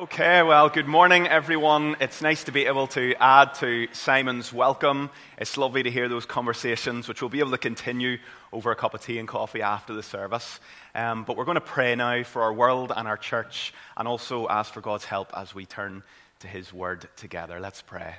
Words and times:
Okay, 0.00 0.42
well, 0.42 0.70
good 0.70 0.86
morning, 0.86 1.28
everyone. 1.28 1.94
It's 2.00 2.22
nice 2.22 2.44
to 2.44 2.52
be 2.52 2.64
able 2.64 2.86
to 2.86 3.14
add 3.20 3.52
to 3.56 3.86
Simon's 3.92 4.50
welcome. 4.50 5.10
It's 5.36 5.58
lovely 5.58 5.82
to 5.82 5.90
hear 5.90 6.08
those 6.08 6.24
conversations, 6.24 7.06
which 7.06 7.20
we'll 7.20 7.28
be 7.28 7.40
able 7.40 7.50
to 7.50 7.58
continue 7.58 8.16
over 8.50 8.70
a 8.70 8.76
cup 8.76 8.94
of 8.94 9.02
tea 9.02 9.18
and 9.18 9.28
coffee 9.28 9.60
after 9.60 9.92
the 9.92 10.02
service. 10.02 10.58
Um, 10.94 11.24
but 11.24 11.36
we're 11.36 11.44
going 11.44 11.56
to 11.56 11.60
pray 11.60 11.94
now 11.96 12.22
for 12.22 12.40
our 12.40 12.52
world 12.54 12.94
and 12.96 13.06
our 13.06 13.18
church, 13.18 13.74
and 13.94 14.08
also 14.08 14.48
ask 14.48 14.72
for 14.72 14.80
God's 14.80 15.04
help 15.04 15.36
as 15.36 15.54
we 15.54 15.66
turn 15.66 16.02
to 16.38 16.48
His 16.48 16.72
Word 16.72 17.06
together. 17.16 17.60
Let's 17.60 17.82
pray. 17.82 18.14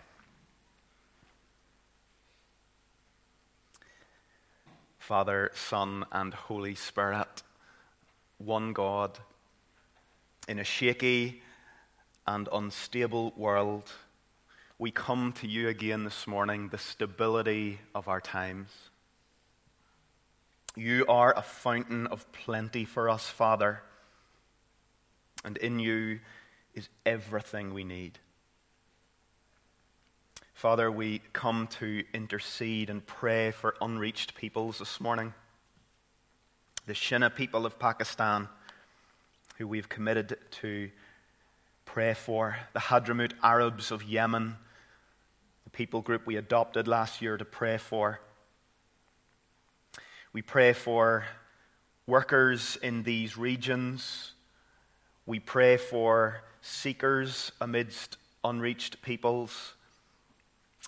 Father, 5.00 5.50
Son, 5.56 6.06
and 6.12 6.32
Holy 6.32 6.76
Spirit, 6.76 7.42
one 8.38 8.72
God, 8.72 9.18
in 10.48 10.60
a 10.60 10.64
shaky, 10.64 11.42
and 12.36 12.48
unstable 12.54 13.34
world, 13.36 13.92
we 14.80 14.90
come 14.90 15.34
to 15.34 15.48
you 15.48 15.68
again 15.68 16.06
this 16.06 16.26
morning, 16.26 16.70
the 16.70 16.78
stability 16.78 17.80
of 17.94 18.08
our 18.08 18.22
times. 18.22 18.70
You 20.74 21.06
are 21.10 21.38
a 21.38 21.42
fountain 21.42 22.08
of 22.08 22.32
plenty 22.32 22.86
for 22.86 23.10
us, 23.10 23.28
Father, 23.28 23.82
and 25.44 25.58
in 25.58 25.80
you 25.80 26.22
is 26.74 26.88
everything 27.06 27.74
we 27.74 27.84
need. 27.84 28.18
Father, 30.54 30.90
we 30.90 31.20
come 31.34 31.68
to 31.80 32.06
intercede 32.14 32.90
and 32.90 33.06
pray 33.06 33.52
for 33.52 33.76
unreached 33.82 34.36
peoples 34.36 34.80
this 34.80 35.02
morning. 35.02 35.34
The 36.86 36.94
Shia 36.94 37.36
people 37.36 37.66
of 37.66 37.78
Pakistan, 37.78 38.48
who 39.58 39.68
we've 39.68 39.90
committed 39.90 40.38
to 40.62 40.92
pray 41.94 42.14
for 42.14 42.56
the 42.72 42.80
Hadramaut 42.80 43.34
Arabs 43.44 43.92
of 43.92 44.02
Yemen, 44.02 44.56
the 45.66 45.70
people 45.72 46.00
group 46.00 46.26
we 46.26 46.38
adopted 46.38 46.88
last 46.88 47.22
year 47.22 47.36
to 47.36 47.44
pray 47.44 47.78
for. 47.78 48.22
We 50.32 50.42
pray 50.42 50.72
for 50.72 51.26
workers 52.08 52.78
in 52.82 53.04
these 53.04 53.36
regions. 53.36 54.32
We 55.26 55.40
pray 55.40 55.76
for 55.76 56.44
seekers 56.62 57.52
amidst 57.60 58.16
unreached 58.42 59.02
peoples. 59.02 59.74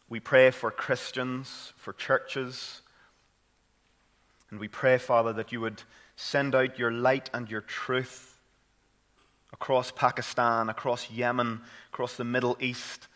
We 0.08 0.22
pray 0.22 0.52
for 0.52 0.72
Christians, 0.72 1.74
for 1.76 1.92
churches. 1.92 2.82
And 4.52 4.58
we 4.58 4.70
pray, 4.70 4.98
Father, 4.98 5.34
that 5.34 5.52
you 5.52 5.60
would 5.60 5.84
send 6.16 6.56
out 6.56 6.80
your 6.80 6.92
light 6.92 7.30
and 7.34 7.52
your 7.52 7.60
truth 7.60 8.33
across 9.64 9.92
Pakistan, 9.92 10.68
across 10.68 11.10
Yemen, 11.10 11.62
across 11.88 12.18
the 12.18 12.24
Middle 12.26 12.58
East, 12.60 13.08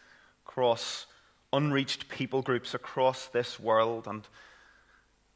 across 0.47 1.05
unreached 1.51 2.07
people 2.07 2.41
groups 2.41 2.73
across 2.73 3.27
this 3.27 3.59
world, 3.59 4.07
and 4.07 4.25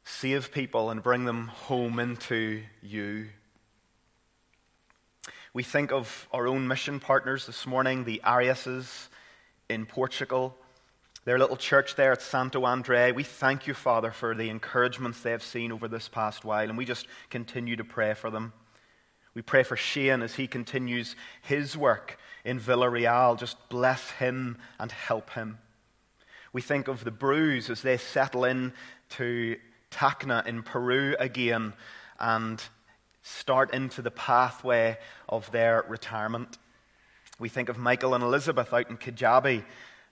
save 0.04 0.50
people 0.50 0.88
and 0.88 1.02
bring 1.02 1.26
them 1.26 1.48
home 1.48 1.98
into 1.98 2.62
you. 2.80 3.26
We 5.52 5.62
think 5.62 5.92
of 5.92 6.26
our 6.32 6.48
own 6.48 6.66
mission 6.66 6.98
partners 6.98 7.44
this 7.44 7.66
morning, 7.66 8.04
the 8.04 8.22
Ariases 8.24 9.10
in 9.68 9.84
Portugal, 9.84 10.56
their 11.26 11.38
little 11.38 11.58
church 11.58 11.94
there 11.94 12.12
at 12.12 12.22
Santo 12.22 12.64
Andre. 12.64 13.12
We 13.12 13.22
thank 13.22 13.66
you, 13.66 13.74
Father, 13.74 14.12
for 14.12 14.34
the 14.34 14.48
encouragements 14.48 15.20
they 15.20 15.32
have 15.32 15.42
seen 15.42 15.72
over 15.72 15.88
this 15.88 16.08
past 16.08 16.42
while, 16.42 16.70
and 16.70 16.78
we 16.78 16.86
just 16.86 17.06
continue 17.28 17.76
to 17.76 17.84
pray 17.84 18.14
for 18.14 18.30
them. 18.30 18.54
We 19.34 19.42
pray 19.42 19.62
for 19.62 19.76
Shane 19.76 20.22
as 20.22 20.34
he 20.34 20.46
continues 20.46 21.16
his 21.40 21.76
work 21.76 22.18
in 22.44 22.60
Villarreal. 22.60 23.38
Just 23.38 23.68
bless 23.70 24.10
him 24.10 24.58
and 24.78 24.92
help 24.92 25.30
him. 25.30 25.58
We 26.52 26.60
think 26.60 26.86
of 26.86 27.04
the 27.04 27.10
Brews 27.10 27.70
as 27.70 27.80
they 27.80 27.96
settle 27.96 28.44
in 28.44 28.74
to 29.10 29.56
Tacna 29.90 30.46
in 30.46 30.62
Peru 30.62 31.16
again 31.18 31.72
and 32.20 32.62
start 33.22 33.72
into 33.72 34.02
the 34.02 34.10
pathway 34.10 34.98
of 35.28 35.50
their 35.50 35.84
retirement. 35.88 36.58
We 37.38 37.48
think 37.48 37.70
of 37.70 37.78
Michael 37.78 38.14
and 38.14 38.22
Elizabeth 38.22 38.72
out 38.72 38.90
in 38.90 38.98
Kajabi 38.98 39.64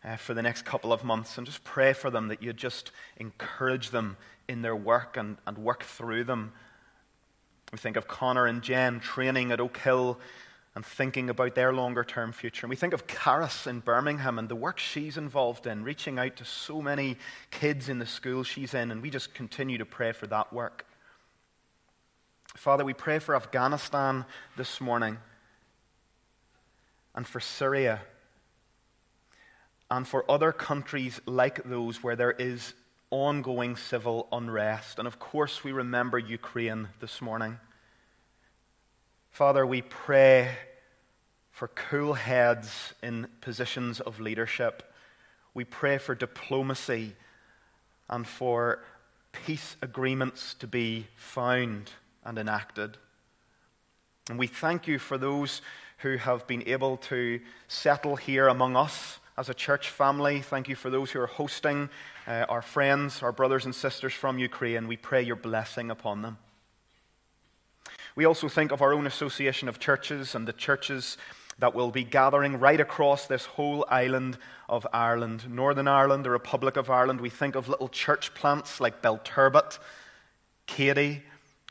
uh, 0.02 0.16
for 0.16 0.32
the 0.32 0.42
next 0.42 0.64
couple 0.64 0.94
of 0.94 1.04
months 1.04 1.36
and 1.36 1.46
just 1.46 1.62
pray 1.62 1.92
for 1.92 2.08
them 2.10 2.28
that 2.28 2.42
you 2.42 2.54
just 2.54 2.90
encourage 3.18 3.90
them 3.90 4.16
in 4.48 4.62
their 4.62 4.76
work 4.76 5.18
and, 5.18 5.36
and 5.46 5.58
work 5.58 5.82
through 5.82 6.24
them 6.24 6.52
we 7.72 7.78
think 7.78 7.96
of 7.96 8.08
Connor 8.08 8.46
and 8.46 8.62
Jen 8.62 9.00
training 9.00 9.52
at 9.52 9.60
Oak 9.60 9.76
Hill 9.76 10.18
and 10.74 10.84
thinking 10.84 11.30
about 11.30 11.54
their 11.54 11.72
longer 11.72 12.04
term 12.04 12.32
future. 12.32 12.66
And 12.66 12.70
we 12.70 12.76
think 12.76 12.94
of 12.94 13.06
Caris 13.06 13.66
in 13.66 13.80
Birmingham 13.80 14.38
and 14.38 14.48
the 14.48 14.54
work 14.56 14.78
she's 14.78 15.16
involved 15.16 15.66
in, 15.66 15.82
reaching 15.82 16.18
out 16.18 16.36
to 16.36 16.44
so 16.44 16.80
many 16.80 17.16
kids 17.50 17.88
in 17.88 17.98
the 17.98 18.06
school 18.06 18.44
she's 18.44 18.74
in, 18.74 18.90
and 18.90 19.02
we 19.02 19.10
just 19.10 19.34
continue 19.34 19.78
to 19.78 19.84
pray 19.86 20.12
for 20.12 20.26
that 20.28 20.52
work. 20.52 20.86
Father, 22.56 22.84
we 22.84 22.94
pray 22.94 23.18
for 23.18 23.34
Afghanistan 23.34 24.24
this 24.56 24.80
morning 24.80 25.18
and 27.14 27.26
for 27.26 27.40
Syria 27.40 28.00
and 29.90 30.06
for 30.06 30.28
other 30.30 30.52
countries 30.52 31.20
like 31.26 31.64
those 31.64 32.02
where 32.02 32.16
there 32.16 32.32
is 32.32 32.74
ongoing 33.10 33.76
civil 33.76 34.28
unrest. 34.32 34.98
And 34.98 35.06
of 35.06 35.18
course, 35.18 35.64
we 35.64 35.72
remember 35.72 36.18
Ukraine 36.18 36.88
this 37.00 37.20
morning. 37.20 37.58
Father, 39.30 39.66
we 39.66 39.82
pray 39.82 40.50
for 41.50 41.68
cool 41.68 42.14
heads 42.14 42.94
in 43.02 43.26
positions 43.40 44.00
of 44.00 44.20
leadership. 44.20 44.94
We 45.54 45.64
pray 45.64 45.98
for 45.98 46.14
diplomacy 46.14 47.14
and 48.08 48.26
for 48.26 48.82
peace 49.32 49.76
agreements 49.82 50.54
to 50.54 50.66
be 50.66 51.06
found 51.16 51.90
and 52.24 52.38
enacted. 52.38 52.96
And 54.28 54.38
we 54.38 54.46
thank 54.46 54.86
you 54.86 54.98
for 54.98 55.18
those 55.18 55.62
who 55.98 56.16
have 56.16 56.46
been 56.46 56.66
able 56.66 56.96
to 56.96 57.40
settle 57.68 58.16
here 58.16 58.48
among 58.48 58.76
us 58.76 59.18
as 59.36 59.48
a 59.48 59.54
church 59.54 59.90
family. 59.90 60.40
Thank 60.40 60.68
you 60.68 60.76
for 60.76 60.90
those 60.90 61.10
who 61.10 61.20
are 61.20 61.26
hosting 61.26 61.88
uh, 62.30 62.46
our 62.48 62.62
friends, 62.62 63.24
our 63.24 63.32
brothers 63.32 63.64
and 63.64 63.74
sisters 63.74 64.12
from 64.12 64.38
Ukraine. 64.38 64.86
We 64.86 64.96
pray 64.96 65.20
your 65.20 65.34
blessing 65.34 65.90
upon 65.90 66.22
them. 66.22 66.38
We 68.14 68.24
also 68.24 68.48
think 68.48 68.70
of 68.70 68.82
our 68.82 68.92
own 68.92 69.08
association 69.08 69.68
of 69.68 69.80
churches 69.80 70.36
and 70.36 70.46
the 70.46 70.52
churches 70.52 71.16
that 71.58 71.74
will 71.74 71.90
be 71.90 72.04
gathering 72.04 72.60
right 72.60 72.80
across 72.80 73.26
this 73.26 73.46
whole 73.46 73.84
island 73.88 74.38
of 74.68 74.86
Ireland. 74.92 75.50
Northern 75.50 75.88
Ireland, 75.88 76.24
the 76.24 76.30
Republic 76.30 76.76
of 76.76 76.88
Ireland, 76.88 77.20
we 77.20 77.30
think 77.30 77.56
of 77.56 77.68
little 77.68 77.88
church 77.88 78.32
plants 78.32 78.80
like 78.80 79.02
Belturbet, 79.02 79.80
Cady, 80.66 81.22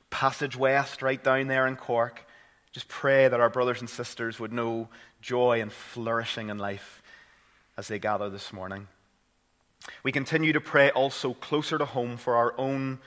Passage 0.09 0.57
West, 0.57 1.01
right 1.01 1.23
down 1.23 1.47
there 1.47 1.67
in 1.67 1.77
Cork. 1.77 2.25
Just 2.73 2.89
pray 2.89 3.29
that 3.29 3.39
our 3.39 3.49
brothers 3.49 3.79
and 3.79 3.89
sisters 3.89 4.41
would 4.41 4.51
know 4.51 4.89
joy 5.21 5.61
and 5.61 5.71
flourishing 5.71 6.49
in 6.49 6.57
life 6.57 7.01
as 7.77 7.87
they 7.87 7.97
gather 7.97 8.29
this 8.29 8.51
morning. 8.51 8.87
We 10.03 10.11
continue 10.11 10.53
to 10.53 10.61
pray 10.61 10.89
also 10.91 11.33
closer 11.33 11.77
to 11.77 11.85
home 11.85 12.17
for 12.17 12.35
our 12.35 12.53
own 12.57 12.99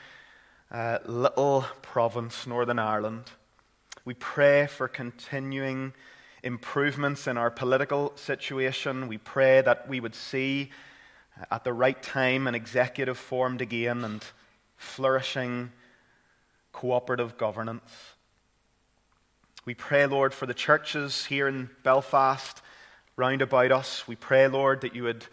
uh, 0.70 0.98
little 1.04 1.66
province, 1.82 2.46
Northern 2.46 2.78
Ireland. 2.78 3.24
We 4.04 4.14
pray 4.14 4.66
for 4.66 4.88
continuing 4.88 5.92
improvements 6.42 7.26
in 7.26 7.36
our 7.36 7.50
political 7.50 8.12
situation. 8.16 9.06
We 9.06 9.18
pray 9.18 9.60
that 9.60 9.88
we 9.88 10.00
would 10.00 10.14
see 10.14 10.70
uh, 11.38 11.54
at 11.54 11.64
the 11.64 11.72
right 11.72 12.02
time 12.02 12.46
an 12.46 12.54
executive 12.54 13.18
formed 13.18 13.60
again 13.60 14.04
and 14.04 14.24
flourishing 14.76 15.70
cooperative 16.72 17.36
governance. 17.36 17.90
We 19.64 19.74
pray, 19.74 20.06
Lord, 20.06 20.34
for 20.34 20.46
the 20.46 20.54
churches 20.54 21.26
here 21.26 21.46
in 21.46 21.70
Belfast 21.84 22.60
round 23.16 23.42
about 23.42 23.70
us. 23.70 24.08
We 24.08 24.16
pray, 24.16 24.48
Lord, 24.48 24.80
that 24.80 24.96
you 24.96 25.04
would 25.04 25.26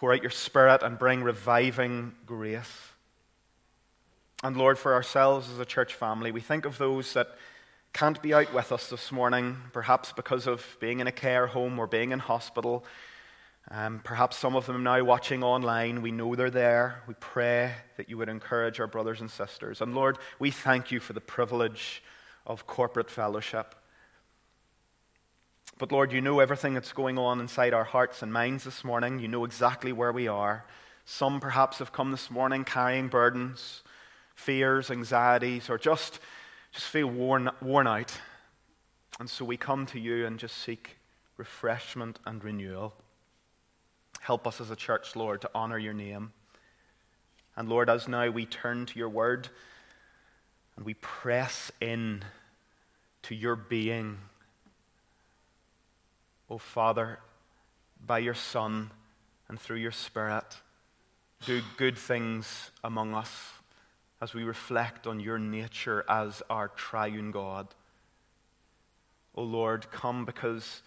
pour 0.00 0.14
out 0.14 0.22
your 0.22 0.30
Spirit 0.30 0.82
and 0.82 0.98
bring 0.98 1.22
reviving 1.22 2.14
grace. 2.24 2.88
And 4.42 4.56
Lord, 4.56 4.78
for 4.78 4.94
ourselves 4.94 5.50
as 5.50 5.58
a 5.58 5.66
church 5.66 5.92
family, 5.92 6.32
we 6.32 6.40
think 6.40 6.64
of 6.64 6.78
those 6.78 7.12
that 7.12 7.36
can't 7.92 8.22
be 8.22 8.32
out 8.32 8.54
with 8.54 8.72
us 8.72 8.88
this 8.88 9.12
morning, 9.12 9.58
perhaps 9.74 10.14
because 10.14 10.46
of 10.46 10.64
being 10.80 11.00
in 11.00 11.06
a 11.06 11.12
care 11.12 11.46
home 11.46 11.78
or 11.78 11.86
being 11.86 12.12
in 12.12 12.18
hospital. 12.18 12.82
Um, 13.70 14.00
perhaps 14.02 14.38
some 14.38 14.56
of 14.56 14.64
them 14.64 14.82
now 14.82 15.04
watching 15.04 15.44
online. 15.44 16.00
We 16.00 16.12
know 16.12 16.34
they're 16.34 16.48
there. 16.48 17.02
We 17.06 17.12
pray 17.20 17.74
that 17.98 18.08
you 18.08 18.16
would 18.16 18.30
encourage 18.30 18.80
our 18.80 18.86
brothers 18.86 19.20
and 19.20 19.30
sisters. 19.30 19.82
And 19.82 19.94
Lord, 19.94 20.16
we 20.38 20.50
thank 20.50 20.90
you 20.90 20.98
for 20.98 21.12
the 21.12 21.20
privilege 21.20 22.02
of 22.46 22.66
corporate 22.66 23.10
fellowship. 23.10 23.74
But 25.80 25.90
Lord, 25.90 26.12
you 26.12 26.20
know 26.20 26.38
everything 26.38 26.74
that's 26.74 26.92
going 26.92 27.18
on 27.18 27.40
inside 27.40 27.74
our 27.74 27.82
hearts 27.82 28.22
and 28.22 28.32
minds 28.32 28.62
this 28.62 28.84
morning. 28.84 29.18
You 29.18 29.26
know 29.26 29.44
exactly 29.44 29.92
where 29.92 30.12
we 30.12 30.28
are. 30.28 30.64
Some 31.04 31.40
perhaps 31.40 31.78
have 31.78 31.90
come 31.90 32.12
this 32.12 32.30
morning 32.30 32.64
carrying 32.64 33.08
burdens, 33.08 33.82
fears, 34.36 34.92
anxieties, 34.92 35.68
or 35.68 35.78
just, 35.78 36.20
just 36.70 36.86
feel 36.86 37.08
worn, 37.08 37.50
worn 37.60 37.88
out. 37.88 38.12
And 39.18 39.28
so 39.28 39.44
we 39.44 39.56
come 39.56 39.86
to 39.86 39.98
you 39.98 40.26
and 40.26 40.38
just 40.38 40.56
seek 40.58 40.98
refreshment, 41.40 42.18
and 42.26 42.44
renewal. 42.44 42.92
Help 44.20 44.46
us 44.46 44.60
as 44.60 44.70
a 44.70 44.76
church, 44.76 45.16
Lord, 45.16 45.40
to 45.40 45.50
honor 45.54 45.78
your 45.78 45.94
name. 45.94 46.32
And 47.56 47.66
Lord, 47.66 47.88
as 47.88 48.06
now 48.06 48.28
we 48.28 48.44
turn 48.44 48.84
to 48.84 48.98
your 48.98 49.08
word 49.08 49.48
and 50.76 50.84
we 50.84 50.92
press 50.92 51.72
in 51.80 52.22
to 53.22 53.34
your 53.34 53.56
being, 53.56 54.18
O 56.50 56.54
oh, 56.54 56.58
Father, 56.58 57.20
by 58.04 58.18
your 58.18 58.34
Son 58.34 58.90
and 59.48 59.58
through 59.58 59.76
your 59.76 59.92
Spirit, 59.92 60.56
do 61.46 61.62
good 61.76 61.96
things 61.96 62.72
among 62.82 63.14
us 63.14 63.30
as 64.20 64.34
we 64.34 64.42
reflect 64.42 65.06
on 65.06 65.20
your 65.20 65.38
nature 65.38 66.04
as 66.08 66.42
our 66.50 66.68
triune 66.68 67.30
God. 67.30 67.68
O 69.36 69.42
oh 69.42 69.44
Lord, 69.44 69.90
come 69.92 70.24
because 70.24 70.82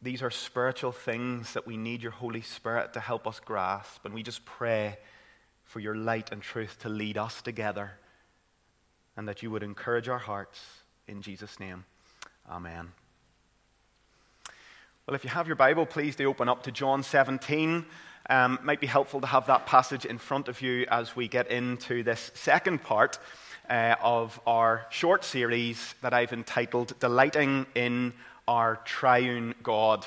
these 0.00 0.22
are 0.22 0.30
spiritual 0.30 0.92
things 0.92 1.52
that 1.54 1.66
we 1.66 1.76
need 1.76 2.02
your 2.02 2.12
Holy 2.12 2.40
Spirit 2.40 2.92
to 2.94 3.00
help 3.00 3.26
us 3.26 3.40
grasp. 3.40 4.04
And 4.04 4.14
we 4.14 4.22
just 4.22 4.44
pray 4.44 4.96
for 5.64 5.80
your 5.80 5.96
light 5.96 6.30
and 6.32 6.40
truth 6.40 6.78
to 6.80 6.88
lead 6.88 7.18
us 7.18 7.42
together 7.42 7.92
and 9.16 9.28
that 9.28 9.42
you 9.42 9.50
would 9.50 9.64
encourage 9.64 10.08
our 10.08 10.18
hearts. 10.18 10.64
In 11.08 11.20
Jesus' 11.20 11.58
name, 11.58 11.84
amen. 12.48 12.92
Well, 15.06 15.14
if 15.14 15.24
you 15.24 15.30
have 15.30 15.46
your 15.46 15.56
Bible, 15.56 15.86
please 15.86 16.14
do 16.14 16.28
open 16.28 16.48
up 16.48 16.64
to 16.64 16.70
John 16.70 17.02
17. 17.02 17.84
Um, 18.28 18.58
might 18.62 18.80
be 18.80 18.86
helpful 18.86 19.20
to 19.22 19.26
have 19.26 19.46
that 19.46 19.66
passage 19.66 20.04
in 20.04 20.18
front 20.18 20.46
of 20.46 20.60
you 20.60 20.86
as 20.90 21.16
we 21.16 21.26
get 21.26 21.50
into 21.50 22.02
this 22.02 22.30
second 22.34 22.82
part 22.82 23.18
uh, 23.68 23.96
of 24.02 24.38
our 24.46 24.86
short 24.90 25.24
series 25.24 25.94
that 26.02 26.12
I've 26.12 26.34
entitled 26.34 26.96
Delighting 27.00 27.66
in 27.74 28.12
Our 28.46 28.76
Triune 28.84 29.54
God. 29.62 30.06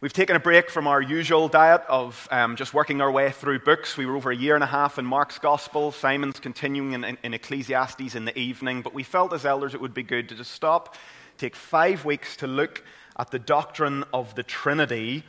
We've 0.00 0.14
taken 0.14 0.34
a 0.34 0.40
break 0.40 0.70
from 0.70 0.88
our 0.88 1.00
usual 1.00 1.46
diet 1.46 1.82
of 1.88 2.26
um, 2.32 2.56
just 2.56 2.74
working 2.74 3.00
our 3.00 3.12
way 3.12 3.30
through 3.30 3.60
books. 3.60 3.96
We 3.96 4.06
were 4.06 4.16
over 4.16 4.32
a 4.32 4.36
year 4.36 4.54
and 4.54 4.64
a 4.64 4.66
half 4.66 4.98
in 4.98 5.04
Mark's 5.04 5.38
Gospel, 5.38 5.92
Simon's 5.92 6.40
continuing 6.40 6.92
in, 6.94 7.04
in, 7.04 7.18
in 7.22 7.34
Ecclesiastes 7.34 8.14
in 8.16 8.24
the 8.24 8.36
evening, 8.36 8.80
but 8.80 8.94
we 8.94 9.02
felt 9.02 9.32
as 9.34 9.44
elders 9.44 9.74
it 9.74 9.80
would 9.80 9.94
be 9.94 10.02
good 10.02 10.30
to 10.30 10.34
just 10.34 10.52
stop, 10.52 10.96
take 11.36 11.54
five 11.54 12.04
weeks 12.04 12.34
to 12.38 12.46
look 12.46 12.82
at 13.22 13.30
the 13.30 13.38
doctrine 13.38 14.02
of 14.12 14.34
the 14.34 14.42
Trinity, 14.42 15.22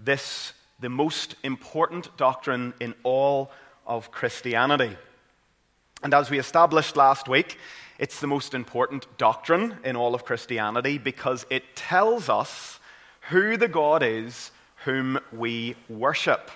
this, 0.00 0.52
the 0.80 0.88
most 0.88 1.36
important 1.44 2.08
doctrine 2.16 2.74
in 2.80 2.92
all 3.04 3.52
of 3.86 4.10
Christianity. 4.10 4.96
And 6.02 6.12
as 6.12 6.28
we 6.28 6.40
established 6.40 6.96
last 6.96 7.28
week, 7.28 7.56
it's 8.00 8.18
the 8.18 8.26
most 8.26 8.52
important 8.52 9.06
doctrine 9.16 9.76
in 9.84 9.94
all 9.94 10.12
of 10.12 10.24
Christianity 10.24 10.98
because 10.98 11.46
it 11.48 11.76
tells 11.76 12.28
us 12.28 12.80
who 13.28 13.56
the 13.56 13.68
God 13.68 14.02
is 14.02 14.50
whom 14.84 15.20
we 15.30 15.76
worship. 15.88 16.50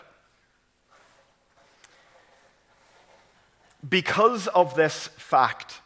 Because 3.89 4.49
of 4.49 4.75
this 4.75 5.07
fact, 5.07 5.83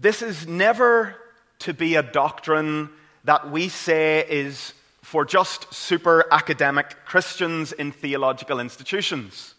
this 0.00 0.20
is 0.20 0.48
never 0.48 1.14
to 1.60 1.72
be 1.72 1.94
a 1.94 2.02
doctrine 2.02 2.90
that 3.24 3.50
we 3.50 3.68
say 3.68 4.24
is 4.28 4.74
for 5.02 5.24
just 5.24 5.72
super 5.72 6.24
academic 6.30 6.96
Christians 7.04 7.72
in 7.72 7.92
theological 7.92 8.60
institutions. 8.60 9.54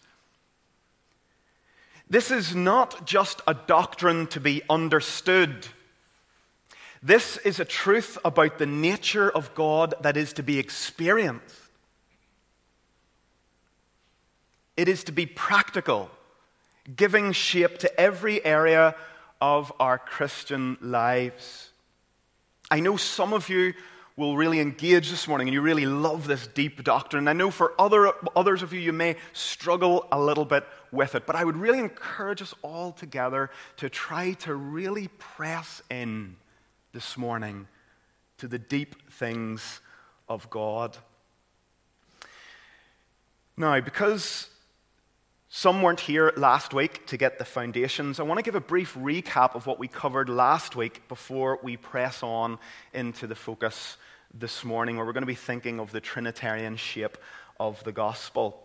This 2.08 2.30
is 2.30 2.54
not 2.54 3.06
just 3.06 3.42
a 3.46 3.54
doctrine 3.54 4.26
to 4.28 4.40
be 4.40 4.62
understood 4.70 5.66
this 7.06 7.36
is 7.36 7.60
a 7.60 7.64
truth 7.64 8.18
about 8.24 8.58
the 8.58 8.66
nature 8.66 9.30
of 9.30 9.54
God 9.54 9.94
that 10.00 10.16
is 10.16 10.32
to 10.32 10.42
be 10.42 10.58
experienced. 10.58 11.54
It 14.76 14.88
is 14.88 15.04
to 15.04 15.12
be 15.12 15.24
practical, 15.24 16.10
giving 16.96 17.30
shape 17.30 17.78
to 17.78 18.00
every 18.00 18.44
area 18.44 18.96
of 19.40 19.72
our 19.78 19.98
Christian 19.98 20.76
lives. 20.80 21.65
I 22.70 22.80
know 22.80 22.96
some 22.96 23.32
of 23.32 23.48
you 23.48 23.74
will 24.16 24.36
really 24.36 24.60
engage 24.60 25.10
this 25.10 25.28
morning 25.28 25.48
and 25.48 25.54
you 25.54 25.60
really 25.60 25.84
love 25.84 26.26
this 26.26 26.46
deep 26.46 26.82
doctrine. 26.82 27.20
And 27.20 27.28
I 27.28 27.34
know 27.34 27.50
for 27.50 27.74
other, 27.78 28.12
others 28.34 28.62
of 28.62 28.72
you, 28.72 28.80
you 28.80 28.92
may 28.92 29.16
struggle 29.34 30.08
a 30.10 30.18
little 30.18 30.46
bit 30.46 30.64
with 30.90 31.14
it, 31.14 31.26
but 31.26 31.36
I 31.36 31.44
would 31.44 31.56
really 31.56 31.78
encourage 31.78 32.40
us 32.40 32.54
all 32.62 32.92
together 32.92 33.50
to 33.76 33.90
try 33.90 34.32
to 34.32 34.54
really 34.54 35.08
press 35.18 35.82
in 35.90 36.36
this 36.92 37.18
morning 37.18 37.68
to 38.38 38.48
the 38.48 38.58
deep 38.58 39.12
things 39.12 39.80
of 40.28 40.48
God. 40.48 40.96
Now, 43.56 43.78
because 43.80 44.48
some 45.56 45.80
weren't 45.80 46.00
here 46.00 46.34
last 46.36 46.74
week 46.74 47.06
to 47.06 47.16
get 47.16 47.38
the 47.38 47.44
foundations, 47.46 48.20
I 48.20 48.24
want 48.24 48.36
to 48.36 48.42
give 48.42 48.56
a 48.56 48.60
brief 48.60 48.92
recap 48.92 49.54
of 49.54 49.66
what 49.66 49.78
we 49.78 49.88
covered 49.88 50.28
last 50.28 50.76
week 50.76 51.08
before 51.08 51.58
we 51.62 51.78
press 51.78 52.22
on 52.22 52.58
into 52.92 53.26
the 53.26 53.34
focus 53.34 53.96
this 54.34 54.64
morning, 54.64 54.96
where 54.98 55.06
we're 55.06 55.14
going 55.14 55.22
to 55.22 55.26
be 55.26 55.34
thinking 55.34 55.80
of 55.80 55.92
the 55.92 56.00
Trinitarian 56.00 56.76
shape 56.76 57.16
of 57.58 57.82
the 57.84 57.92
gospel. 57.92 58.62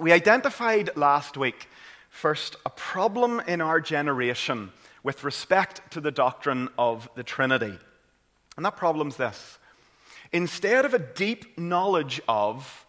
We 0.00 0.12
identified 0.12 0.96
last 0.96 1.36
week, 1.36 1.68
first, 2.08 2.54
a 2.64 2.70
problem 2.70 3.40
in 3.48 3.60
our 3.60 3.80
generation 3.80 4.70
with 5.02 5.24
respect 5.24 5.90
to 5.90 6.00
the 6.00 6.12
doctrine 6.12 6.68
of 6.78 7.10
the 7.16 7.24
Trinity. 7.24 7.76
And 8.56 8.64
that 8.64 8.76
problem's 8.76 9.16
this 9.16 9.58
instead 10.30 10.84
of 10.84 10.94
a 10.94 11.00
deep 11.00 11.58
knowledge 11.58 12.20
of 12.28 12.86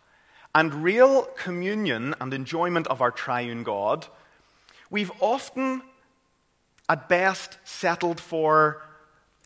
and 0.56 0.84
real 0.84 1.24
communion 1.38 2.16
and 2.22 2.34
enjoyment 2.34 2.88
of 2.88 3.02
our 3.02 3.12
triune 3.12 3.64
God, 3.64 4.06
we've 4.90 5.12
often, 5.20 5.82
at 6.88 7.10
best, 7.10 7.58
settled 7.64 8.20
for 8.20 8.82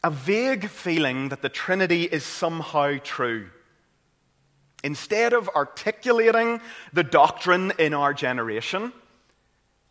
a 0.04 0.12
vague 0.12 0.70
feeling 0.70 1.30
that 1.30 1.42
the 1.42 1.50
Trinity 1.50 2.04
is 2.04 2.24
somehow 2.24 2.98
true. 3.04 3.50
Instead 4.84 5.34
of 5.34 5.50
articulating 5.56 6.62
the 6.94 7.04
doctrine 7.04 7.74
in 7.80 7.94
our 7.94 8.14
generation, 8.14 8.94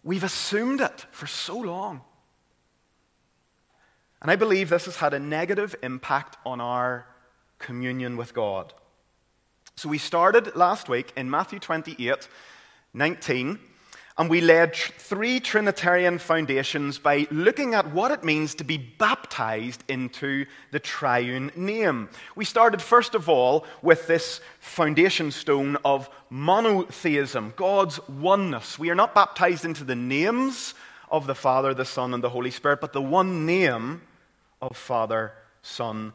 we've 0.04 0.24
assumed 0.24 0.80
it 0.80 1.06
for 1.10 1.26
so 1.26 1.58
long. 1.58 2.02
And 4.22 4.30
I 4.30 4.36
believe 4.36 4.68
this 4.68 4.86
has 4.86 4.96
had 4.96 5.12
a 5.12 5.18
negative 5.18 5.74
impact 5.82 6.36
on 6.46 6.60
our 6.60 7.06
communion 7.58 8.16
with 8.16 8.32
God. 8.32 8.72
So 9.78 9.90
we 9.90 9.98
started 9.98 10.56
last 10.56 10.88
week 10.88 11.12
in 11.18 11.28
Matthew 11.30 11.58
28 11.58 12.28
19, 12.94 13.58
and 14.16 14.30
we 14.30 14.40
laid 14.40 14.74
three 14.74 15.38
Trinitarian 15.38 16.16
foundations 16.16 16.98
by 16.98 17.26
looking 17.30 17.74
at 17.74 17.92
what 17.92 18.10
it 18.10 18.24
means 18.24 18.54
to 18.54 18.64
be 18.64 18.78
baptized 18.78 19.84
into 19.86 20.46
the 20.70 20.78
triune 20.78 21.52
name. 21.56 22.08
We 22.34 22.46
started, 22.46 22.80
first 22.80 23.14
of 23.14 23.28
all, 23.28 23.66
with 23.82 24.06
this 24.06 24.40
foundation 24.60 25.30
stone 25.30 25.76
of 25.84 26.08
monotheism, 26.30 27.52
God's 27.54 28.00
oneness. 28.08 28.78
We 28.78 28.88
are 28.88 28.94
not 28.94 29.14
baptized 29.14 29.66
into 29.66 29.84
the 29.84 29.94
names 29.94 30.72
of 31.10 31.26
the 31.26 31.34
Father, 31.34 31.74
the 31.74 31.84
Son, 31.84 32.14
and 32.14 32.24
the 32.24 32.30
Holy 32.30 32.50
Spirit, 32.50 32.80
but 32.80 32.94
the 32.94 33.02
one 33.02 33.44
name 33.44 34.00
of 34.62 34.74
Father, 34.74 35.34
Son, 35.60 36.14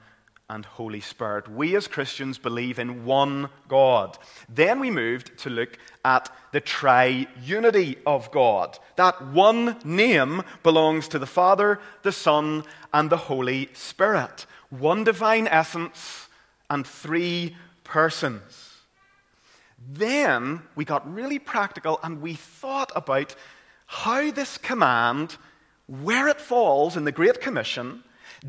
and 0.52 0.66
Holy 0.66 1.00
Spirit. 1.00 1.48
We 1.50 1.78
as 1.78 1.88
Christians 1.88 2.38
believe 2.38 2.78
in 2.78 3.06
one 3.06 3.50
God. 3.70 4.18
Then 4.50 4.82
we 4.82 4.92
moved 4.92 5.38
to 5.40 5.50
look 5.50 5.78
at 6.04 6.30
the 6.52 6.60
triunity 6.60 7.98
of 8.06 8.30
God. 8.32 8.78
That 8.98 9.26
one 9.28 9.78
name 9.86 10.44
belongs 10.62 11.08
to 11.08 11.20
the 11.20 11.26
Father, 11.26 11.80
the 12.04 12.12
Son, 12.12 12.66
and 12.94 13.10
the 13.10 13.18
Holy 13.18 13.70
Spirit. 13.74 14.46
One 14.70 15.06
divine 15.06 15.48
essence 15.48 16.28
and 16.70 16.86
three 16.86 17.56
persons. 17.86 18.82
Then 19.90 20.64
we 20.76 20.84
got 20.84 21.12
really 21.12 21.40
practical 21.40 21.98
and 22.04 22.22
we 22.22 22.34
thought 22.34 22.92
about 22.94 23.36
how 23.86 24.32
this 24.32 24.58
command, 24.58 25.38
where 25.88 26.28
it 26.28 26.42
falls 26.42 26.98
in 26.98 27.06
the 27.06 27.12
Great 27.14 27.40
Commission, 27.40 28.04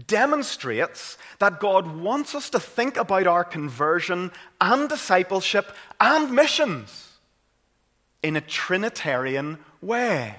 demonstrates 0.07 1.19
that 1.39 1.61
God 1.61 1.97
wants 1.97 2.35
us 2.35 2.51
to 2.51 2.61
think 2.61 2.97
about 2.97 3.27
our 3.27 3.45
conversion 3.45 4.33
and 4.61 4.89
discipleship 4.89 5.75
and 6.01 6.33
missions 6.33 7.19
in 8.23 8.37
a 8.37 8.41
Trinitarian 8.41 9.59
way. 9.81 10.35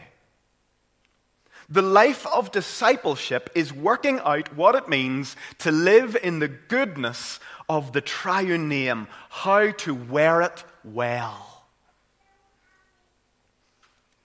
The 1.70 1.82
life 1.82 2.28
of 2.28 2.52
discipleship 2.52 3.50
is 3.56 3.74
working 3.74 4.20
out 4.20 4.56
what 4.56 4.76
it 4.76 4.90
means 4.90 5.36
to 5.60 5.72
live 5.72 6.18
in 6.22 6.40
the 6.40 6.48
goodness 6.48 7.40
of 7.70 7.94
the 7.94 8.02
triune 8.02 8.68
name, 8.68 9.08
how 9.30 9.72
to 9.72 9.94
wear 9.94 10.42
it 10.42 10.64
well. 10.84 11.64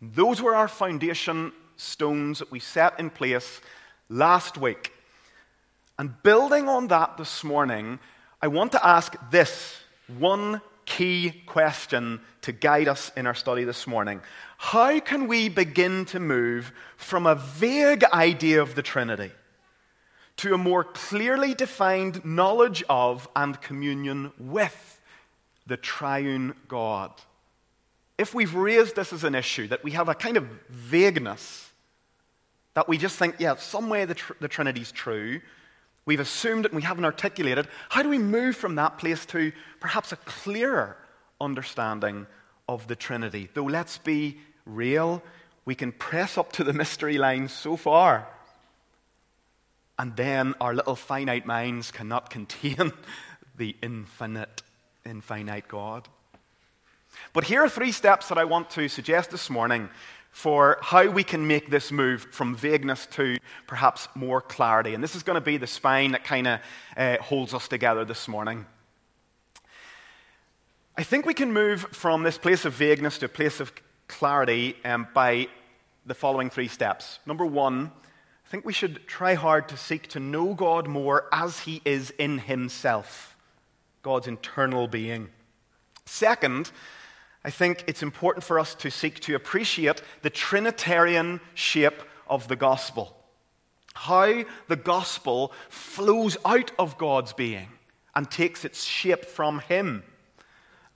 Those 0.00 0.40
were 0.40 0.54
our 0.54 0.68
foundation 0.68 1.52
stones 1.76 2.38
that 2.40 2.50
we 2.50 2.60
set 2.60 2.98
in 2.98 3.10
place 3.10 3.60
last 4.08 4.58
week. 4.58 4.92
And 5.98 6.22
building 6.22 6.68
on 6.68 6.88
that 6.88 7.16
this 7.16 7.42
morning, 7.42 7.98
I 8.40 8.46
want 8.46 8.72
to 8.72 8.86
ask 8.86 9.16
this 9.30 9.76
one 10.18 10.60
key 10.86 11.42
question 11.44 12.20
to 12.42 12.52
guide 12.52 12.86
us 12.86 13.10
in 13.16 13.26
our 13.26 13.34
study 13.34 13.64
this 13.64 13.86
morning. 13.86 14.20
How 14.58 15.00
can 15.00 15.26
we 15.26 15.48
begin 15.48 16.04
to 16.06 16.20
move 16.20 16.72
from 16.96 17.26
a 17.26 17.34
vague 17.34 18.04
idea 18.04 18.62
of 18.62 18.76
the 18.76 18.82
Trinity 18.82 19.32
to 20.36 20.54
a 20.54 20.58
more 20.58 20.84
clearly 20.84 21.52
defined 21.52 22.24
knowledge 22.24 22.84
of 22.88 23.28
and 23.34 23.60
communion 23.60 24.32
with 24.38 25.00
the 25.66 25.76
triune 25.76 26.54
God? 26.68 27.10
If 28.16 28.34
we've 28.34 28.54
raised 28.54 28.94
this 28.94 29.12
as 29.12 29.24
an 29.24 29.34
issue, 29.34 29.66
that 29.68 29.82
we 29.82 29.90
have 29.92 30.08
a 30.08 30.14
kind 30.14 30.36
of 30.36 30.44
vagueness, 30.68 31.70
that 32.74 32.88
we 32.88 32.98
just 32.98 33.16
think, 33.16 33.36
yeah, 33.40 33.56
some 33.56 33.88
way 33.88 34.04
the, 34.04 34.14
tr- 34.14 34.32
the 34.40 34.48
Trinity's 34.48 34.92
true, 34.92 35.40
we've 36.08 36.20
assumed 36.20 36.64
it 36.64 36.72
and 36.72 36.76
we 36.76 36.82
haven't 36.82 37.04
articulated, 37.04 37.68
how 37.90 38.02
do 38.02 38.08
we 38.08 38.16
move 38.16 38.56
from 38.56 38.76
that 38.76 38.96
place 38.96 39.26
to 39.26 39.52
perhaps 39.78 40.10
a 40.10 40.16
clearer 40.16 40.96
understanding 41.38 42.26
of 42.66 42.88
the 42.88 42.96
Trinity? 42.96 43.50
Though 43.52 43.64
let's 43.64 43.98
be 43.98 44.38
real, 44.64 45.22
we 45.66 45.74
can 45.74 45.92
press 45.92 46.38
up 46.38 46.50
to 46.52 46.64
the 46.64 46.72
mystery 46.72 47.18
line 47.18 47.48
so 47.48 47.76
far. 47.76 48.26
And 49.98 50.16
then 50.16 50.54
our 50.62 50.74
little 50.74 50.96
finite 50.96 51.44
minds 51.44 51.90
cannot 51.90 52.30
contain 52.36 52.90
the 53.58 53.76
infinite, 53.82 54.62
infinite 55.04 55.68
God. 55.68 56.08
But 57.34 57.44
here 57.44 57.62
are 57.62 57.68
three 57.68 57.92
steps 57.92 58.28
that 58.28 58.38
I 58.38 58.44
want 58.44 58.70
to 58.70 58.88
suggest 58.88 59.30
this 59.30 59.50
morning 59.50 59.90
for 60.30 60.78
how 60.82 61.08
we 61.08 61.24
can 61.24 61.46
make 61.46 61.70
this 61.70 61.90
move 61.90 62.26
from 62.30 62.54
vagueness 62.54 63.06
to 63.06 63.36
perhaps 63.66 64.08
more 64.14 64.40
clarity. 64.40 64.94
And 64.94 65.02
this 65.02 65.16
is 65.16 65.22
going 65.22 65.34
to 65.34 65.40
be 65.40 65.56
the 65.56 65.66
spine 65.66 66.12
that 66.12 66.24
kind 66.24 66.46
of 66.46 66.60
uh, 66.96 67.16
holds 67.20 67.54
us 67.54 67.68
together 67.68 68.04
this 68.04 68.28
morning. 68.28 68.66
I 70.96 71.02
think 71.02 71.26
we 71.26 71.34
can 71.34 71.52
move 71.52 71.82
from 71.92 72.22
this 72.22 72.38
place 72.38 72.64
of 72.64 72.72
vagueness 72.72 73.18
to 73.18 73.26
a 73.26 73.28
place 73.28 73.60
of 73.60 73.72
clarity 74.08 74.76
um, 74.84 75.06
by 75.14 75.48
the 76.06 76.14
following 76.14 76.50
three 76.50 76.68
steps. 76.68 77.20
Number 77.26 77.46
one, 77.46 77.92
I 78.46 78.50
think 78.50 78.64
we 78.64 78.72
should 78.72 79.06
try 79.06 79.34
hard 79.34 79.68
to 79.68 79.76
seek 79.76 80.08
to 80.08 80.20
know 80.20 80.54
God 80.54 80.88
more 80.88 81.26
as 81.32 81.60
He 81.60 81.82
is 81.84 82.10
in 82.18 82.38
Himself, 82.38 83.36
God's 84.02 84.26
internal 84.26 84.88
being. 84.88 85.28
Second, 86.06 86.72
I 87.44 87.50
think 87.50 87.84
it's 87.86 88.02
important 88.02 88.44
for 88.44 88.58
us 88.58 88.74
to 88.76 88.90
seek 88.90 89.20
to 89.20 89.34
appreciate 89.34 90.02
the 90.22 90.30
Trinitarian 90.30 91.40
shape 91.54 92.02
of 92.28 92.48
the 92.48 92.56
gospel. 92.56 93.16
How 93.94 94.44
the 94.68 94.76
gospel 94.76 95.52
flows 95.68 96.36
out 96.44 96.70
of 96.78 96.98
God's 96.98 97.32
being 97.32 97.68
and 98.14 98.30
takes 98.30 98.64
its 98.64 98.84
shape 98.84 99.24
from 99.24 99.60
Him. 99.60 100.02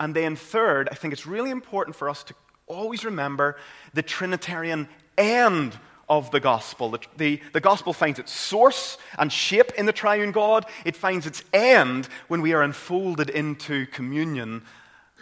And 0.00 0.14
then, 0.14 0.36
third, 0.36 0.88
I 0.90 0.94
think 0.94 1.12
it's 1.12 1.26
really 1.26 1.50
important 1.50 1.96
for 1.96 2.08
us 2.08 2.24
to 2.24 2.34
always 2.66 3.04
remember 3.04 3.56
the 3.94 4.02
Trinitarian 4.02 4.88
end 5.16 5.78
of 6.08 6.30
the 6.30 6.40
gospel. 6.40 6.90
The, 6.90 6.98
the, 7.16 7.40
the, 7.52 7.60
gospel 7.60 7.92
finds 7.92 8.18
its 8.18 8.32
source 8.32 8.98
and 9.18 9.32
shape 9.32 9.72
in 9.78 9.86
the 9.86 9.92
triune 9.92 10.32
God, 10.32 10.66
it 10.84 10.96
finds 10.96 11.26
its 11.26 11.42
end 11.52 12.08
when 12.28 12.42
we 12.42 12.52
are 12.52 12.62
enfolded 12.62 13.30
into 13.30 13.86
communion 13.86 14.62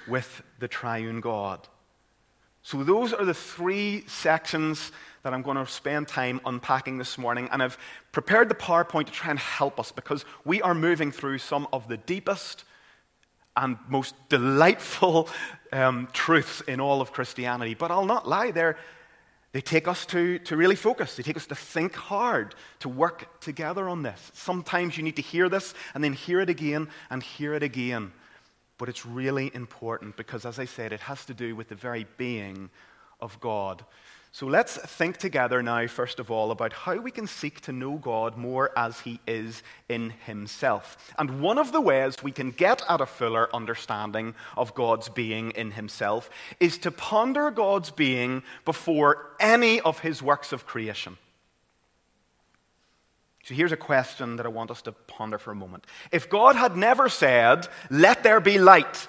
with 0.08 0.42
the 0.60 0.68
triune 0.68 1.20
God. 1.20 1.66
So, 2.62 2.84
those 2.84 3.12
are 3.12 3.24
the 3.24 3.34
three 3.34 4.04
sections 4.06 4.92
that 5.22 5.34
I'm 5.34 5.42
going 5.42 5.56
to 5.56 5.66
spend 5.66 6.08
time 6.08 6.40
unpacking 6.44 6.98
this 6.98 7.18
morning. 7.18 7.48
And 7.50 7.62
I've 7.62 7.78
prepared 8.12 8.48
the 8.48 8.54
PowerPoint 8.54 9.06
to 9.06 9.12
try 9.12 9.30
and 9.30 9.38
help 9.38 9.80
us 9.80 9.92
because 9.92 10.24
we 10.44 10.62
are 10.62 10.74
moving 10.74 11.10
through 11.10 11.38
some 11.38 11.66
of 11.72 11.88
the 11.88 11.96
deepest 11.96 12.64
and 13.56 13.76
most 13.88 14.14
delightful 14.28 15.28
um, 15.72 16.08
truths 16.12 16.60
in 16.62 16.80
all 16.80 17.00
of 17.00 17.12
Christianity. 17.12 17.74
But 17.74 17.90
I'll 17.90 18.06
not 18.06 18.28
lie, 18.28 18.50
they're, 18.50 18.76
they 19.52 19.60
take 19.60 19.88
us 19.88 20.06
to, 20.06 20.38
to 20.40 20.56
really 20.56 20.76
focus. 20.76 21.16
They 21.16 21.22
take 21.22 21.36
us 21.36 21.46
to 21.46 21.54
think 21.54 21.94
hard, 21.94 22.54
to 22.80 22.88
work 22.88 23.40
together 23.40 23.88
on 23.88 24.02
this. 24.02 24.30
Sometimes 24.34 24.96
you 24.96 25.02
need 25.02 25.16
to 25.16 25.22
hear 25.22 25.48
this 25.48 25.74
and 25.94 26.04
then 26.04 26.12
hear 26.12 26.40
it 26.40 26.48
again 26.48 26.88
and 27.10 27.22
hear 27.22 27.54
it 27.54 27.62
again 27.62 28.12
but 28.80 28.88
it's 28.88 29.04
really 29.04 29.50
important 29.54 30.16
because, 30.16 30.46
as 30.46 30.58
I 30.58 30.64
said, 30.64 30.94
it 30.94 31.00
has 31.00 31.26
to 31.26 31.34
do 31.34 31.54
with 31.54 31.68
the 31.68 31.74
very 31.74 32.06
being 32.16 32.70
of 33.20 33.38
God. 33.38 33.84
So 34.32 34.46
let's 34.46 34.78
think 34.78 35.18
together 35.18 35.62
now, 35.62 35.86
first 35.86 36.18
of 36.18 36.30
all, 36.30 36.50
about 36.50 36.72
how 36.72 36.96
we 36.96 37.10
can 37.10 37.26
seek 37.26 37.60
to 37.62 37.72
know 37.72 37.98
God 37.98 38.38
more 38.38 38.70
as 38.78 39.00
He 39.00 39.20
is 39.26 39.62
in 39.90 40.14
Himself. 40.24 41.12
And 41.18 41.42
one 41.42 41.58
of 41.58 41.72
the 41.72 41.80
ways 41.82 42.22
we 42.22 42.32
can 42.32 42.52
get 42.52 42.82
at 42.88 43.02
a 43.02 43.06
fuller 43.06 43.54
understanding 43.54 44.34
of 44.56 44.74
God's 44.74 45.10
being 45.10 45.50
in 45.50 45.72
Himself 45.72 46.30
is 46.58 46.78
to 46.78 46.90
ponder 46.90 47.50
God's 47.50 47.90
being 47.90 48.42
before 48.64 49.36
any 49.38 49.82
of 49.82 49.98
His 49.98 50.22
works 50.22 50.52
of 50.52 50.64
creation. 50.64 51.18
So 53.44 53.54
here's 53.54 53.72
a 53.72 53.76
question 53.76 54.36
that 54.36 54.46
I 54.46 54.50
want 54.50 54.70
us 54.70 54.82
to 54.82 54.92
ponder 54.92 55.38
for 55.38 55.50
a 55.50 55.56
moment. 55.56 55.86
If 56.12 56.28
God 56.28 56.56
had 56.56 56.76
never 56.76 57.08
said, 57.08 57.68
Let 57.90 58.22
there 58.22 58.40
be 58.40 58.58
light, 58.58 59.08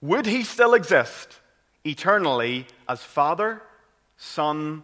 would 0.00 0.26
he 0.26 0.42
still 0.42 0.74
exist 0.74 1.38
eternally 1.84 2.66
as 2.88 3.02
Father, 3.02 3.62
Son, 4.16 4.82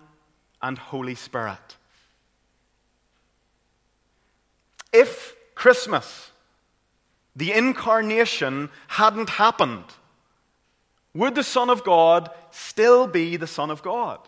and 0.61 0.77
Holy 0.77 1.15
Spirit? 1.15 1.77
If 4.93 5.35
Christmas, 5.55 6.31
the 7.35 7.53
incarnation, 7.53 8.71
hadn't 8.89 9.31
happened, 9.31 9.85
would 11.15 11.35
the 11.35 11.43
Son 11.43 11.71
of 11.71 11.83
God 11.83 12.31
still 12.51 13.07
be 13.07 13.37
the 13.37 13.47
Son 13.47 13.71
of 13.71 13.83
God? 13.83 14.21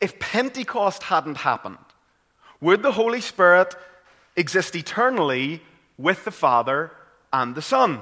If 0.00 0.18
Pentecost 0.18 1.04
hadn't 1.04 1.38
happened, 1.38 1.78
would 2.60 2.82
the 2.82 2.92
Holy 2.92 3.20
Spirit 3.20 3.74
exist 4.36 4.74
eternally 4.74 5.62
with 5.96 6.24
the 6.24 6.30
Father 6.30 6.90
and 7.32 7.54
the 7.54 7.62
Son? 7.62 8.00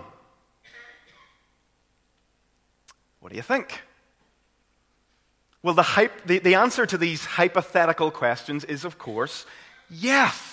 What 3.21 3.31
do 3.31 3.37
you 3.37 3.43
think? 3.43 3.83
Well, 5.63 5.75
the, 5.75 5.83
hype, 5.83 6.27
the, 6.27 6.41
the 6.41 6.57
answer 6.57 6.87
to 6.87 6.99
these 6.99 7.25
hypothetical 7.25 8.11
questions 8.11 8.65
is, 8.65 8.85
of 8.85 8.99
course, 8.99 9.47
yes. 9.89 10.49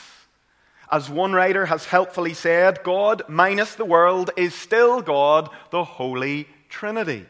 As 0.91 1.10
one 1.10 1.34
writer 1.34 1.65
has 1.65 1.86
helpfully 1.86 2.34
said, 2.34 2.84
God 2.84 3.24
minus 3.27 3.75
the 3.75 3.86
world 3.86 4.31
is 4.38 4.53
still 4.53 5.01
God, 5.01 5.50
the 5.72 5.84
Holy 5.84 6.48
Trinity. 6.69 7.25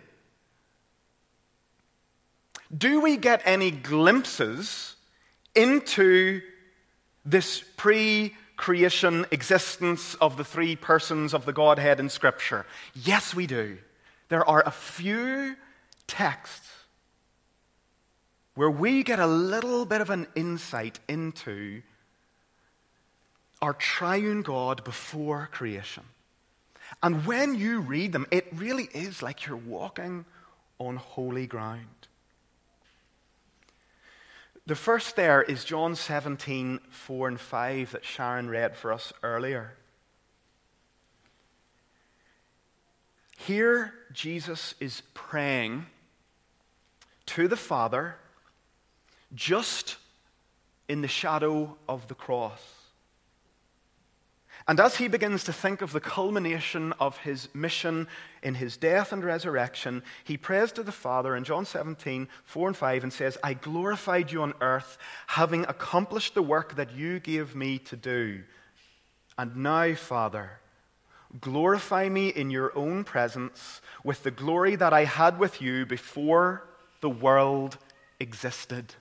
Do 2.75 3.01
we 3.01 3.17
get 3.17 3.41
any 3.45 3.71
glimpses 3.71 4.95
into 5.55 6.41
this 7.25 7.63
pre 7.77 8.35
creation 8.57 9.25
existence 9.31 10.15
of 10.15 10.35
the 10.35 10.43
three 10.43 10.75
persons 10.75 11.33
of 11.33 11.45
the 11.45 11.53
Godhead 11.53 11.99
in 11.99 12.09
Scripture? 12.09 12.65
Yes, 12.93 13.33
we 13.33 13.47
do. 13.47 13.77
There 14.27 14.47
are 14.47 14.61
a 14.65 14.71
few 14.71 15.55
texts 16.07 16.69
where 18.55 18.69
we 18.69 19.03
get 19.03 19.19
a 19.19 19.27
little 19.27 19.85
bit 19.85 20.01
of 20.01 20.09
an 20.09 20.27
insight 20.35 20.99
into 21.07 21.81
our 23.61 23.73
triune 23.73 24.41
God 24.41 24.83
before 24.83 25.49
creation. 25.51 26.03
And 27.01 27.25
when 27.25 27.55
you 27.55 27.79
read 27.79 28.11
them, 28.11 28.25
it 28.31 28.47
really 28.53 28.89
is 28.93 29.21
like 29.21 29.45
you're 29.45 29.57
walking 29.57 30.25
on 30.77 30.97
holy 30.97 31.47
ground. 31.47 31.98
The 34.69 34.75
first 34.75 35.15
there 35.15 35.41
is 35.41 35.63
John 35.63 35.95
17, 35.95 36.79
4 36.91 37.27
and 37.27 37.39
5 37.39 37.91
that 37.93 38.05
Sharon 38.05 38.49
read 38.49 38.77
for 38.77 38.93
us 38.93 39.11
earlier. 39.23 39.73
Here, 43.35 43.95
Jesus 44.13 44.75
is 44.79 45.01
praying 45.15 45.87
to 47.25 47.47
the 47.47 47.57
Father 47.57 48.17
just 49.33 49.97
in 50.87 51.01
the 51.01 51.07
shadow 51.07 51.75
of 51.87 52.07
the 52.07 52.13
cross. 52.13 52.61
And 54.67 54.79
as 54.79 54.97
he 54.97 55.07
begins 55.07 55.45
to 55.45 55.51
think 55.51 55.81
of 55.81 55.93
the 55.93 55.99
culmination 55.99 56.93
of 56.99 57.17
his 57.17 57.49
mission 57.55 58.07
in 58.43 58.55
his 58.55 58.77
death 58.77 59.11
and 59.11 59.23
resurrection, 59.23 60.03
he 60.23 60.37
prays 60.37 60.71
to 60.73 60.83
the 60.83 60.91
Father 60.91 61.35
in 61.35 61.43
John 61.43 61.65
17, 61.65 62.27
4 62.43 62.67
and 62.67 62.77
5, 62.77 63.03
and 63.03 63.13
says, 63.13 63.37
I 63.43 63.53
glorified 63.53 64.31
you 64.31 64.41
on 64.41 64.53
earth, 64.61 64.97
having 65.27 65.63
accomplished 65.65 66.35
the 66.35 66.41
work 66.43 66.75
that 66.75 66.93
you 66.93 67.19
gave 67.19 67.55
me 67.55 67.79
to 67.79 67.95
do. 67.95 68.43
And 69.37 69.57
now, 69.57 69.95
Father, 69.95 70.59
glorify 71.39 72.09
me 72.09 72.29
in 72.29 72.49
your 72.49 72.77
own 72.77 73.03
presence 73.03 73.81
with 74.03 74.23
the 74.23 74.31
glory 74.31 74.75
that 74.75 74.93
I 74.93 75.05
had 75.05 75.39
with 75.39 75.61
you 75.61 75.85
before 75.85 76.67
the 77.01 77.09
world 77.09 77.77
existed. 78.19 78.95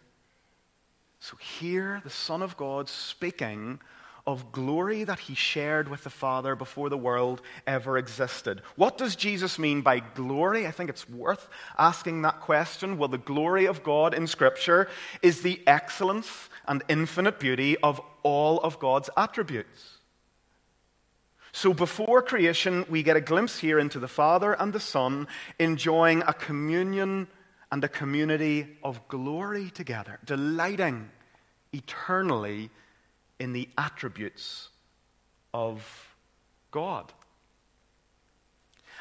So 1.20 1.36
here, 1.36 2.00
the 2.04 2.10
Son 2.10 2.42
of 2.42 2.56
God 2.56 2.88
speaking 2.88 3.80
of 4.28 4.52
glory 4.52 5.04
that 5.04 5.18
he 5.18 5.34
shared 5.34 5.88
with 5.88 6.04
the 6.04 6.10
Father 6.10 6.54
before 6.54 6.90
the 6.90 6.98
world 6.98 7.40
ever 7.66 7.96
existed. 7.96 8.60
What 8.76 8.98
does 8.98 9.16
Jesus 9.16 9.58
mean 9.58 9.80
by 9.80 10.00
glory? 10.00 10.66
I 10.66 10.70
think 10.70 10.90
it's 10.90 11.08
worth 11.08 11.48
asking 11.78 12.20
that 12.22 12.42
question. 12.42 12.98
Well, 12.98 13.08
the 13.08 13.16
glory 13.16 13.66
of 13.66 13.82
God 13.82 14.12
in 14.12 14.26
Scripture 14.26 14.90
is 15.22 15.40
the 15.40 15.62
excellence 15.66 16.50
and 16.66 16.84
infinite 16.88 17.40
beauty 17.40 17.78
of 17.78 18.02
all 18.22 18.60
of 18.60 18.78
God's 18.78 19.08
attributes. 19.16 19.96
So 21.52 21.72
before 21.72 22.20
creation, 22.20 22.84
we 22.90 23.02
get 23.02 23.16
a 23.16 23.22
glimpse 23.22 23.58
here 23.58 23.78
into 23.78 23.98
the 23.98 24.08
Father 24.08 24.52
and 24.52 24.74
the 24.74 24.78
Son 24.78 25.26
enjoying 25.58 26.22
a 26.26 26.34
communion 26.34 27.28
and 27.72 27.82
a 27.82 27.88
community 27.88 28.76
of 28.82 29.08
glory 29.08 29.70
together, 29.70 30.18
delighting 30.26 31.08
eternally 31.72 32.68
in 33.38 33.52
the 33.52 33.68
attributes 33.76 34.68
of 35.54 36.14
God. 36.70 37.12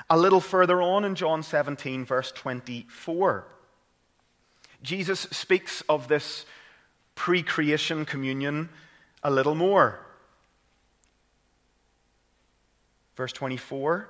A 0.10 0.18
little 0.18 0.42
further 0.42 0.82
on 0.82 1.04
in 1.04 1.16
John 1.16 1.44
17, 1.44 2.06
verse 2.06 2.32
24, 2.32 3.48
Jesus 4.84 5.22
speaks 5.32 5.82
of 5.90 6.08
this 6.08 6.46
pre 7.16 7.42
creation 7.42 8.06
communion 8.06 8.70
a 9.24 9.32
little 9.32 9.56
more. 9.56 10.00
Verse 13.16 13.34
24 13.34 14.08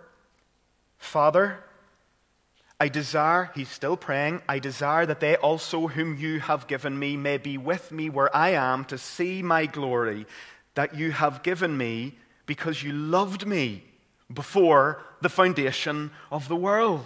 Father, 0.98 1.64
I 2.80 2.90
desire, 2.90 3.50
he's 3.56 3.70
still 3.70 3.98
praying, 3.98 4.42
I 4.48 4.60
desire 4.60 5.06
that 5.08 5.20
they 5.20 5.36
also, 5.36 5.88
whom 5.88 6.16
you 6.16 6.40
have 6.40 6.68
given 6.68 6.98
me, 6.98 7.18
may 7.18 7.38
be 7.38 7.58
with 7.58 7.92
me 7.92 8.10
where 8.10 8.36
I 8.36 8.50
am 8.50 8.86
to 8.86 8.98
see 9.00 9.42
my 9.42 9.66
glory 9.66 10.28
that 10.76 10.96
you 10.96 11.12
have 11.12 11.42
given 11.42 11.76
me 11.76 12.18
because 12.46 12.84
you 12.84 12.94
loved 12.94 13.48
me 13.48 13.84
before 14.32 15.02
the 15.22 15.30
foundation 15.30 16.12
of 16.32 16.48
the 16.48 16.56
world. 16.56 17.06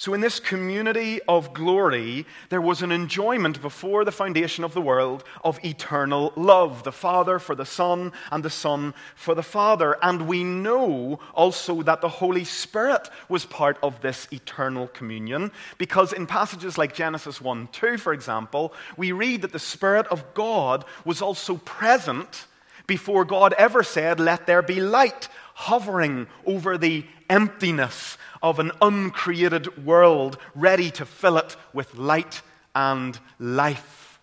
So, 0.00 0.14
in 0.14 0.22
this 0.22 0.40
community 0.40 1.20
of 1.28 1.52
glory, 1.52 2.24
there 2.48 2.62
was 2.62 2.80
an 2.80 2.90
enjoyment 2.90 3.60
before 3.60 4.02
the 4.06 4.10
foundation 4.10 4.64
of 4.64 4.72
the 4.72 4.80
world 4.80 5.24
of 5.44 5.62
eternal 5.62 6.32
love 6.36 6.84
the 6.84 6.90
Father 6.90 7.38
for 7.38 7.54
the 7.54 7.66
Son, 7.66 8.12
and 8.32 8.42
the 8.42 8.48
Son 8.48 8.94
for 9.14 9.34
the 9.34 9.42
Father. 9.42 9.98
And 10.00 10.26
we 10.26 10.42
know 10.42 11.20
also 11.34 11.82
that 11.82 12.00
the 12.00 12.08
Holy 12.08 12.44
Spirit 12.44 13.10
was 13.28 13.44
part 13.44 13.76
of 13.82 14.00
this 14.00 14.26
eternal 14.32 14.88
communion, 14.88 15.52
because 15.76 16.14
in 16.14 16.26
passages 16.26 16.78
like 16.78 16.94
Genesis 16.94 17.38
1 17.38 17.68
2, 17.70 17.98
for 17.98 18.14
example, 18.14 18.72
we 18.96 19.12
read 19.12 19.42
that 19.42 19.52
the 19.52 19.58
Spirit 19.58 20.06
of 20.06 20.32
God 20.32 20.86
was 21.04 21.20
also 21.20 21.58
present 21.58 22.46
before 22.90 23.24
God 23.24 23.54
ever 23.56 23.84
said, 23.84 24.18
Let 24.18 24.46
there 24.46 24.62
be 24.62 24.80
light, 24.80 25.28
hovering 25.60 26.26
over 26.46 26.78
the 26.78 27.04
emptiness 27.28 28.16
of 28.42 28.58
an 28.58 28.72
uncreated 28.80 29.84
world, 29.84 30.38
ready 30.54 30.90
to 30.90 31.04
fill 31.04 31.36
it 31.36 31.54
with 31.74 31.94
light 31.96 32.40
and 32.74 33.18
life. 33.38 34.18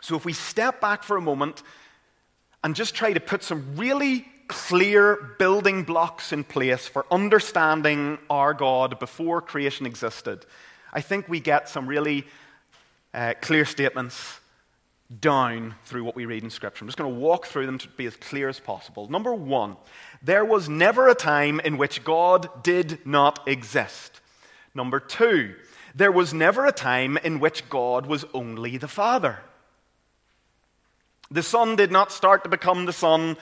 So, 0.00 0.14
if 0.16 0.24
we 0.24 0.32
step 0.32 0.80
back 0.80 1.02
for 1.02 1.16
a 1.16 1.20
moment 1.20 1.64
and 2.62 2.76
just 2.76 2.94
try 2.94 3.12
to 3.12 3.20
put 3.20 3.42
some 3.42 3.76
really 3.76 4.26
clear 4.46 5.34
building 5.38 5.82
blocks 5.82 6.32
in 6.32 6.44
place 6.44 6.86
for 6.86 7.04
understanding 7.10 8.18
our 8.30 8.54
God 8.54 9.00
before 9.00 9.40
creation 9.40 9.86
existed, 9.86 10.46
I 10.92 11.00
think 11.00 11.28
we 11.28 11.40
get 11.40 11.68
some 11.68 11.88
really 11.88 12.26
uh, 13.12 13.34
clear 13.40 13.64
statements 13.64 14.38
down 15.20 15.74
through 15.84 16.04
what 16.04 16.16
we 16.16 16.24
read 16.24 16.42
in 16.42 16.50
Scripture. 16.50 16.84
I'm 16.84 16.88
just 16.88 16.98
going 16.98 17.12
to 17.12 17.20
walk 17.20 17.46
through 17.46 17.66
them 17.66 17.78
to 17.78 17.88
be 17.88 18.06
as 18.06 18.16
clear 18.16 18.48
as 18.48 18.60
possible. 18.60 19.08
Number 19.10 19.34
one, 19.34 19.76
there 20.22 20.44
was 20.44 20.68
never 20.68 21.08
a 21.08 21.14
time 21.14 21.60
in 21.60 21.76
which 21.78 22.04
God 22.04 22.62
did 22.62 23.04
not 23.06 23.46
exist. 23.46 24.20
Number 24.74 25.00
two, 25.00 25.54
there 25.94 26.12
was 26.12 26.32
never 26.32 26.64
a 26.64 26.72
time 26.72 27.18
in 27.18 27.40
which 27.40 27.68
God 27.68 28.06
was 28.06 28.24
only 28.32 28.78
the 28.78 28.88
Father. 28.88 29.40
The 31.30 31.42
Son 31.42 31.76
did 31.76 31.90
not 31.90 32.12
start 32.12 32.44
to 32.44 32.50
become 32.50 32.84
the 32.84 32.92
Son 32.92 33.36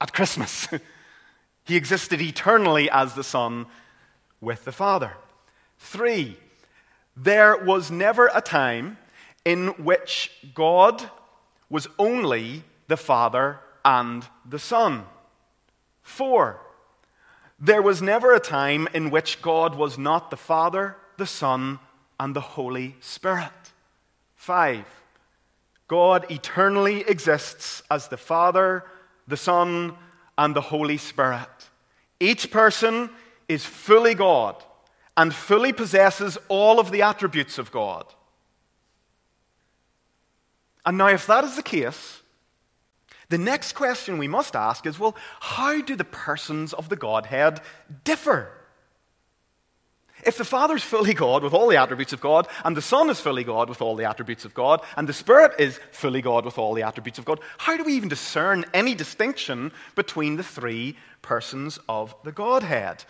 at 0.00 0.12
Christmas. 0.12 0.68
he 1.64 1.76
existed 1.76 2.20
eternally 2.20 2.90
as 2.90 3.14
the 3.14 3.24
Son 3.24 3.66
with 4.40 4.64
the 4.64 4.72
Father. 4.72 5.12
Three, 5.78 6.36
there 7.16 7.56
was 7.56 7.90
never 7.90 8.30
a 8.34 8.40
time 8.40 8.98
in 9.46 9.68
which 9.84 10.32
God 10.54 11.08
was 11.70 11.86
only 12.00 12.64
the 12.88 12.96
Father 12.96 13.60
and 13.84 14.26
the 14.44 14.58
Son. 14.58 15.04
Four, 16.02 16.60
there 17.58 17.80
was 17.80 18.02
never 18.02 18.34
a 18.34 18.40
time 18.40 18.88
in 18.92 19.08
which 19.08 19.40
God 19.40 19.76
was 19.76 19.96
not 19.96 20.30
the 20.30 20.36
Father, 20.36 20.96
the 21.16 21.26
Son, 21.26 21.78
and 22.18 22.34
the 22.34 22.40
Holy 22.40 22.96
Spirit. 22.98 23.52
Five, 24.34 24.84
God 25.86 26.28
eternally 26.28 27.02
exists 27.02 27.84
as 27.88 28.08
the 28.08 28.16
Father, 28.16 28.84
the 29.28 29.36
Son, 29.36 29.94
and 30.36 30.56
the 30.56 30.60
Holy 30.60 30.96
Spirit. 30.96 31.70
Each 32.18 32.50
person 32.50 33.10
is 33.48 33.64
fully 33.64 34.14
God 34.14 34.56
and 35.16 35.32
fully 35.32 35.72
possesses 35.72 36.36
all 36.48 36.80
of 36.80 36.90
the 36.90 37.02
attributes 37.02 37.58
of 37.58 37.70
God. 37.70 38.06
And 40.86 40.96
now, 40.96 41.08
if 41.08 41.26
that 41.26 41.44
is 41.44 41.56
the 41.56 41.62
case, 41.62 42.22
the 43.28 43.38
next 43.38 43.72
question 43.72 44.18
we 44.18 44.28
must 44.28 44.54
ask 44.54 44.86
is 44.86 44.98
well, 44.98 45.16
how 45.40 45.82
do 45.82 45.96
the 45.96 46.04
persons 46.04 46.72
of 46.72 46.88
the 46.88 46.96
Godhead 46.96 47.60
differ? 48.04 48.52
If 50.24 50.38
the 50.38 50.44
Father 50.44 50.76
is 50.76 50.82
fully 50.82 51.12
God 51.12 51.42
with 51.42 51.52
all 51.52 51.68
the 51.68 51.76
attributes 51.76 52.12
of 52.12 52.20
God, 52.20 52.48
and 52.64 52.76
the 52.76 52.82
Son 52.82 53.10
is 53.10 53.20
fully 53.20 53.44
God 53.44 53.68
with 53.68 53.82
all 53.82 53.96
the 53.96 54.08
attributes 54.08 54.44
of 54.44 54.54
God, 54.54 54.80
and 54.96 55.08
the 55.08 55.12
Spirit 55.12 55.52
is 55.58 55.78
fully 55.92 56.22
God 56.22 56.44
with 56.44 56.58
all 56.58 56.72
the 56.72 56.82
attributes 56.82 57.18
of 57.18 57.24
God, 57.24 57.40
how 57.58 57.76
do 57.76 57.84
we 57.84 57.94
even 57.94 58.08
discern 58.08 58.64
any 58.72 58.94
distinction 58.94 59.72
between 59.94 60.36
the 60.36 60.42
three 60.42 60.96
persons 61.20 61.78
of 61.88 62.14
the 62.24 62.32
Godhead? 62.32 63.04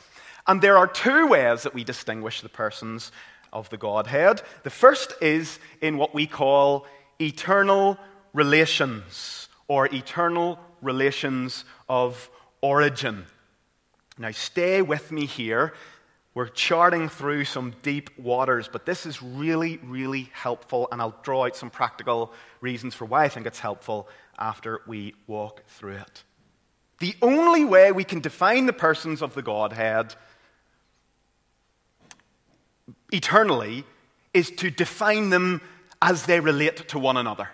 And 0.47 0.61
there 0.61 0.79
are 0.79 0.87
two 0.87 1.27
ways 1.27 1.62
that 1.62 1.75
we 1.75 1.85
distinguish 1.85 2.41
the 2.41 2.49
persons 2.49 3.12
of 3.53 3.71
the 3.71 3.79
Godhead. 3.79 4.43
The 4.65 4.71
first 4.71 5.15
is 5.21 5.59
in 5.81 5.97
what 5.97 6.15
we 6.15 6.27
call 6.27 6.87
eternal 7.21 7.99
relations 8.33 9.49
or 9.69 9.87
eternal 9.87 10.59
relations 10.83 11.65
of 11.89 12.31
origin. 12.61 13.25
Now, 14.19 14.31
stay 14.31 14.83
with 14.83 15.13
me 15.13 15.27
here. 15.27 15.75
We're 16.35 16.49
charting 16.49 17.09
through 17.09 17.47
some 17.47 17.75
deep 17.83 18.11
waters, 18.19 18.69
but 18.71 18.85
this 18.85 19.07
is 19.07 19.23
really, 19.23 19.79
really 19.79 20.31
helpful, 20.33 20.89
and 20.93 21.01
I'll 21.01 21.19
draw 21.23 21.47
out 21.47 21.57
some 21.57 21.71
practical 21.71 22.33
reasons 22.61 22.95
for 22.95 23.07
why 23.07 23.25
I 23.25 23.29
think 23.29 23.47
it's 23.47 23.59
helpful 23.59 24.09
after 24.39 24.83
we 24.87 25.15
walk 25.27 25.63
through 25.67 25.97
it. 25.97 26.25
The 26.99 27.15
only 27.23 27.65
way 27.65 27.93
we 27.93 28.05
can 28.05 28.21
define 28.21 28.67
the 28.67 28.73
persons 28.73 29.23
of 29.23 29.35
the 29.35 29.43
Godhead 29.43 30.15
eternally 33.13 33.85
is 34.33 34.51
to 34.53 34.71
define 34.71 35.31
them 35.31 35.63
as 36.01 36.27
they 36.27 36.41
relate 36.41 36.89
to 36.89 36.99
one 36.99 37.17
another. 37.17 37.51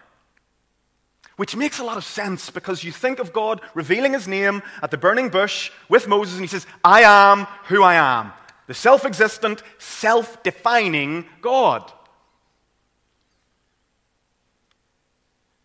Which 1.37 1.57
makes 1.57 1.79
a 1.79 1.85
lot 1.85 1.97
of 1.97 2.05
sense 2.05 2.51
because 2.51 2.85
you 2.85 2.93
think 2.93 3.19
of 3.19 3.33
God 3.33 3.61
revealing 3.75 4.13
his 4.13 4.29
name 4.29 4.63
at 4.83 4.91
the 4.91 4.99
burning 4.99 5.29
bush 5.29 5.71
with 5.89 6.07
Moses, 6.07 6.35
and 6.35 6.43
he 6.43 6.49
says, 6.49 6.67
I 6.85 7.03
am 7.03 7.47
who 7.65 7.83
I 7.83 7.95
am. 7.95 8.33
The 8.67 8.75
self 8.75 9.05
existent, 9.05 9.63
self 9.79 10.43
defining 10.43 11.27
God. 11.41 11.91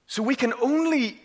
So 0.08 0.24
we 0.24 0.36
can 0.36 0.54
only 0.62 1.20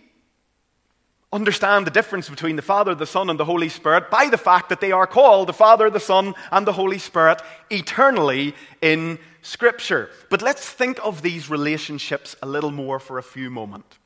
understand 1.32 1.86
the 1.86 1.90
difference 1.90 2.28
between 2.28 2.56
the 2.56 2.62
Father, 2.62 2.94
the 2.94 3.06
Son, 3.06 3.30
and 3.30 3.40
the 3.40 3.44
Holy 3.44 3.68
Spirit 3.68 4.10
by 4.10 4.28
the 4.28 4.36
fact 4.36 4.68
that 4.68 4.80
they 4.80 4.92
are 4.92 5.06
called 5.06 5.48
the 5.48 5.52
Father, 5.52 5.88
the 5.88 6.00
Son, 6.00 6.34
and 6.50 6.66
the 6.66 6.72
Holy 6.72 6.98
Spirit 6.98 7.40
eternally 7.70 8.54
in 8.82 9.18
Scripture. 9.42 10.10
But 10.30 10.40
let's 10.40 10.68
think 10.68 10.98
of 11.04 11.22
these 11.22 11.50
relationships 11.50 12.34
a 12.42 12.46
little 12.46 12.70
more 12.70 12.98
for 12.98 13.18
a 13.18 13.22
few 13.22 13.50
moments. 13.50 13.98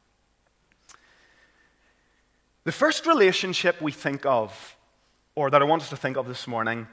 The 2.64 2.72
first 2.72 3.06
relationship 3.06 3.80
we 3.80 3.92
think 3.92 4.26
of, 4.26 4.76
or 5.36 5.50
that 5.50 5.62
I 5.62 5.64
want 5.64 5.82
us 5.82 5.90
to 5.90 5.96
think 5.96 6.16
of 6.16 6.26
this 6.26 6.48
morning, 6.48 6.88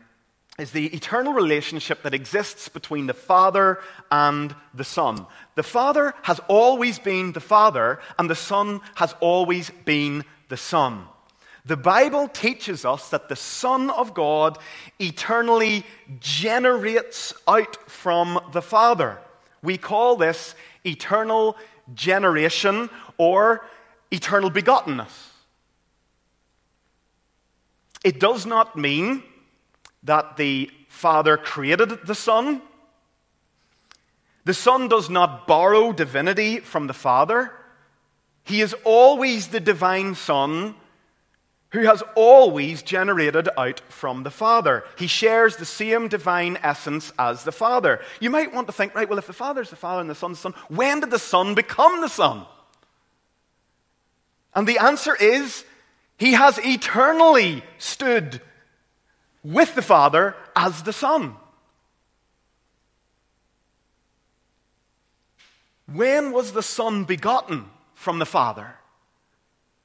is 0.59 0.71
the 0.71 0.85
eternal 0.87 1.33
relationship 1.33 2.03
that 2.03 2.13
exists 2.13 2.69
between 2.69 3.07
the 3.07 3.13
Father 3.13 3.79
and 4.11 4.55
the 4.75 4.83
Son. 4.83 5.25
The 5.55 5.63
Father 5.63 6.13
has 6.21 6.39
always 6.47 6.99
been 6.99 7.31
the 7.31 7.39
Father, 7.39 7.99
and 8.19 8.29
the 8.29 8.35
Son 8.35 8.81
has 8.95 9.15
always 9.19 9.71
been 9.83 10.23
the 10.49 10.57
Son. 10.57 11.07
The 11.65 11.77
Bible 11.77 12.27
teaches 12.27 12.83
us 12.83 13.09
that 13.09 13.29
the 13.29 13.37
Son 13.37 13.89
of 13.89 14.13
God 14.13 14.57
eternally 14.99 15.85
generates 16.19 17.33
out 17.47 17.89
from 17.89 18.39
the 18.51 18.61
Father. 18.61 19.17
We 19.61 19.77
call 19.77 20.17
this 20.17 20.55
eternal 20.83 21.55
generation 21.93 22.89
or 23.17 23.65
eternal 24.11 24.51
begottenness. 24.51 25.29
It 28.03 28.19
does 28.19 28.45
not 28.45 28.75
mean 28.75 29.23
that 30.03 30.35
the 30.35 30.69
Father 30.89 31.37
created 31.37 32.05
the 32.05 32.15
Son. 32.15 32.61
The 34.43 34.53
Son 34.53 34.89
does 34.89 35.09
not 35.09 35.47
borrow 35.47 35.93
divinity 35.93 36.59
from 36.59 36.87
the 36.87 36.93
Father. 36.93 37.53
He 38.43 38.59
is 38.59 38.75
always 38.83 39.47
the 39.47 39.61
divine 39.61 40.15
Son 40.15 40.75
who 41.73 41.81
has 41.81 42.03
always 42.15 42.83
generated 42.83 43.49
out 43.57 43.81
from 43.89 44.23
the 44.23 44.31
Father. 44.31 44.83
He 44.95 45.07
shares 45.07 45.57
the 45.57 45.65
same 45.65 46.07
divine 46.07 46.57
essence 46.61 47.11
as 47.17 47.43
the 47.43 47.51
Father. 47.51 47.99
You 48.19 48.29
might 48.29 48.53
want 48.53 48.67
to 48.67 48.73
think, 48.73 48.93
right, 48.93 49.09
well, 49.09 49.17
if 49.17 49.27
the 49.27 49.33
Father's 49.33 49.71
the 49.71 49.75
Father 49.75 49.99
and 49.99 50.09
the 50.09 50.15
Son's 50.15 50.37
the 50.37 50.51
Son, 50.51 50.53
when 50.69 50.99
did 50.99 51.09
the 51.09 51.19
Son 51.19 51.55
become 51.55 51.99
the 51.99 52.07
Son? 52.07 52.45
And 54.53 54.67
the 54.67 54.77
answer 54.77 55.15
is, 55.15 55.65
he 56.17 56.33
has 56.33 56.59
eternally 56.59 57.63
stood 57.79 58.39
with 59.43 59.73
the 59.73 59.81
Father 59.81 60.35
as 60.55 60.83
the 60.83 60.93
Son. 60.93 61.35
When 65.91 66.31
was 66.31 66.51
the 66.51 66.61
Son 66.61 67.03
begotten 67.03 67.65
from 67.95 68.19
the 68.19 68.27
Father? 68.27 68.75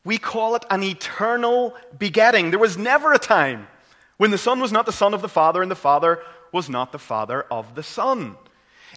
We 0.08 0.16
call 0.16 0.54
it 0.54 0.64
an 0.70 0.82
eternal 0.82 1.76
begetting. 1.98 2.48
There 2.48 2.58
was 2.58 2.78
never 2.78 3.12
a 3.12 3.18
time 3.18 3.68
when 4.16 4.30
the 4.30 4.38
Son 4.38 4.58
was 4.58 4.72
not 4.72 4.86
the 4.86 4.90
Son 4.90 5.12
of 5.12 5.20
the 5.20 5.28
Father 5.28 5.60
and 5.60 5.70
the 5.70 5.76
Father 5.76 6.22
was 6.50 6.70
not 6.70 6.92
the 6.92 6.98
Father 6.98 7.42
of 7.50 7.74
the 7.74 7.82
Son. 7.82 8.38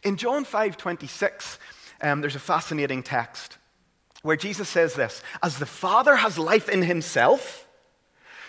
In 0.05 0.15
John 0.15 0.45
5 0.45 0.77
26, 0.77 1.59
um, 1.99 2.21
there's 2.21 2.37
a 2.37 2.39
fascinating 2.39 3.03
text 3.03 3.57
where 4.21 4.37
Jesus 4.37 4.69
says 4.69 4.93
this 4.93 5.21
As 5.43 5.59
the 5.59 5.65
Father 5.65 6.15
has 6.15 6.37
life 6.37 6.69
in 6.69 6.81
himself, 6.81 7.67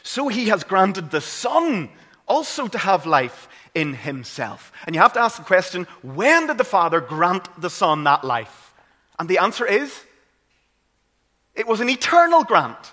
so 0.05 0.29
he 0.29 0.46
has 0.46 0.62
granted 0.62 1.11
the 1.11 1.20
Son 1.20 1.90
also 2.29 2.68
to 2.68 2.79
have 2.79 3.07
life 3.07 3.48
in 3.75 3.92
himself. 3.92 4.70
And 4.87 4.94
you 4.94 5.03
have 5.03 5.14
to 5.14 5.20
ask 5.20 5.37
the 5.37 5.42
question 5.42 5.88
when 6.03 6.46
did 6.46 6.59
the 6.59 6.62
Father 6.62 7.01
grant 7.01 7.61
the 7.61 7.70
Son 7.70 8.05
that 8.05 8.22
life? 8.22 8.72
And 9.18 9.29
the 9.29 9.38
answer 9.38 9.66
is 9.66 10.05
it 11.55 11.67
was 11.67 11.81
an 11.81 11.88
eternal 11.88 12.45
grant. 12.45 12.93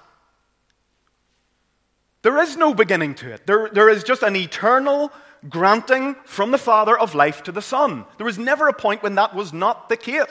There 2.22 2.38
is 2.40 2.58
no 2.58 2.74
beginning 2.74 3.16
to 3.16 3.32
it. 3.32 3.48
There, 3.48 3.70
there 3.70 3.90
is 3.90 4.04
just 4.04 4.24
an 4.24 4.36
eternal 4.36 5.12
granting 5.48 6.16
from 6.26 6.52
the 6.52 6.58
Father 6.58 6.98
of 6.98 7.16
life 7.16 7.44
to 7.44 7.52
the 7.52 7.62
Son. 7.62 8.06
There 8.18 8.26
was 8.26 8.38
never 8.38 8.68
a 8.68 8.74
point 8.74 9.02
when 9.04 9.16
that 9.16 9.34
was 9.34 9.54
not 9.54 9.88
the 9.88 9.96
case. 9.96 10.26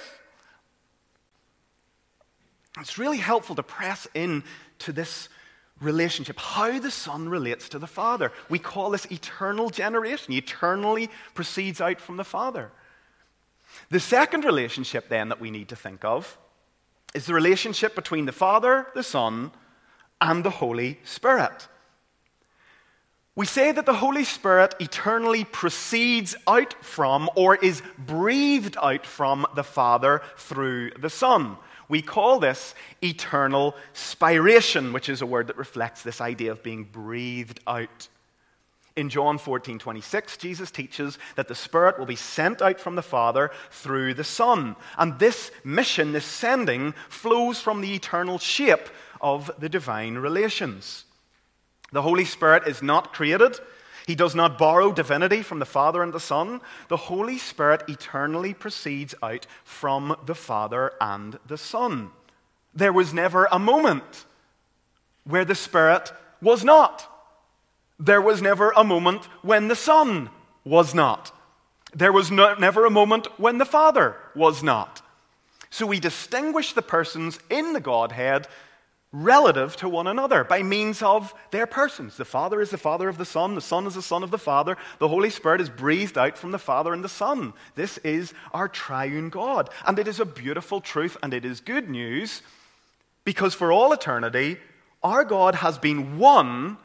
It's 2.78 2.98
really 2.98 3.16
helpful 3.16 3.56
to 3.56 3.62
press 3.62 4.06
in 4.14 4.44
to 4.80 4.92
this 4.92 5.28
relationship, 5.80 6.38
how 6.38 6.78
the 6.78 6.90
Son 6.90 7.28
relates 7.28 7.70
to 7.70 7.78
the 7.78 7.86
Father. 7.86 8.32
We 8.50 8.58
call 8.58 8.90
this 8.90 9.06
eternal 9.06 9.70
generation. 9.70 10.34
Eternally 10.34 11.08
proceeds 11.34 11.80
out 11.80 12.00
from 12.00 12.18
the 12.18 12.24
Father. 12.24 12.70
The 13.90 14.00
second 14.00 14.44
relationship, 14.44 15.08
then, 15.08 15.30
that 15.30 15.40
we 15.40 15.50
need 15.50 15.70
to 15.70 15.76
think 15.76 16.04
of 16.04 16.36
is 17.14 17.26
the 17.26 17.34
relationship 17.34 17.94
between 17.94 18.26
the 18.26 18.32
Father, 18.32 18.86
the 18.94 19.02
Son, 19.02 19.50
and 20.20 20.44
the 20.44 20.50
Holy 20.50 20.98
Spirit. 21.04 21.68
We 23.34 23.46
say 23.46 23.70
that 23.70 23.86
the 23.86 23.94
Holy 23.94 24.24
Spirit 24.24 24.74
eternally 24.80 25.44
proceeds 25.44 26.34
out 26.48 26.74
from 26.82 27.30
or 27.36 27.54
is 27.54 27.82
breathed 27.96 28.76
out 28.82 29.06
from 29.06 29.46
the 29.54 29.62
Father 29.62 30.22
through 30.36 30.90
the 30.98 31.08
Son. 31.08 31.56
We 31.88 32.02
call 32.02 32.40
this 32.40 32.74
eternal 33.00 33.76
spiration, 33.94 34.92
which 34.92 35.08
is 35.08 35.22
a 35.22 35.26
word 35.26 35.46
that 35.46 35.56
reflects 35.56 36.02
this 36.02 36.20
idea 36.20 36.50
of 36.50 36.64
being 36.64 36.82
breathed 36.82 37.60
out. 37.66 38.08
In 38.98 39.10
John 39.10 39.38
14, 39.38 39.78
26, 39.78 40.38
Jesus 40.38 40.72
teaches 40.72 41.20
that 41.36 41.46
the 41.46 41.54
Spirit 41.54 42.00
will 42.00 42.06
be 42.06 42.16
sent 42.16 42.60
out 42.60 42.80
from 42.80 42.96
the 42.96 43.00
Father 43.02 43.52
through 43.70 44.14
the 44.14 44.24
Son. 44.24 44.74
And 44.96 45.20
this 45.20 45.52
mission, 45.62 46.10
this 46.10 46.24
sending, 46.24 46.94
flows 47.08 47.60
from 47.60 47.80
the 47.80 47.94
eternal 47.94 48.38
shape 48.38 48.88
of 49.20 49.52
the 49.56 49.68
divine 49.68 50.16
relations. 50.16 51.04
The 51.92 52.02
Holy 52.02 52.24
Spirit 52.24 52.66
is 52.66 52.82
not 52.82 53.12
created. 53.12 53.60
He 54.04 54.16
does 54.16 54.34
not 54.34 54.58
borrow 54.58 54.90
divinity 54.90 55.42
from 55.42 55.60
the 55.60 55.64
Father 55.64 56.02
and 56.02 56.12
the 56.12 56.18
Son. 56.18 56.60
The 56.88 56.96
Holy 56.96 57.38
Spirit 57.38 57.84
eternally 57.86 58.52
proceeds 58.52 59.14
out 59.22 59.46
from 59.62 60.16
the 60.26 60.34
Father 60.34 60.92
and 61.00 61.38
the 61.46 61.56
Son. 61.56 62.10
There 62.74 62.92
was 62.92 63.14
never 63.14 63.46
a 63.52 63.60
moment 63.60 64.24
where 65.22 65.44
the 65.44 65.54
Spirit 65.54 66.12
was 66.42 66.64
not. 66.64 67.14
There 67.98 68.20
was 68.20 68.40
never 68.40 68.72
a 68.76 68.84
moment 68.84 69.24
when 69.42 69.68
the 69.68 69.76
Son 69.76 70.30
was 70.64 70.94
not. 70.94 71.32
There 71.94 72.12
was 72.12 72.30
no, 72.30 72.54
never 72.54 72.84
a 72.84 72.90
moment 72.90 73.26
when 73.38 73.58
the 73.58 73.64
Father 73.64 74.16
was 74.34 74.62
not. 74.62 75.02
So 75.70 75.86
we 75.86 76.00
distinguish 76.00 76.72
the 76.72 76.82
persons 76.82 77.38
in 77.50 77.72
the 77.72 77.80
Godhead 77.80 78.46
relative 79.10 79.74
to 79.76 79.88
one 79.88 80.06
another 80.06 80.44
by 80.44 80.62
means 80.62 81.02
of 81.02 81.34
their 81.50 81.66
persons. 81.66 82.16
The 82.16 82.26
Father 82.26 82.60
is 82.60 82.70
the 82.70 82.78
Father 82.78 83.08
of 83.08 83.16
the 83.16 83.24
Son, 83.24 83.54
the 83.54 83.60
Son 83.60 83.86
is 83.86 83.94
the 83.94 84.02
Son 84.02 84.22
of 84.22 84.30
the 84.30 84.38
Father, 84.38 84.76
the 84.98 85.08
Holy 85.08 85.30
Spirit 85.30 85.62
is 85.62 85.70
breathed 85.70 86.18
out 86.18 86.36
from 86.36 86.50
the 86.50 86.58
Father 86.58 86.92
and 86.92 87.02
the 87.02 87.08
Son. 87.08 87.54
This 87.74 87.98
is 87.98 88.34
our 88.52 88.68
triune 88.68 89.30
God. 89.30 89.70
And 89.86 89.98
it 89.98 90.08
is 90.08 90.20
a 90.20 90.26
beautiful 90.26 90.80
truth 90.80 91.16
and 91.22 91.32
it 91.32 91.44
is 91.44 91.60
good 91.60 91.88
news 91.88 92.42
because 93.24 93.54
for 93.54 93.72
all 93.72 93.92
eternity, 93.92 94.58
our 95.02 95.24
God 95.24 95.54
has 95.56 95.78
been 95.78 96.18
one 96.18 96.76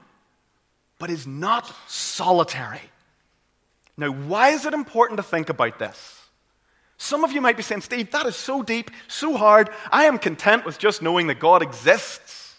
but 1.03 1.09
is 1.09 1.27
not 1.27 1.69
solitary. 1.85 2.79
Now, 3.97 4.11
why 4.11 4.51
is 4.51 4.65
it 4.65 4.73
important 4.73 5.17
to 5.17 5.23
think 5.23 5.49
about 5.49 5.77
this? 5.77 6.21
Some 6.95 7.25
of 7.25 7.33
you 7.33 7.41
might 7.41 7.57
be 7.57 7.61
saying, 7.61 7.81
Steve, 7.81 8.09
that 8.11 8.25
is 8.25 8.37
so 8.37 8.63
deep, 8.63 8.89
so 9.09 9.35
hard. 9.35 9.69
I 9.91 10.05
am 10.05 10.17
content 10.17 10.65
with 10.65 10.79
just 10.79 11.01
knowing 11.01 11.27
that 11.27 11.41
God 11.41 11.61
exists. 11.61 12.55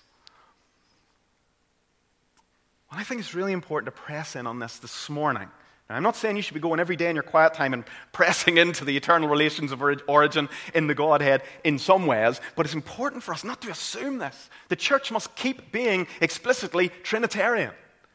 Well, 2.90 3.00
I 3.00 3.04
think 3.04 3.22
it's 3.22 3.34
really 3.34 3.54
important 3.54 3.86
to 3.86 3.98
press 4.02 4.36
in 4.36 4.46
on 4.46 4.58
this 4.58 4.76
this 4.76 5.08
morning. 5.08 5.48
Now, 5.88 5.96
I'm 5.96 6.02
not 6.02 6.14
saying 6.14 6.36
you 6.36 6.42
should 6.42 6.52
be 6.52 6.60
going 6.60 6.80
every 6.80 6.96
day 6.96 7.08
in 7.08 7.16
your 7.16 7.22
quiet 7.22 7.54
time 7.54 7.72
and 7.72 7.84
pressing 8.12 8.58
into 8.58 8.84
the 8.84 8.94
eternal 8.94 9.30
relations 9.30 9.72
of 9.72 9.82
origin 10.06 10.50
in 10.74 10.86
the 10.86 10.94
Godhead 10.94 11.44
in 11.64 11.78
some 11.78 12.06
ways, 12.06 12.42
but 12.56 12.66
it's 12.66 12.74
important 12.74 13.22
for 13.22 13.32
us 13.32 13.42
not 13.42 13.62
to 13.62 13.70
assume 13.70 14.18
this. 14.18 14.50
The 14.68 14.76
church 14.76 15.10
must 15.10 15.34
keep 15.34 15.72
being 15.72 16.06
explicitly 16.20 16.90
Trinitarian. 17.04 17.72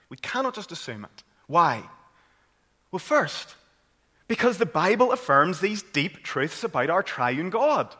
We 0.09 0.17
cannot 0.17 0.55
just 0.55 0.71
assume 0.71 1.05
it. 1.05 1.23
Why? 1.47 1.83
Well, 2.91 2.99
first, 2.99 3.55
because 4.27 4.57
the 4.57 4.65
Bible 4.65 5.11
affirms 5.11 5.59
these 5.59 5.83
deep 5.83 6.23
truths 6.23 6.63
about 6.63 6.89
our 6.89 7.03
triune 7.03 7.49
God. 7.49 7.95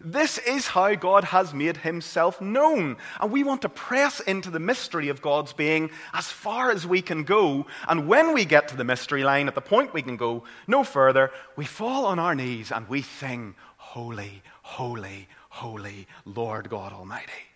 This 0.00 0.38
is 0.38 0.68
how 0.68 0.94
God 0.94 1.24
has 1.24 1.52
made 1.52 1.78
himself 1.78 2.40
known. 2.40 2.96
And 3.20 3.30
we 3.30 3.44
want 3.44 3.62
to 3.62 3.68
press 3.68 4.20
into 4.20 4.50
the 4.50 4.58
mystery 4.58 5.08
of 5.08 5.22
God's 5.22 5.52
being 5.52 5.90
as 6.12 6.28
far 6.28 6.70
as 6.70 6.86
we 6.86 7.02
can 7.02 7.24
go. 7.24 7.66
And 7.86 8.08
when 8.08 8.32
we 8.32 8.44
get 8.44 8.68
to 8.68 8.76
the 8.76 8.84
mystery 8.84 9.22
line, 9.22 9.48
at 9.48 9.54
the 9.54 9.60
point 9.60 9.94
we 9.94 10.02
can 10.02 10.16
go 10.16 10.44
no 10.66 10.82
further, 10.82 11.30
we 11.56 11.64
fall 11.64 12.06
on 12.06 12.18
our 12.18 12.34
knees 12.34 12.72
and 12.72 12.88
we 12.88 13.02
sing, 13.02 13.54
Holy, 13.76 14.42
holy, 14.62 15.28
holy, 15.50 16.06
Lord 16.24 16.70
God 16.70 16.92
Almighty. 16.92 17.51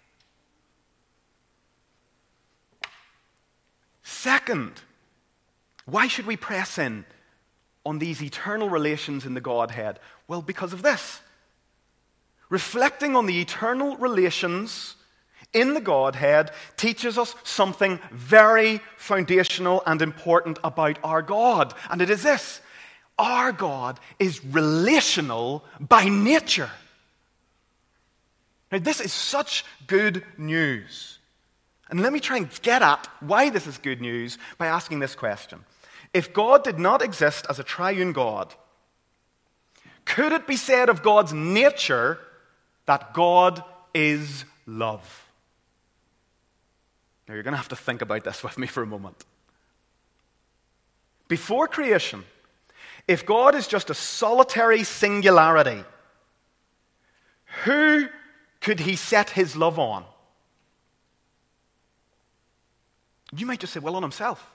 Second, 4.06 4.80
why 5.84 6.06
should 6.06 6.26
we 6.26 6.36
press 6.36 6.78
in 6.78 7.04
on 7.84 7.98
these 7.98 8.22
eternal 8.22 8.68
relations 8.68 9.26
in 9.26 9.34
the 9.34 9.40
Godhead? 9.40 9.98
Well, 10.28 10.42
because 10.42 10.72
of 10.72 10.82
this. 10.82 11.20
Reflecting 12.48 13.16
on 13.16 13.26
the 13.26 13.40
eternal 13.40 13.96
relations 13.96 14.94
in 15.52 15.74
the 15.74 15.80
Godhead 15.80 16.52
teaches 16.76 17.18
us 17.18 17.34
something 17.42 17.98
very 18.12 18.80
foundational 18.96 19.82
and 19.84 20.00
important 20.00 20.60
about 20.62 21.00
our 21.02 21.20
God. 21.20 21.74
And 21.90 22.00
it 22.00 22.08
is 22.08 22.22
this 22.22 22.60
our 23.18 23.50
God 23.50 23.98
is 24.20 24.44
relational 24.44 25.64
by 25.80 26.08
nature. 26.08 26.70
Now, 28.70 28.78
this 28.78 29.00
is 29.00 29.12
such 29.12 29.64
good 29.88 30.22
news. 30.38 31.15
And 31.88 32.00
let 32.00 32.12
me 32.12 32.20
try 32.20 32.38
and 32.38 32.62
get 32.62 32.82
at 32.82 33.06
why 33.20 33.50
this 33.50 33.66
is 33.66 33.78
good 33.78 34.00
news 34.00 34.38
by 34.58 34.66
asking 34.66 34.98
this 34.98 35.14
question. 35.14 35.64
If 36.12 36.32
God 36.32 36.64
did 36.64 36.78
not 36.78 37.02
exist 37.02 37.46
as 37.48 37.58
a 37.58 37.64
triune 37.64 38.12
God, 38.12 38.54
could 40.04 40.32
it 40.32 40.46
be 40.46 40.56
said 40.56 40.88
of 40.88 41.02
God's 41.02 41.32
nature 41.32 42.18
that 42.86 43.12
God 43.12 43.62
is 43.94 44.44
love? 44.66 45.26
Now, 47.28 47.34
you're 47.34 47.42
going 47.42 47.52
to 47.52 47.58
have 47.58 47.68
to 47.68 47.76
think 47.76 48.02
about 48.02 48.24
this 48.24 48.42
with 48.42 48.58
me 48.58 48.66
for 48.66 48.82
a 48.82 48.86
moment. 48.86 49.24
Before 51.28 51.66
creation, 51.66 52.24
if 53.08 53.26
God 53.26 53.54
is 53.54 53.66
just 53.66 53.90
a 53.90 53.94
solitary 53.94 54.84
singularity, 54.84 55.84
who 57.64 58.06
could 58.60 58.80
he 58.80 58.96
set 58.96 59.30
his 59.30 59.56
love 59.56 59.78
on? 59.78 60.04
You 63.34 63.46
might 63.46 63.60
just 63.60 63.72
say, 63.72 63.80
well, 63.80 63.96
on 63.96 64.02
himself. 64.02 64.52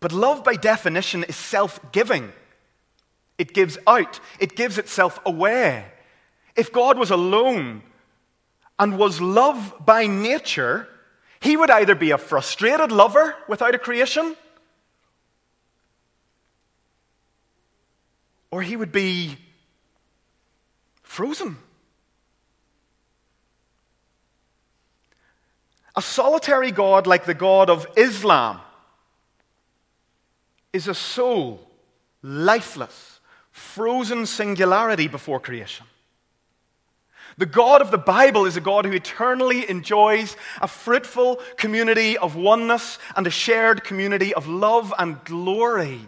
But 0.00 0.12
love, 0.12 0.44
by 0.44 0.56
definition, 0.56 1.24
is 1.24 1.36
self 1.36 1.80
giving. 1.92 2.32
It 3.38 3.52
gives 3.52 3.78
out, 3.86 4.20
it 4.38 4.54
gives 4.54 4.78
itself 4.78 5.18
away. 5.26 5.86
If 6.54 6.72
God 6.72 6.98
was 6.98 7.10
alone 7.10 7.82
and 8.78 8.98
was 8.98 9.20
love 9.20 9.74
by 9.84 10.06
nature, 10.06 10.88
he 11.40 11.56
would 11.56 11.70
either 11.70 11.94
be 11.94 12.10
a 12.10 12.18
frustrated 12.18 12.92
lover 12.92 13.34
without 13.48 13.74
a 13.74 13.78
creation, 13.78 14.36
or 18.50 18.62
he 18.62 18.76
would 18.76 18.92
be 18.92 19.36
frozen. 21.02 21.58
A 25.96 26.02
solitary 26.02 26.72
God 26.72 27.06
like 27.06 27.24
the 27.24 27.34
God 27.34 27.70
of 27.70 27.86
Islam 27.96 28.60
is 30.72 30.88
a 30.88 30.94
soul, 30.94 31.68
lifeless, 32.22 33.20
frozen 33.52 34.26
singularity 34.26 35.06
before 35.06 35.38
creation. 35.38 35.86
The 37.36 37.46
God 37.46 37.80
of 37.80 37.90
the 37.90 37.98
Bible 37.98 38.44
is 38.44 38.56
a 38.56 38.60
God 38.60 38.84
who 38.84 38.92
eternally 38.92 39.68
enjoys 39.68 40.36
a 40.60 40.68
fruitful 40.68 41.40
community 41.56 42.16
of 42.18 42.36
oneness 42.36 42.98
and 43.16 43.26
a 43.26 43.30
shared 43.30 43.82
community 43.82 44.34
of 44.34 44.46
love 44.46 44.92
and 44.98 45.22
glory 45.24 46.00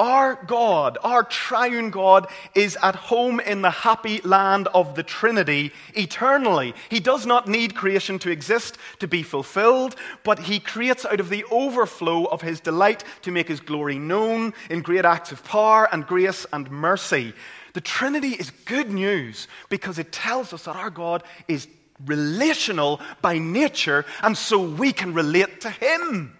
our 0.00 0.34
God, 0.46 0.96
our 1.04 1.22
triune 1.22 1.90
God, 1.90 2.26
is 2.54 2.76
at 2.82 2.94
home 2.96 3.38
in 3.38 3.60
the 3.60 3.70
happy 3.70 4.22
land 4.22 4.66
of 4.68 4.94
the 4.94 5.02
Trinity 5.02 5.72
eternally. 5.94 6.72
He 6.88 7.00
does 7.00 7.26
not 7.26 7.46
need 7.46 7.74
creation 7.74 8.18
to 8.20 8.30
exist 8.30 8.78
to 9.00 9.06
be 9.06 9.22
fulfilled, 9.22 9.94
but 10.24 10.38
He 10.38 10.58
creates 10.58 11.04
out 11.04 11.20
of 11.20 11.28
the 11.28 11.44
overflow 11.50 12.24
of 12.24 12.40
His 12.40 12.60
delight 12.60 13.04
to 13.22 13.30
make 13.30 13.48
His 13.48 13.60
glory 13.60 13.98
known 13.98 14.54
in 14.70 14.80
great 14.80 15.04
acts 15.04 15.32
of 15.32 15.44
power 15.44 15.86
and 15.92 16.06
grace 16.06 16.46
and 16.50 16.70
mercy. 16.70 17.34
The 17.74 17.82
Trinity 17.82 18.30
is 18.30 18.50
good 18.64 18.90
news 18.90 19.48
because 19.68 19.98
it 19.98 20.12
tells 20.12 20.54
us 20.54 20.64
that 20.64 20.76
our 20.76 20.90
God 20.90 21.22
is 21.46 21.68
relational 22.06 23.02
by 23.20 23.36
nature, 23.36 24.06
and 24.22 24.36
so 24.36 24.58
we 24.58 24.94
can 24.94 25.12
relate 25.12 25.60
to 25.60 25.70
Him. 25.70 26.38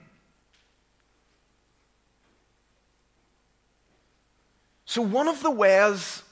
So, 4.91 5.03
one 5.03 5.29
of 5.29 5.41
the 5.41 5.53
ways 5.53 6.25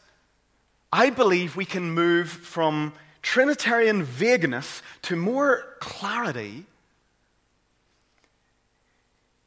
I 0.93 1.11
believe 1.11 1.55
we 1.55 1.65
can 1.65 1.93
move 1.93 2.29
from 2.29 2.93
Trinitarian 3.23 4.03
vagueness 4.03 4.83
to 5.03 5.15
more 5.15 5.77
clarity 5.79 6.67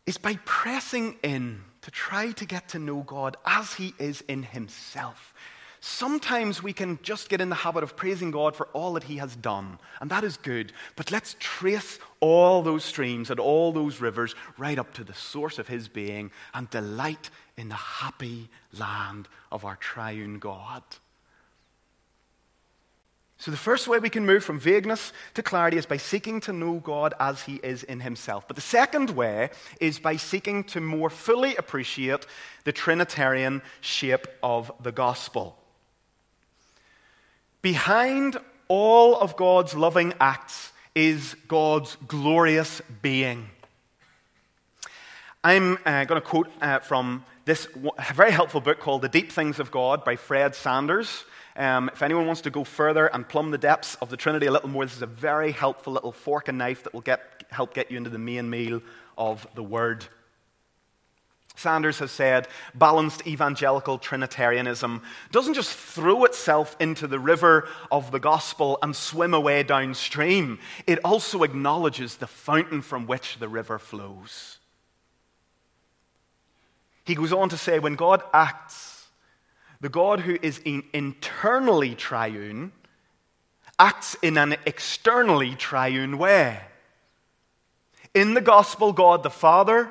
is 0.05 0.17
by 0.17 0.39
pressing 0.45 1.17
in 1.23 1.61
to 1.81 1.91
try 1.91 2.31
to 2.31 2.45
get 2.45 2.69
to 2.69 2.79
know 2.79 3.01
God 3.01 3.35
as 3.45 3.73
He 3.73 3.93
is 3.99 4.23
in 4.29 4.43
Himself. 4.43 5.33
Sometimes 5.83 6.61
we 6.61 6.73
can 6.73 6.99
just 7.01 7.27
get 7.27 7.41
in 7.41 7.49
the 7.49 7.55
habit 7.55 7.81
of 7.81 7.95
praising 7.95 8.29
God 8.29 8.55
for 8.55 8.67
all 8.67 8.93
that 8.93 9.03
He 9.03 9.17
has 9.17 9.35
done, 9.35 9.79
and 9.99 10.11
that 10.11 10.23
is 10.23 10.37
good. 10.37 10.73
But 10.95 11.11
let's 11.11 11.35
trace 11.39 11.97
all 12.19 12.61
those 12.61 12.85
streams 12.85 13.31
and 13.31 13.39
all 13.39 13.71
those 13.71 13.99
rivers 13.99 14.35
right 14.59 14.77
up 14.77 14.93
to 14.93 15.03
the 15.03 15.15
source 15.15 15.57
of 15.57 15.67
His 15.67 15.87
being 15.87 16.29
and 16.53 16.69
delight 16.69 17.31
in 17.57 17.69
the 17.69 17.75
happy 17.75 18.47
land 18.77 19.27
of 19.51 19.65
our 19.65 19.75
triune 19.75 20.37
God. 20.37 20.83
So, 23.39 23.49
the 23.49 23.57
first 23.57 23.87
way 23.87 23.97
we 23.97 24.11
can 24.11 24.23
move 24.23 24.43
from 24.43 24.59
vagueness 24.59 25.11
to 25.33 25.41
clarity 25.41 25.77
is 25.77 25.87
by 25.87 25.97
seeking 25.97 26.41
to 26.41 26.53
know 26.53 26.75
God 26.75 27.15
as 27.19 27.41
He 27.41 27.55
is 27.55 27.81
in 27.81 28.01
Himself. 28.01 28.47
But 28.47 28.55
the 28.55 28.61
second 28.61 29.09
way 29.09 29.49
is 29.79 29.97
by 29.97 30.17
seeking 30.17 30.63
to 30.65 30.79
more 30.79 31.09
fully 31.09 31.55
appreciate 31.55 32.27
the 32.65 32.71
Trinitarian 32.71 33.63
shape 33.81 34.27
of 34.43 34.71
the 34.83 34.91
gospel. 34.91 35.57
Behind 37.61 38.37
all 38.69 39.15
of 39.19 39.35
God's 39.35 39.75
loving 39.75 40.15
acts 40.19 40.71
is 40.95 41.35
God's 41.47 41.95
glorious 42.07 42.81
being. 43.03 43.49
I'm 45.43 45.77
uh, 45.85 46.05
going 46.05 46.19
to 46.19 46.27
quote 46.27 46.47
uh, 46.59 46.79
from 46.79 47.23
this 47.45 47.67
very 48.15 48.31
helpful 48.31 48.61
book 48.61 48.79
called 48.79 49.03
The 49.03 49.09
Deep 49.09 49.31
Things 49.31 49.59
of 49.59 49.69
God 49.69 50.03
by 50.03 50.15
Fred 50.15 50.55
Sanders. 50.55 51.23
Um, 51.55 51.91
if 51.93 52.01
anyone 52.01 52.25
wants 52.25 52.41
to 52.41 52.49
go 52.49 52.63
further 52.63 53.05
and 53.05 53.29
plumb 53.29 53.51
the 53.51 53.59
depths 53.59 53.93
of 54.01 54.09
the 54.09 54.17
Trinity 54.17 54.47
a 54.47 54.51
little 54.51 54.69
more, 54.69 54.83
this 54.83 54.95
is 54.95 55.03
a 55.03 55.07
very 55.07 55.51
helpful 55.51 55.93
little 55.93 56.11
fork 56.11 56.47
and 56.47 56.57
knife 56.57 56.83
that 56.83 56.95
will 56.95 57.01
get, 57.01 57.43
help 57.51 57.75
get 57.75 57.91
you 57.91 57.97
into 57.97 58.09
the 58.09 58.17
main 58.17 58.49
meal 58.49 58.81
of 59.19 59.45
the 59.53 59.63
Word. 59.63 60.07
Sanders 61.55 61.99
has 61.99 62.11
said 62.11 62.47
balanced 62.73 63.27
evangelical 63.27 63.97
Trinitarianism 63.97 65.01
doesn't 65.31 65.53
just 65.53 65.75
throw 65.77 66.23
itself 66.25 66.75
into 66.79 67.07
the 67.07 67.19
river 67.19 67.67
of 67.91 68.11
the 68.11 68.19
gospel 68.19 68.79
and 68.81 68.95
swim 68.95 69.33
away 69.33 69.63
downstream, 69.63 70.59
it 70.87 70.99
also 71.03 71.43
acknowledges 71.43 72.15
the 72.15 72.27
fountain 72.27 72.81
from 72.81 73.05
which 73.05 73.37
the 73.37 73.49
river 73.49 73.77
flows. 73.77 74.57
He 77.03 77.15
goes 77.15 77.33
on 77.33 77.49
to 77.49 77.57
say 77.57 77.79
when 77.79 77.95
God 77.95 78.23
acts, 78.33 79.07
the 79.81 79.89
God 79.89 80.21
who 80.21 80.37
is 80.41 80.59
internally 80.59 81.95
triune 81.95 82.71
acts 83.79 84.15
in 84.21 84.37
an 84.37 84.55
externally 84.65 85.55
triune 85.55 86.19
way. 86.19 86.61
In 88.13 88.35
the 88.35 88.41
gospel, 88.41 88.93
God 88.93 89.23
the 89.23 89.29
Father, 89.31 89.89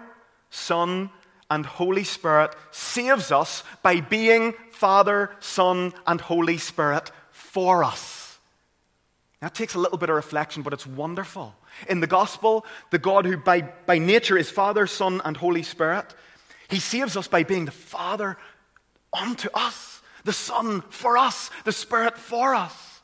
Son, 0.50 1.10
and 1.50 1.66
Holy 1.66 2.04
Spirit 2.04 2.54
saves 2.70 3.32
us 3.32 3.64
by 3.82 4.00
being 4.00 4.54
Father, 4.70 5.30
Son, 5.40 5.92
and 6.06 6.20
Holy 6.20 6.58
Spirit 6.58 7.10
for 7.32 7.84
us. 7.84 8.38
That 9.40 9.54
takes 9.54 9.74
a 9.74 9.78
little 9.78 9.98
bit 9.98 10.10
of 10.10 10.16
reflection, 10.16 10.62
but 10.62 10.72
it's 10.72 10.86
wonderful. 10.86 11.54
In 11.88 12.00
the 12.00 12.06
gospel, 12.06 12.64
the 12.90 12.98
God 12.98 13.24
who 13.24 13.36
by, 13.36 13.62
by 13.62 13.98
nature 13.98 14.36
is 14.36 14.50
Father, 14.50 14.86
Son, 14.86 15.20
and 15.24 15.36
Holy 15.36 15.62
Spirit 15.62 16.14
he 16.70 16.78
saves 16.78 17.16
us 17.16 17.26
by 17.26 17.42
being 17.42 17.64
the 17.64 17.72
Father 17.72 18.38
unto 19.12 19.48
us, 19.52 20.00
the 20.24 20.32
Son 20.32 20.82
for 20.88 21.18
us, 21.18 21.50
the 21.64 21.72
Spirit 21.72 22.16
for 22.16 22.54
us. 22.54 23.00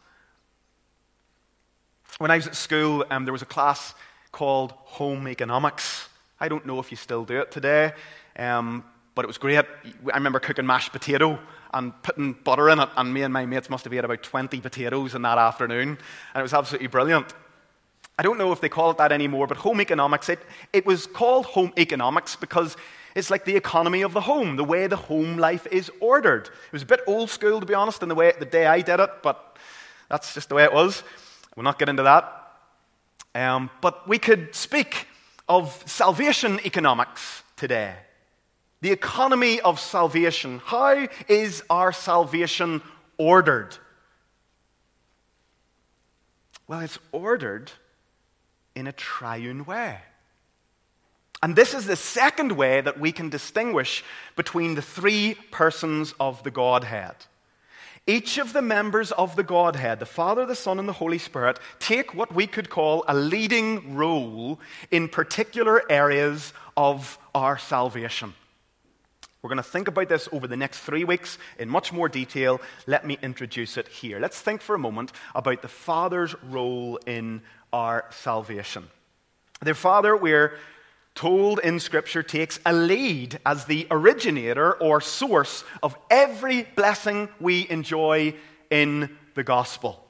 When 2.19 2.31
I 2.31 2.37
was 2.37 2.47
at 2.47 2.55
school, 2.55 3.05
um, 3.11 3.25
there 3.25 3.33
was 3.33 3.43
a 3.43 3.47
class 3.47 3.93
called 4.31 4.73
Home 4.73 5.27
Economics. 5.27 6.09
I 6.39 6.49
don't 6.49 6.65
know 6.65 6.79
if 6.79 6.93
you 6.93 6.97
still 6.97 7.25
do 7.25 7.41
it 7.41 7.51
today, 7.51 7.93
um, 8.39 8.85
but 9.15 9.25
it 9.25 9.29
was 9.29 9.39
great. 9.39 9.59
I 9.59 10.17
remember 10.17 10.41
cooking 10.41 10.67
mashed 10.67 10.93
potato 10.93 11.39
and 11.73 11.93
putting 12.03 12.33
butter 12.33 12.69
in 12.71 12.81
it, 12.81 12.89
and 12.97 13.13
me 13.13 13.23
and 13.23 13.33
my 13.33 13.47
mates 13.47 13.71
must 13.71 13.85
have 13.85 13.93
had 13.93 14.05
about 14.05 14.23
20 14.23 14.61
potatoes 14.61 15.15
in 15.15 15.23
that 15.23 15.39
afternoon, 15.39 15.89
and 15.89 16.41
it 16.41 16.43
was 16.43 16.55
absolutely 16.55 16.89
brilliant. 16.89 17.35
I 18.19 18.23
don't 18.23 18.39
know 18.39 18.53
if 18.53 18.61
they 18.61 18.69
call 18.69 18.91
it 18.91 18.99
that 18.99 19.13
anymore, 19.13 19.47
but 19.47 19.59
home 19.59 19.81
economics, 19.81 20.29
it, 20.29 20.39
it 20.73 20.87
was 20.87 21.07
called 21.07 21.47
home 21.47 21.73
economics 21.77 22.35
because 22.35 22.77
it's 23.15 23.31
like 23.31 23.45
the 23.45 23.57
economy 23.57 24.03
of 24.03 24.13
the 24.13 24.23
home, 24.23 24.57
the 24.57 24.65
way 24.65 24.87
the 24.87 24.97
home 24.97 25.37
life 25.37 25.67
is 25.71 25.91
ordered. 26.01 26.47
It 26.47 26.73
was 26.73 26.83
a 26.83 26.87
bit 26.87 27.01
old 27.07 27.31
school, 27.31 27.61
to 27.61 27.67
be 27.67 27.75
honest, 27.75 28.03
in 28.03 28.09
the 28.09 28.15
way 28.15 28.33
the 28.39 28.47
day 28.47 28.67
I 28.67 28.81
did 28.81 29.01
it, 29.01 29.11
but 29.23 29.59
that's 30.09 30.35
just 30.35 30.49
the 30.49 30.55
way 30.55 30.65
it 30.65 30.73
was. 30.73 31.03
We'll 31.57 31.65
not 31.65 31.79
get 31.79 31.89
into 31.89 32.03
that. 32.05 32.33
Um, 33.35 33.71
but 33.81 34.09
we 34.09 34.19
could 34.19 34.55
speak 34.55 35.09
of 35.49 35.83
salvation 35.87 36.59
economics 36.65 37.43
today. 37.57 37.95
The 38.87 38.93
economy 38.93 39.61
of 39.61 39.81
salvation. 39.81 40.63
How 40.65 41.09
is 41.27 41.65
our 41.69 41.91
salvation 41.91 42.83
ordered? 43.19 43.77
Well, 46.69 46.79
it's 46.79 47.01
ordered 47.11 47.73
in 48.77 48.87
a 48.87 48.93
triune 48.93 49.65
way. 49.65 49.99
And 51.43 51.57
this 51.57 51.75
is 51.75 51.87
the 51.87 51.97
second 51.97 52.53
way 52.53 52.81
that 52.81 53.01
we 53.01 53.11
can 53.11 53.29
distinguish 53.29 54.05
between 54.37 54.77
the 54.77 54.83
three 54.83 55.35
persons 55.51 56.15
of 56.21 56.45
the 56.45 56.53
Godhead. 56.53 57.17
Each 58.07 58.39
of 58.39 58.53
the 58.53 58.63
members 58.63 59.11
of 59.11 59.35
the 59.35 59.43
Godhead, 59.43 59.99
the 59.99 60.07
Father, 60.07 60.47
the 60.47 60.55
Son, 60.55 60.79
and 60.79 60.89
the 60.89 60.93
Holy 60.93 61.19
Spirit, 61.19 61.59
take 61.81 62.15
what 62.15 62.33
we 62.33 62.47
could 62.47 62.71
call 62.71 63.05
a 63.09 63.17
leading 63.17 63.97
role 63.97 64.61
in 64.93 65.09
particular 65.09 65.83
areas 65.91 66.53
of 66.77 67.19
our 67.35 67.59
salvation. 67.59 68.33
We're 69.47 69.51
going 69.51 69.59
to 69.59 69.71
think 69.71 69.87
about 69.87 70.09
this 70.09 70.29
over 70.33 70.49
the 70.49 70.57
next 70.57 70.81
three 70.81 71.05
weeks 71.05 71.39
in 71.57 71.69
much 71.69 71.93
more 71.93 72.09
detail. 72.09 72.61
Let 72.89 73.07
me 73.07 73.17
introduce 73.23 73.77
it 73.77 73.87
here. 73.87 74.19
Let's 74.19 74.41
think 74.41 74.61
for 74.61 74.75
a 74.75 74.79
moment 74.79 75.13
about 75.37 75.63
the 75.63 75.69
Father's 75.69 76.35
role 76.43 76.99
in 77.07 77.43
our 77.73 78.07
salvation. 78.11 78.89
The 79.63 79.75
Father, 79.75 80.17
we're 80.17 80.59
told 81.15 81.61
in 81.61 81.79
Scripture, 81.79 82.25
takes 82.25 82.59
a 82.67 82.73
lead 82.73 83.39
as 83.47 83.67
the 83.67 83.87
originator 83.89 84.73
or 84.73 85.01
source 85.01 85.63
of 85.81 85.97
every 86.11 86.65
blessing 86.75 87.29
we 87.39 87.71
enjoy 87.71 88.35
in 88.69 89.17
the 89.37 89.45
gospel. 89.45 90.06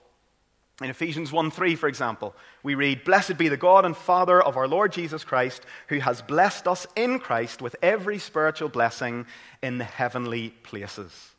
In 0.82 0.90
Ephesians 0.90 1.32
1 1.32 1.50
3, 1.50 1.74
for 1.74 1.88
example, 1.88 2.34
we 2.62 2.74
read, 2.74 3.04
Blessed 3.04 3.38
be 3.38 3.48
the 3.48 3.56
God 3.56 3.86
and 3.86 3.96
Father 3.96 4.42
of 4.42 4.58
our 4.58 4.68
Lord 4.68 4.92
Jesus 4.92 5.24
Christ, 5.24 5.62
who 5.88 6.00
has 6.00 6.20
blessed 6.20 6.68
us 6.68 6.86
in 6.94 7.18
Christ 7.18 7.62
with 7.62 7.76
every 7.80 8.18
spiritual 8.18 8.68
blessing 8.68 9.26
in 9.62 9.78
the 9.78 9.84
heavenly 9.84 10.50
places. 10.50 11.30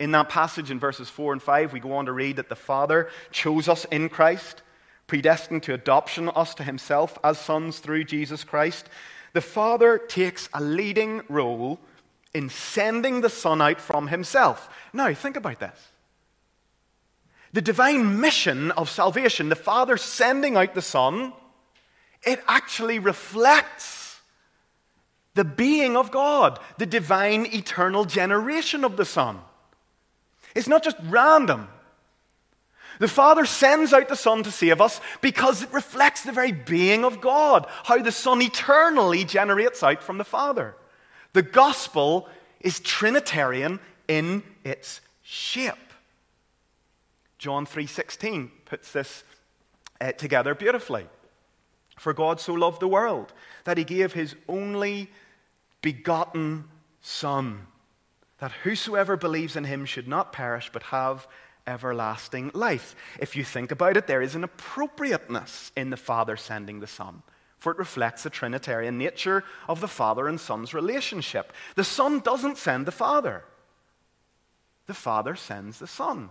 In 0.00 0.10
that 0.10 0.28
passage 0.28 0.72
in 0.72 0.80
verses 0.80 1.08
4 1.08 1.34
and 1.34 1.42
5, 1.42 1.72
we 1.72 1.78
go 1.78 1.92
on 1.92 2.06
to 2.06 2.12
read 2.12 2.36
that 2.36 2.48
the 2.48 2.56
Father 2.56 3.08
chose 3.30 3.68
us 3.68 3.84
in 3.86 4.08
Christ, 4.08 4.62
predestined 5.06 5.62
to 5.64 5.74
adoption 5.74 6.28
us 6.30 6.56
to 6.56 6.64
himself 6.64 7.16
as 7.22 7.38
sons 7.38 7.78
through 7.78 8.02
Jesus 8.02 8.42
Christ. 8.42 8.88
The 9.32 9.40
Father 9.40 9.96
takes 9.96 10.48
a 10.52 10.60
leading 10.60 11.22
role 11.28 11.78
in 12.34 12.50
sending 12.50 13.20
the 13.20 13.30
Son 13.30 13.62
out 13.62 13.80
from 13.80 14.08
himself. 14.08 14.68
Now, 14.92 15.14
think 15.14 15.36
about 15.36 15.60
this. 15.60 15.92
The 17.54 17.62
divine 17.62 18.20
mission 18.20 18.72
of 18.72 18.90
salvation, 18.90 19.48
the 19.48 19.54
Father 19.54 19.96
sending 19.96 20.56
out 20.56 20.74
the 20.74 20.82
Son, 20.82 21.32
it 22.24 22.42
actually 22.48 22.98
reflects 22.98 24.20
the 25.34 25.44
being 25.44 25.96
of 25.96 26.10
God, 26.10 26.58
the 26.78 26.86
divine 26.86 27.46
eternal 27.46 28.06
generation 28.06 28.84
of 28.84 28.96
the 28.96 29.04
Son. 29.04 29.38
It's 30.56 30.66
not 30.66 30.82
just 30.82 30.96
random. 31.04 31.68
The 32.98 33.06
Father 33.06 33.46
sends 33.46 33.92
out 33.92 34.08
the 34.08 34.16
Son 34.16 34.42
to 34.42 34.50
save 34.50 34.80
us 34.80 35.00
because 35.20 35.62
it 35.62 35.72
reflects 35.72 36.24
the 36.24 36.32
very 36.32 36.50
being 36.50 37.04
of 37.04 37.20
God, 37.20 37.68
how 37.84 38.02
the 38.02 38.10
Son 38.10 38.42
eternally 38.42 39.22
generates 39.22 39.80
out 39.84 40.02
from 40.02 40.18
the 40.18 40.24
Father. 40.24 40.74
The 41.34 41.42
gospel 41.42 42.28
is 42.58 42.80
Trinitarian 42.80 43.78
in 44.08 44.42
its 44.64 45.00
shape. 45.22 45.74
John 47.44 47.66
3:16 47.66 48.50
puts 48.64 48.90
this 48.90 49.22
uh, 50.00 50.12
together 50.12 50.54
beautifully. 50.54 51.06
For 51.98 52.14
God 52.14 52.40
so 52.40 52.54
loved 52.54 52.80
the 52.80 52.88
world 52.88 53.34
that 53.64 53.76
he 53.76 53.84
gave 53.84 54.14
his 54.14 54.34
only 54.48 55.10
begotten 55.82 56.64
son 57.02 57.66
that 58.38 58.52
whosoever 58.62 59.18
believes 59.18 59.56
in 59.56 59.64
him 59.64 59.84
should 59.84 60.08
not 60.08 60.32
perish 60.32 60.70
but 60.72 60.84
have 60.84 61.28
everlasting 61.66 62.50
life. 62.54 62.96
If 63.20 63.36
you 63.36 63.44
think 63.44 63.70
about 63.70 63.98
it, 63.98 64.06
there 64.06 64.22
is 64.22 64.34
an 64.34 64.44
appropriateness 64.44 65.70
in 65.76 65.90
the 65.90 65.98
Father 65.98 66.38
sending 66.38 66.80
the 66.80 66.86
Son, 66.86 67.22
for 67.58 67.72
it 67.72 67.78
reflects 67.78 68.22
the 68.22 68.30
Trinitarian 68.30 68.96
nature 68.96 69.44
of 69.68 69.82
the 69.82 69.86
Father 69.88 70.28
and 70.28 70.40
Son's 70.40 70.72
relationship. 70.72 71.52
The 71.74 71.84
Son 71.84 72.20
doesn't 72.20 72.56
send 72.56 72.86
the 72.86 72.90
Father, 72.90 73.44
the 74.86 74.94
Father 74.94 75.36
sends 75.36 75.78
the 75.78 75.86
Son. 75.86 76.30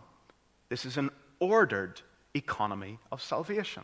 This 0.73 0.85
is 0.85 0.97
an 0.97 1.11
ordered 1.39 2.01
economy 2.33 2.97
of 3.11 3.21
salvation. 3.21 3.83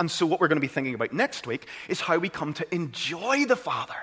And 0.00 0.10
so, 0.10 0.24
what 0.24 0.40
we're 0.40 0.48
going 0.48 0.56
to 0.56 0.66
be 0.66 0.72
thinking 0.72 0.94
about 0.94 1.12
next 1.12 1.46
week 1.46 1.66
is 1.86 2.00
how 2.00 2.16
we 2.16 2.30
come 2.30 2.54
to 2.54 2.74
enjoy 2.74 3.44
the 3.44 3.56
Father 3.56 4.00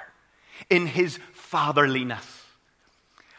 in 0.69 0.85
his 0.85 1.17
fatherliness. 1.33 2.43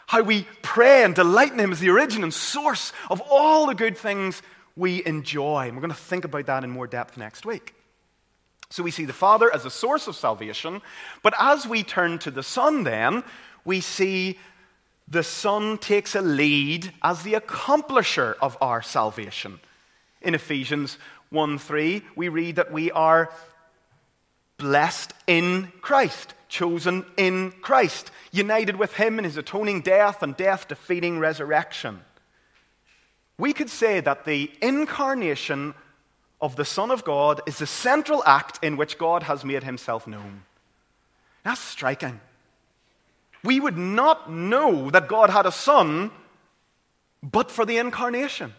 How 0.08 0.22
we 0.22 0.48
pray 0.62 1.04
and 1.04 1.14
delight 1.14 1.52
in 1.52 1.60
him 1.60 1.70
as 1.70 1.78
the 1.78 1.90
origin 1.90 2.24
and 2.24 2.34
source 2.34 2.92
of 3.08 3.22
all 3.30 3.66
the 3.66 3.74
good 3.76 3.96
things 3.96 4.42
we 4.74 5.06
enjoy. 5.06 5.68
And 5.68 5.76
we're 5.76 5.82
going 5.82 5.90
to 5.92 5.96
think 5.96 6.24
about 6.24 6.46
that 6.46 6.64
in 6.64 6.70
more 6.70 6.88
depth 6.88 7.16
next 7.16 7.46
week. 7.46 7.72
So, 8.68 8.82
we 8.82 8.90
see 8.90 9.04
the 9.04 9.12
Father 9.12 9.48
as 9.54 9.64
a 9.64 9.70
source 9.70 10.08
of 10.08 10.16
salvation, 10.16 10.82
but 11.22 11.34
as 11.38 11.68
we 11.68 11.84
turn 11.84 12.18
to 12.18 12.32
the 12.32 12.42
Son, 12.42 12.82
then, 12.82 13.22
we 13.64 13.80
see 13.80 14.40
the 15.08 15.22
Son 15.22 15.78
takes 15.78 16.14
a 16.14 16.20
lead 16.20 16.92
as 17.02 17.22
the 17.22 17.34
accomplisher 17.34 18.34
of 18.40 18.56
our 18.60 18.82
salvation. 18.82 19.60
In 20.22 20.34
Ephesians 20.34 20.98
1 21.30 21.58
3, 21.58 22.02
we 22.16 22.28
read 22.28 22.56
that 22.56 22.72
we 22.72 22.90
are 22.90 23.30
blessed 24.56 25.12
in 25.26 25.72
Christ, 25.82 26.32
chosen 26.48 27.04
in 27.16 27.52
Christ, 27.60 28.10
united 28.32 28.76
with 28.76 28.94
Him 28.94 29.18
in 29.18 29.24
His 29.24 29.36
atoning 29.36 29.82
death 29.82 30.22
and 30.22 30.36
death 30.36 30.68
defeating 30.68 31.18
resurrection. 31.18 32.00
We 33.36 33.52
could 33.52 33.70
say 33.70 34.00
that 34.00 34.24
the 34.24 34.50
incarnation 34.62 35.74
of 36.40 36.56
the 36.56 36.64
Son 36.64 36.90
of 36.90 37.04
God 37.04 37.40
is 37.46 37.58
the 37.58 37.66
central 37.66 38.22
act 38.24 38.58
in 38.62 38.76
which 38.76 38.96
God 38.96 39.24
has 39.24 39.44
made 39.44 39.64
Himself 39.64 40.06
known. 40.06 40.44
That's 41.42 41.60
striking 41.60 42.20
we 43.44 43.60
would 43.60 43.78
not 43.78 44.30
know 44.30 44.90
that 44.90 45.06
God 45.06 45.30
had 45.30 45.46
a 45.46 45.52
son 45.52 46.10
but 47.22 47.50
for 47.50 47.64
the 47.64 47.78
incarnation. 47.78 48.52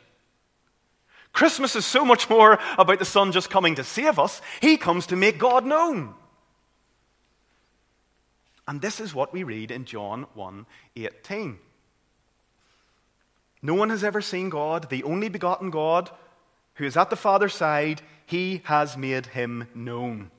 Christmas 1.33 1.75
is 1.75 1.85
so 1.85 2.05
much 2.05 2.29
more 2.29 2.57
about 2.77 2.99
the 2.99 3.05
Son 3.05 3.31
just 3.31 3.49
coming 3.49 3.75
to 3.75 3.83
save 3.83 4.17
us. 4.17 4.41
He 4.61 4.77
comes 4.77 5.07
to 5.07 5.15
make 5.15 5.37
God 5.37 5.65
known. 5.65 6.13
And 8.67 8.81
this 8.81 8.99
is 8.99 9.13
what 9.13 9.33
we 9.33 9.43
read 9.43 9.69
in 9.69 9.85
John 9.85 10.25
1 10.33 10.65
18. 10.95 11.59
No 13.61 13.73
one 13.73 13.89
has 13.89 14.03
ever 14.03 14.21
seen 14.21 14.49
God, 14.49 14.89
the 14.89 15.03
only 15.03 15.29
begotten 15.29 15.69
God, 15.69 16.09
who 16.75 16.85
is 16.85 16.97
at 16.97 17.09
the 17.09 17.15
Father's 17.15 17.53
side, 17.53 18.01
he 18.25 18.61
has 18.65 18.97
made 18.97 19.27
him 19.27 19.67
known. 19.75 20.31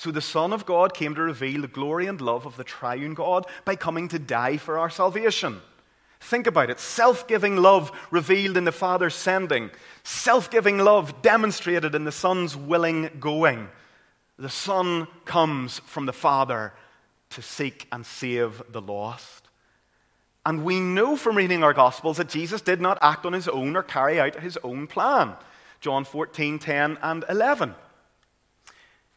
So 0.00 0.10
the 0.10 0.22
Son 0.22 0.54
of 0.54 0.64
God 0.64 0.94
came 0.94 1.14
to 1.14 1.20
reveal 1.20 1.60
the 1.60 1.68
glory 1.68 2.06
and 2.06 2.18
love 2.22 2.46
of 2.46 2.56
the 2.56 2.64
triune 2.64 3.12
God 3.12 3.44
by 3.66 3.76
coming 3.76 4.08
to 4.08 4.18
die 4.18 4.56
for 4.56 4.78
our 4.78 4.88
salvation. 4.88 5.60
Think 6.20 6.46
about 6.46 6.70
it 6.70 6.80
self 6.80 7.28
giving 7.28 7.58
love 7.58 7.92
revealed 8.10 8.56
in 8.56 8.64
the 8.64 8.72
Father's 8.72 9.14
sending, 9.14 9.68
self 10.02 10.50
giving 10.50 10.78
love 10.78 11.20
demonstrated 11.20 11.94
in 11.94 12.04
the 12.04 12.12
Son's 12.12 12.56
willing 12.56 13.10
going. 13.20 13.68
The 14.38 14.48
Son 14.48 15.06
comes 15.26 15.80
from 15.80 16.06
the 16.06 16.14
Father 16.14 16.72
to 17.28 17.42
seek 17.42 17.86
and 17.92 18.06
save 18.06 18.62
the 18.70 18.80
lost. 18.80 19.50
And 20.46 20.64
we 20.64 20.80
know 20.80 21.14
from 21.14 21.36
reading 21.36 21.62
our 21.62 21.74
Gospels 21.74 22.16
that 22.16 22.30
Jesus 22.30 22.62
did 22.62 22.80
not 22.80 22.96
act 23.02 23.26
on 23.26 23.34
his 23.34 23.48
own 23.48 23.76
or 23.76 23.82
carry 23.82 24.18
out 24.18 24.36
his 24.36 24.58
own 24.64 24.86
plan. 24.86 25.34
John 25.82 26.04
14, 26.04 26.58
10, 26.58 26.96
and 27.02 27.22
11. 27.28 27.74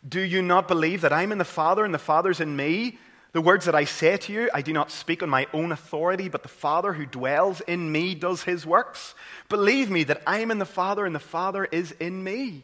Do 0.07 0.19
you 0.19 0.41
not 0.41 0.67
believe 0.67 1.01
that 1.01 1.13
I'm 1.13 1.31
in 1.31 1.37
the 1.37 1.45
Father 1.45 1.85
and 1.85 1.93
the 1.93 1.99
Father's 1.99 2.39
in 2.39 2.55
me? 2.55 2.99
The 3.31 3.41
words 3.41 3.65
that 3.65 3.73
I 3.73 3.85
say 3.85 4.17
to 4.17 4.33
you, 4.33 4.49
I 4.53 4.61
do 4.61 4.73
not 4.73 4.91
speak 4.91 5.23
on 5.23 5.29
my 5.29 5.47
own 5.53 5.71
authority, 5.71 6.29
but 6.29 6.43
the 6.43 6.49
Father 6.49 6.93
who 6.93 7.05
dwells 7.05 7.61
in 7.61 7.91
me 7.91 8.13
does 8.13 8.43
his 8.43 8.65
works. 8.65 9.15
Believe 9.49 9.89
me 9.89 10.03
that 10.03 10.21
I 10.27 10.39
am 10.39 10.51
in 10.51 10.59
the 10.59 10.65
Father 10.65 11.05
and 11.05 11.15
the 11.15 11.19
Father 11.19 11.65
is 11.65 11.93
in 11.93 12.23
me. 12.23 12.63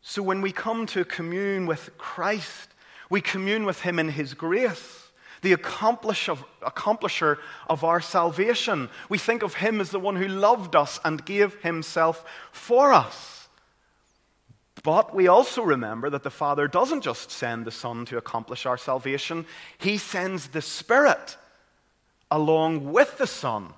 So 0.00 0.22
when 0.22 0.40
we 0.40 0.52
come 0.52 0.86
to 0.86 1.04
commune 1.04 1.66
with 1.66 1.90
Christ, 1.98 2.70
we 3.10 3.20
commune 3.20 3.66
with 3.66 3.82
him 3.82 3.98
in 3.98 4.08
his 4.08 4.32
grace, 4.32 5.08
the 5.42 5.54
accomplisher 5.54 7.38
of 7.68 7.84
our 7.84 8.00
salvation. 8.00 8.88
We 9.10 9.18
think 9.18 9.42
of 9.42 9.54
him 9.54 9.80
as 9.80 9.90
the 9.90 10.00
one 10.00 10.16
who 10.16 10.28
loved 10.28 10.74
us 10.74 10.98
and 11.04 11.24
gave 11.24 11.54
himself 11.62 12.24
for 12.52 12.92
us. 12.92 13.41
But 14.82 15.14
we 15.14 15.28
also 15.28 15.62
remember 15.62 16.10
that 16.10 16.24
the 16.24 16.30
Father 16.30 16.66
doesn't 16.66 17.02
just 17.02 17.30
send 17.30 17.64
the 17.64 17.70
Son 17.70 18.04
to 18.06 18.16
accomplish 18.16 18.66
our 18.66 18.76
salvation, 18.76 19.46
He 19.78 19.98
sends 19.98 20.48
the 20.48 20.62
Spirit 20.62 21.36
along 22.30 22.92
with 22.92 23.18
the 23.18 23.26
Son 23.26 23.74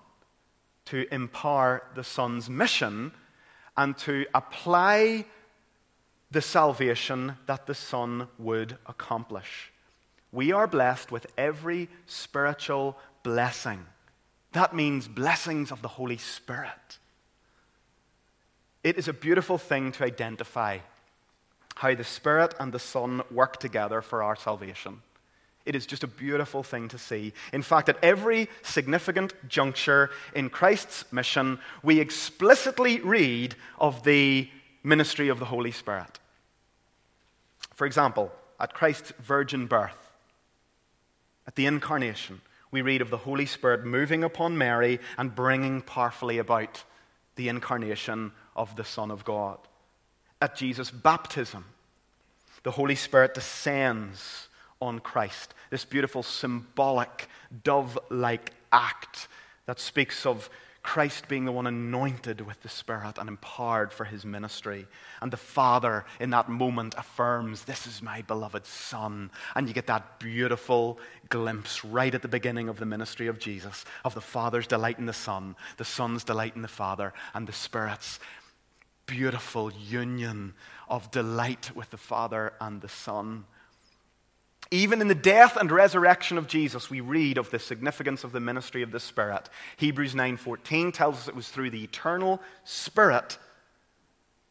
to 0.86 1.12
empower 1.12 1.82
the 1.94 2.04
Son's 2.04 2.48
mission 2.48 3.12
and 3.76 3.96
to 3.98 4.24
apply 4.34 5.26
the 6.30 6.40
salvation 6.40 7.36
that 7.46 7.66
the 7.66 7.74
Son 7.74 8.28
would 8.38 8.76
accomplish. 8.86 9.72
We 10.32 10.52
are 10.52 10.66
blessed 10.66 11.12
with 11.12 11.26
every 11.36 11.88
spiritual 12.06 12.96
blessing. 13.22 13.84
That 14.52 14.74
means 14.74 15.06
blessings 15.06 15.70
of 15.70 15.82
the 15.82 15.88
Holy 15.88 16.16
Spirit. 16.16 16.98
It 18.82 18.98
is 18.98 19.08
a 19.08 19.12
beautiful 19.12 19.58
thing 19.58 19.92
to 19.92 20.04
identify 20.04 20.78
how 21.76 21.94
the 21.94 22.04
Spirit 22.04 22.54
and 22.60 22.72
the 22.72 22.78
Son 22.78 23.22
work 23.30 23.58
together 23.58 24.00
for 24.00 24.22
our 24.22 24.36
salvation. 24.36 25.02
It 25.66 25.74
is 25.74 25.86
just 25.86 26.04
a 26.04 26.08
beautiful 26.08 26.62
thing 26.62 26.88
to 26.88 26.98
see. 26.98 27.32
In 27.52 27.62
fact, 27.62 27.88
at 27.88 28.02
every 28.02 28.48
significant 28.62 29.32
juncture 29.48 30.10
in 30.34 30.50
Christ's 30.50 31.10
mission, 31.10 31.58
we 31.82 32.00
explicitly 32.00 33.00
read 33.00 33.54
of 33.78 34.04
the 34.04 34.48
ministry 34.82 35.28
of 35.28 35.38
the 35.38 35.46
Holy 35.46 35.70
Spirit. 35.70 36.18
For 37.74 37.86
example, 37.86 38.30
at 38.60 38.74
Christ's 38.74 39.12
virgin 39.22 39.66
birth, 39.66 39.96
at 41.46 41.56
the 41.56 41.66
incarnation, 41.66 42.42
we 42.70 42.82
read 42.82 43.00
of 43.00 43.10
the 43.10 43.16
Holy 43.16 43.46
Spirit 43.46 43.84
moving 43.84 44.22
upon 44.22 44.58
Mary 44.58 45.00
and 45.16 45.34
bringing 45.34 45.80
powerfully 45.80 46.38
about 46.38 46.84
the 47.36 47.48
incarnation 47.48 48.32
of 48.54 48.76
the 48.76 48.84
Son 48.84 49.10
of 49.10 49.24
God. 49.24 49.58
At 50.44 50.56
Jesus' 50.56 50.90
baptism, 50.90 51.64
the 52.64 52.70
Holy 52.70 52.94
Spirit 52.94 53.32
descends 53.34 54.48
on 54.80 55.00
Christ. 55.00 55.54
This 55.70 55.86
beautiful, 55.86 56.22
symbolic, 56.22 57.28
dove 57.64 57.98
like 58.10 58.52
act 58.70 59.28
that 59.64 59.80
speaks 59.80 60.26
of 60.26 60.50
Christ 60.82 61.28
being 61.28 61.46
the 61.46 61.52
one 61.52 61.66
anointed 61.66 62.42
with 62.42 62.60
the 62.62 62.68
Spirit 62.68 63.16
and 63.16 63.26
empowered 63.26 63.90
for 63.90 64.04
his 64.04 64.26
ministry. 64.26 64.86
And 65.22 65.32
the 65.32 65.38
Father, 65.38 66.04
in 66.20 66.28
that 66.30 66.50
moment, 66.50 66.94
affirms, 66.98 67.64
This 67.64 67.86
is 67.86 68.02
my 68.02 68.20
beloved 68.20 68.66
Son. 68.66 69.30
And 69.54 69.66
you 69.66 69.72
get 69.72 69.86
that 69.86 70.18
beautiful 70.18 70.98
glimpse 71.30 71.86
right 71.86 72.14
at 72.14 72.20
the 72.20 72.28
beginning 72.28 72.68
of 72.68 72.78
the 72.78 72.84
ministry 72.84 73.28
of 73.28 73.38
Jesus 73.38 73.86
of 74.04 74.12
the 74.12 74.20
Father's 74.20 74.66
delight 74.66 74.98
in 74.98 75.06
the 75.06 75.14
Son, 75.14 75.56
the 75.78 75.86
Son's 75.86 76.22
delight 76.22 76.54
in 76.54 76.60
the 76.60 76.68
Father, 76.68 77.14
and 77.32 77.46
the 77.46 77.52
Spirit's 77.52 78.20
beautiful 79.06 79.72
union 79.72 80.54
of 80.88 81.10
delight 81.10 81.70
with 81.74 81.90
the 81.90 81.96
Father 81.96 82.52
and 82.60 82.80
the 82.80 82.88
Son. 82.88 83.44
Even 84.70 85.00
in 85.00 85.08
the 85.08 85.14
death 85.14 85.56
and 85.56 85.70
resurrection 85.70 86.38
of 86.38 86.46
Jesus, 86.46 86.90
we 86.90 87.00
read 87.00 87.38
of 87.38 87.50
the 87.50 87.58
significance 87.58 88.24
of 88.24 88.32
the 88.32 88.40
ministry 88.40 88.82
of 88.82 88.90
the 88.90 89.00
Spirit. 89.00 89.48
Hebrews 89.76 90.14
9:14 90.14 90.92
tells 90.92 91.16
us 91.16 91.28
it 91.28 91.36
was 91.36 91.48
through 91.48 91.70
the 91.70 91.84
eternal 91.84 92.40
Spirit 92.64 93.38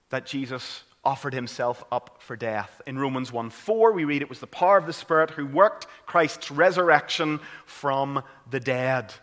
that 0.09 0.25
Jesus 0.25 0.83
offered 1.03 1.33
himself 1.33 1.83
up 1.91 2.21
for 2.21 2.35
death. 2.35 2.81
In 2.85 2.97
Romans 2.97 3.31
1:4, 3.31 3.91
we 3.91 4.05
read 4.05 4.21
it 4.21 4.29
was 4.29 4.39
the 4.39 4.47
power 4.47 4.77
of 4.77 4.85
the 4.85 4.93
Spirit 4.93 5.31
who 5.31 5.45
worked 5.45 5.87
Christ's 6.05 6.49
resurrection 6.49 7.39
from 7.65 8.23
the 8.49 8.59
dead. 8.59 9.13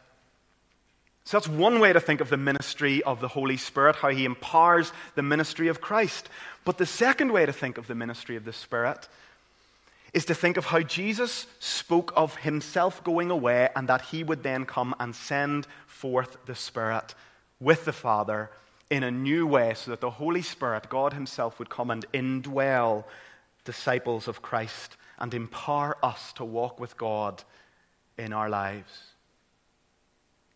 So 1.30 1.38
that's 1.38 1.48
one 1.48 1.78
way 1.78 1.92
to 1.92 2.00
think 2.00 2.20
of 2.20 2.28
the 2.28 2.36
ministry 2.36 3.04
of 3.04 3.20
the 3.20 3.28
Holy 3.28 3.56
Spirit, 3.56 3.94
how 3.94 4.08
he 4.08 4.24
empowers 4.24 4.92
the 5.14 5.22
ministry 5.22 5.68
of 5.68 5.80
Christ. 5.80 6.28
But 6.64 6.76
the 6.76 6.86
second 6.86 7.30
way 7.30 7.46
to 7.46 7.52
think 7.52 7.78
of 7.78 7.86
the 7.86 7.94
ministry 7.94 8.34
of 8.34 8.44
the 8.44 8.52
Spirit 8.52 9.06
is 10.12 10.24
to 10.24 10.34
think 10.34 10.56
of 10.56 10.64
how 10.64 10.80
Jesus 10.80 11.46
spoke 11.60 12.12
of 12.16 12.34
himself 12.34 13.04
going 13.04 13.30
away 13.30 13.68
and 13.76 13.86
that 13.86 14.02
he 14.06 14.24
would 14.24 14.42
then 14.42 14.66
come 14.66 14.92
and 14.98 15.14
send 15.14 15.68
forth 15.86 16.36
the 16.46 16.56
Spirit 16.56 17.14
with 17.60 17.84
the 17.84 17.92
Father 17.92 18.50
in 18.90 19.04
a 19.04 19.10
new 19.12 19.46
way 19.46 19.74
so 19.74 19.92
that 19.92 20.00
the 20.00 20.10
Holy 20.10 20.42
Spirit, 20.42 20.88
God 20.88 21.12
Himself, 21.12 21.60
would 21.60 21.70
come 21.70 21.92
and 21.92 22.04
indwell 22.10 23.04
disciples 23.64 24.26
of 24.26 24.42
Christ 24.42 24.96
and 25.20 25.32
empower 25.32 25.96
us 26.02 26.32
to 26.32 26.44
walk 26.44 26.80
with 26.80 26.96
God 26.96 27.44
in 28.18 28.32
our 28.32 28.48
lives. 28.48 29.09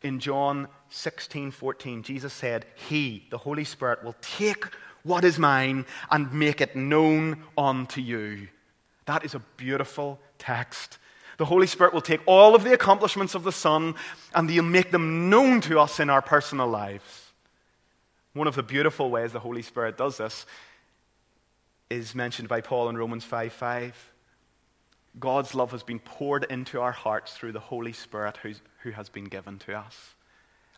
In 0.05 0.21
John 0.21 0.69
16 0.91 1.51
14, 1.51 2.03
Jesus 2.03 2.33
said, 2.33 2.67
He, 2.89 3.27
the 3.31 3.39
Holy 3.39 3.65
Spirit, 3.65 4.05
will 4.05 4.15
take 4.21 4.67
what 5.03 5.25
is 5.25 5.39
mine 5.39 5.87
and 6.11 6.33
make 6.33 6.61
it 6.61 6.77
known 6.77 7.43
unto 7.57 8.03
you. 8.03 8.49
That 9.07 9.25
is 9.25 9.35
a 9.35 9.43
beautiful 9.57 10.21
text. 10.39 10.99
The 11.39 11.47
Holy 11.47 11.67
Spirit 11.67 11.95
will 11.95 12.03
take 12.03 12.21
all 12.27 12.55
of 12.55 12.65
the 12.65 12.75
accomplishments 12.75 13.35
of 13.35 13.45
the 13.45 13.51
Son 13.53 13.95
and 14.35 14.49
He'll 14.49 14.63
make 14.63 14.91
them 14.91 15.31
known 15.31 15.63
to 15.63 15.81
us 15.81 15.99
in 15.99 16.11
our 16.11 16.23
personal 16.23 16.69
lives. 16.69 17.33
One 18.35 18.47
of 18.47 18.57
the 18.57 18.63
beautiful 18.63 19.11
ways 19.11 19.33
the 19.33 19.41
Holy 19.41 19.63
Spirit 19.63 19.97
does 19.97 20.19
this 20.19 20.45
is 21.89 22.15
mentioned 22.15 22.49
by 22.49 22.61
Paul 22.61 22.91
in 22.91 22.99
Romans 22.99 23.25
5 23.25 23.53
5. 23.55 24.14
God's 25.19 25.55
love 25.55 25.71
has 25.71 25.83
been 25.83 26.01
poured 26.01 26.45
into 26.51 26.81
our 26.81 26.93
hearts 26.93 27.35
through 27.35 27.53
the 27.53 27.61
Holy 27.61 27.93
Spirit 27.93 28.39
who 28.83 28.91
has 28.91 29.09
been 29.09 29.25
given 29.25 29.59
to 29.61 29.75
us. 29.75 30.15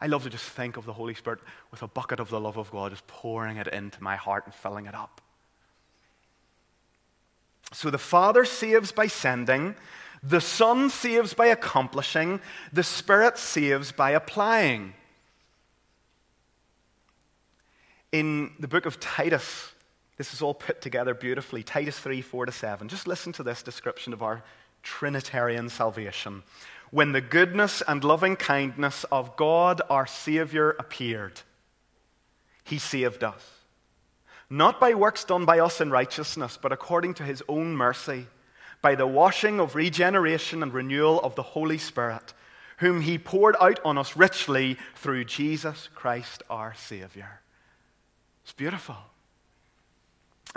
I 0.01 0.09
love 0.09 0.24
to 0.24 0.30
just 0.30 0.45
think 0.45 0.76
of 0.76 0.84
the 0.84 0.93
Holy 0.93 1.14
Spirit 1.14 1.41
with 1.70 1.82
a 1.82 1.89
bucket 1.89 2.20
of 2.20 2.28
the 2.28 2.39
love 2.39 2.59
of 2.59 2.70
God, 2.70 2.91
just 2.93 3.07
pouring 3.07 3.57
it 3.57 3.66
into 3.68 4.03
my 4.03 4.16
heart 4.16 4.45
and 4.45 4.55
filling 4.55 4.87
it 4.87 4.95
up. 4.95 5.22
So 7.72 7.91
the 7.91 7.99
Father 7.99 8.45
saves 8.45 8.93
by 8.93 9.07
sending, 9.07 9.74
the 10.22 10.41
Son 10.41 10.91
saves 10.91 11.34
by 11.34 11.47
accomplishing, 11.47 12.41
the 12.72 12.82
Spirit 12.82 13.39
saves 13.39 13.91
by 13.91 14.11
applying. 14.11 14.93
In 18.12 18.53
the 18.61 18.68
book 18.68 18.87
of 18.87 19.01
Titus, 19.01 19.72
this 20.17 20.33
is 20.33 20.43
all 20.43 20.55
put 20.55 20.81
together 20.81 21.14
beautifully. 21.14 21.62
Titus 21.62 21.99
3 21.99 22.21
4 22.23 22.47
to 22.47 22.53
7. 22.53 22.89
Just 22.89 23.07
listen 23.07 23.33
to 23.35 23.43
this 23.43 23.62
description 23.62 24.12
of 24.12 24.23
our 24.23 24.43
Trinitarian 24.83 25.69
salvation. 25.69 26.43
When 26.91 27.12
the 27.12 27.21
goodness 27.21 27.83
and 27.87 28.03
loving 28.05 28.37
kindness 28.37 29.05
of 29.11 29.37
God 29.37 29.83
our 29.91 30.07
Savior 30.07 30.71
appeared, 30.79 31.41
He 32.64 32.79
saved 32.79 33.25
us 33.25 33.57
not 34.49 34.79
by 34.79 34.95
works 34.95 35.25
done 35.25 35.45
by 35.45 35.59
us 35.59 35.81
in 35.81 35.91
righteousness, 35.91 36.59
but 36.61 36.73
according 36.73 37.14
to 37.14 37.25
his 37.25 37.43
own 37.49 37.77
mercy, 37.77 38.27
by 38.81 38.95
the 38.95 39.07
washing 39.07 39.59
of 39.59 39.75
regeneration 39.75 40.62
and 40.62 40.73
renewal 40.73 41.21
of 41.21 41.35
the 41.35 41.43
Holy 41.43 41.79
Spirit, 41.79 42.33
whom 42.79 43.01
he 43.01 43.19
poured 43.19 43.57
out 43.61 43.81
on 43.85 43.99
us 43.99 44.17
richly 44.17 44.77
through 44.95 45.25
Jesus 45.25 45.89
Christ 45.95 46.43
our 46.49 46.75
Savior. 46.75 47.41
It's 48.45 48.53
beautiful. 48.53 48.97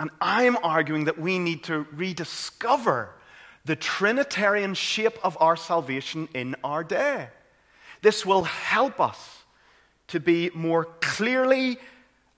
And 0.00 0.08
I'm 0.18 0.56
arguing 0.62 1.04
that 1.04 1.18
we 1.18 1.38
need 1.38 1.62
to 1.64 1.86
rediscover 1.92 3.10
the 3.66 3.76
Trinitarian 3.76 4.72
shape 4.72 5.18
of 5.22 5.36
our 5.38 5.56
salvation 5.56 6.26
in 6.32 6.56
our 6.64 6.82
day. 6.82 7.28
This 8.00 8.24
will 8.24 8.44
help 8.44 8.98
us 8.98 9.42
to 10.08 10.18
be 10.18 10.50
more 10.54 10.86
clearly 11.02 11.76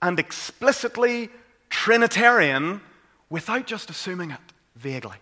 and 0.01 0.19
explicitly 0.19 1.29
Trinitarian 1.69 2.81
without 3.29 3.65
just 3.65 3.89
assuming 3.89 4.31
it 4.31 4.39
vaguely. 4.75 5.15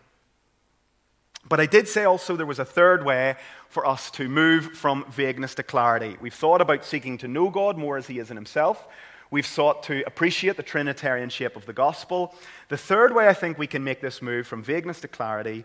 But 1.48 1.60
I 1.60 1.68
did 1.68 1.88
say 1.88 2.06
also 2.06 2.36
there 2.36 2.48
was 2.48 2.58
a 2.58 2.66
third 2.66 3.06
way 3.06 3.36
for 3.70 3.86
us 3.86 4.10
to 4.12 4.28
move 4.28 4.74
from 4.74 5.06
vagueness 5.12 5.54
to 5.56 5.64
clarity. 5.64 6.18
We've 6.20 6.34
thought 6.34 6.60
about 6.60 6.86
seeking 6.86 7.20
to 7.20 7.28
know 7.28 7.52
God 7.52 7.78
more 7.78 7.98
as 7.98 8.08
He 8.08 8.18
is 8.18 8.32
in 8.32 8.36
Himself. 8.36 8.88
We've 9.32 9.48
sought 9.48 9.84
to 9.84 10.04
appreciate 10.06 10.58
the 10.58 10.64
Trinitarian 10.64 11.30
shape 11.30 11.56
of 11.56 11.66
the 11.66 11.72
gospel. 11.72 12.36
The 12.68 12.76
third 12.76 13.16
way 13.16 13.30
I 13.30 13.34
think 13.34 13.58
we 13.58 13.66
can 13.66 13.82
make 13.82 14.02
this 14.02 14.22
move 14.22 14.46
from 14.46 14.62
vagueness 14.62 15.00
to 15.02 15.08
clarity 15.08 15.64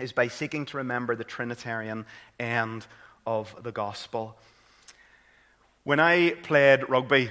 is 0.00 0.10
by 0.10 0.26
seeking 0.26 0.66
to 0.66 0.78
remember 0.78 1.14
the 1.14 1.22
Trinitarian 1.22 2.06
end 2.40 2.88
of 3.24 3.54
the 3.62 3.70
gospel. 3.70 4.36
When 5.84 6.00
I 6.00 6.30
played 6.42 6.90
rugby, 6.90 7.30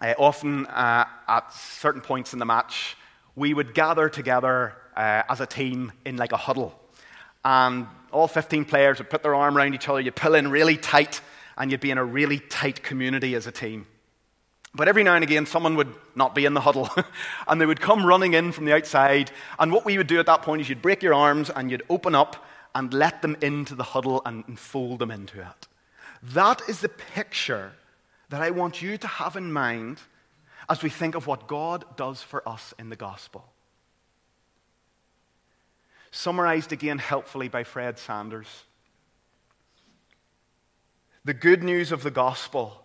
uh, 0.00 0.14
often 0.18 0.66
uh, 0.66 1.04
at 1.28 1.52
certain 1.52 2.00
points 2.00 2.32
in 2.32 2.40
the 2.40 2.44
match, 2.44 2.96
we 3.36 3.54
would 3.54 3.74
gather 3.74 4.08
together 4.08 4.74
uh, 4.96 5.22
as 5.28 5.40
a 5.40 5.46
team 5.46 5.92
in 6.04 6.16
like 6.16 6.32
a 6.32 6.36
huddle. 6.36 6.76
And 7.44 7.86
all 8.10 8.26
15 8.26 8.64
players 8.64 8.98
would 8.98 9.10
put 9.10 9.22
their 9.22 9.36
arm 9.36 9.56
around 9.56 9.74
each 9.74 9.88
other, 9.88 10.00
you'd 10.00 10.16
pull 10.16 10.34
in 10.34 10.50
really 10.50 10.76
tight, 10.76 11.20
and 11.56 11.70
you'd 11.70 11.80
be 11.80 11.92
in 11.92 11.98
a 11.98 12.04
really 12.04 12.40
tight 12.40 12.82
community 12.82 13.36
as 13.36 13.46
a 13.46 13.52
team. 13.52 13.86
But 14.74 14.88
every 14.88 15.02
now 15.02 15.14
and 15.14 15.22
again, 15.22 15.44
someone 15.44 15.76
would 15.76 15.94
not 16.14 16.34
be 16.34 16.46
in 16.46 16.54
the 16.54 16.60
huddle, 16.60 16.88
and 17.46 17.60
they 17.60 17.66
would 17.66 17.80
come 17.80 18.06
running 18.06 18.32
in 18.32 18.52
from 18.52 18.64
the 18.64 18.74
outside. 18.74 19.30
And 19.58 19.70
what 19.70 19.84
we 19.84 19.98
would 19.98 20.06
do 20.06 20.18
at 20.18 20.26
that 20.26 20.42
point 20.42 20.62
is 20.62 20.68
you'd 20.68 20.80
break 20.80 21.02
your 21.02 21.14
arms 21.14 21.50
and 21.50 21.70
you'd 21.70 21.82
open 21.90 22.14
up 22.14 22.44
and 22.74 22.92
let 22.94 23.20
them 23.20 23.36
into 23.42 23.74
the 23.74 23.82
huddle 23.82 24.22
and 24.24 24.58
fold 24.58 24.98
them 24.98 25.10
into 25.10 25.40
it. 25.40 25.68
That 26.22 26.62
is 26.68 26.80
the 26.80 26.88
picture 26.88 27.72
that 28.30 28.40
I 28.40 28.50
want 28.50 28.80
you 28.80 28.96
to 28.96 29.06
have 29.06 29.36
in 29.36 29.52
mind 29.52 29.98
as 30.70 30.82
we 30.82 30.88
think 30.88 31.14
of 31.14 31.26
what 31.26 31.48
God 31.48 31.84
does 31.96 32.22
for 32.22 32.48
us 32.48 32.72
in 32.78 32.88
the 32.88 32.96
gospel. 32.96 33.44
Summarized 36.12 36.72
again 36.72 36.98
helpfully 36.98 37.48
by 37.48 37.64
Fred 37.64 37.98
Sanders. 37.98 38.64
The 41.24 41.34
good 41.34 41.62
news 41.62 41.92
of 41.92 42.02
the 42.02 42.10
gospel 42.10 42.81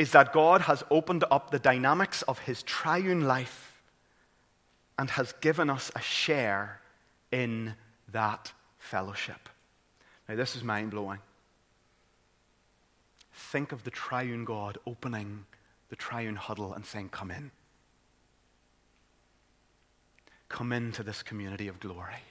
is 0.00 0.12
that 0.12 0.32
God 0.32 0.62
has 0.62 0.82
opened 0.90 1.24
up 1.30 1.50
the 1.50 1.58
dynamics 1.58 2.22
of 2.22 2.38
his 2.38 2.62
triune 2.62 3.26
life 3.26 3.82
and 4.98 5.10
has 5.10 5.34
given 5.42 5.68
us 5.68 5.92
a 5.94 6.00
share 6.00 6.80
in 7.30 7.74
that 8.10 8.50
fellowship. 8.78 9.50
Now, 10.26 10.36
this 10.36 10.56
is 10.56 10.64
mind 10.64 10.92
blowing 10.92 11.18
think 13.34 13.72
of 13.72 13.84
the 13.84 13.90
triune 13.90 14.46
God 14.46 14.78
opening 14.86 15.44
the 15.90 15.96
triune 15.96 16.36
huddle 16.36 16.72
and 16.72 16.86
saying, 16.86 17.10
Come 17.10 17.30
in. 17.30 17.50
Come 20.48 20.72
into 20.72 21.02
this 21.02 21.22
community 21.22 21.68
of 21.68 21.78
glory. 21.78 22.22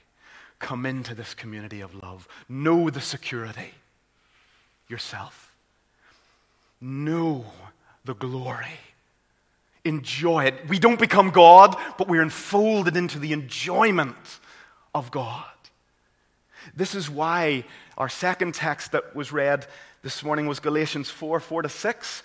Come 0.58 0.86
into 0.86 1.14
this 1.14 1.34
community 1.34 1.82
of 1.82 1.94
love. 1.94 2.26
Know 2.48 2.90
the 2.90 3.00
security 3.00 3.74
yourself. 4.88 5.49
Know 6.80 7.44
the 8.04 8.14
glory. 8.14 8.78
Enjoy 9.84 10.44
it. 10.44 10.68
We 10.68 10.78
don't 10.78 11.00
become 11.00 11.30
God, 11.30 11.76
but 11.98 12.08
we're 12.08 12.22
enfolded 12.22 12.96
into 12.96 13.18
the 13.18 13.32
enjoyment 13.32 14.16
of 14.94 15.10
God. 15.10 15.44
This 16.74 16.94
is 16.94 17.08
why 17.10 17.64
our 17.96 18.08
second 18.08 18.54
text 18.54 18.92
that 18.92 19.14
was 19.14 19.32
read 19.32 19.66
this 20.02 20.22
morning 20.22 20.46
was 20.46 20.60
Galatians 20.60 21.10
4 21.10 21.40
4 21.40 21.62
to 21.62 21.68
6. 21.68 22.22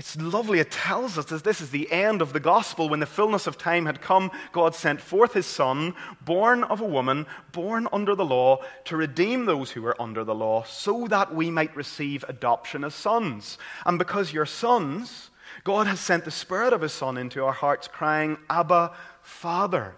It's 0.00 0.16
lovely. 0.16 0.60
It 0.60 0.70
tells 0.70 1.18
us 1.18 1.26
that 1.26 1.44
this 1.44 1.60
is 1.60 1.68
the 1.68 1.92
end 1.92 2.22
of 2.22 2.32
the 2.32 2.40
gospel. 2.40 2.88
When 2.88 3.00
the 3.00 3.06
fullness 3.06 3.46
of 3.46 3.58
time 3.58 3.84
had 3.84 4.00
come, 4.00 4.30
God 4.50 4.74
sent 4.74 4.98
forth 4.98 5.34
his 5.34 5.44
Son, 5.44 5.94
born 6.22 6.64
of 6.64 6.80
a 6.80 6.86
woman, 6.86 7.26
born 7.52 7.86
under 7.92 8.14
the 8.14 8.24
law, 8.24 8.62
to 8.86 8.96
redeem 8.96 9.44
those 9.44 9.72
who 9.72 9.82
were 9.82 10.00
under 10.00 10.24
the 10.24 10.34
law, 10.34 10.62
so 10.62 11.06
that 11.08 11.34
we 11.34 11.50
might 11.50 11.76
receive 11.76 12.24
adoption 12.28 12.82
as 12.82 12.94
sons. 12.94 13.58
And 13.84 13.98
because 13.98 14.32
you're 14.32 14.46
sons, 14.46 15.28
God 15.64 15.86
has 15.86 16.00
sent 16.00 16.24
the 16.24 16.30
Spirit 16.30 16.72
of 16.72 16.80
his 16.80 16.92
Son 16.92 17.18
into 17.18 17.44
our 17.44 17.52
hearts, 17.52 17.86
crying, 17.86 18.38
Abba, 18.48 18.92
Father. 19.20 19.96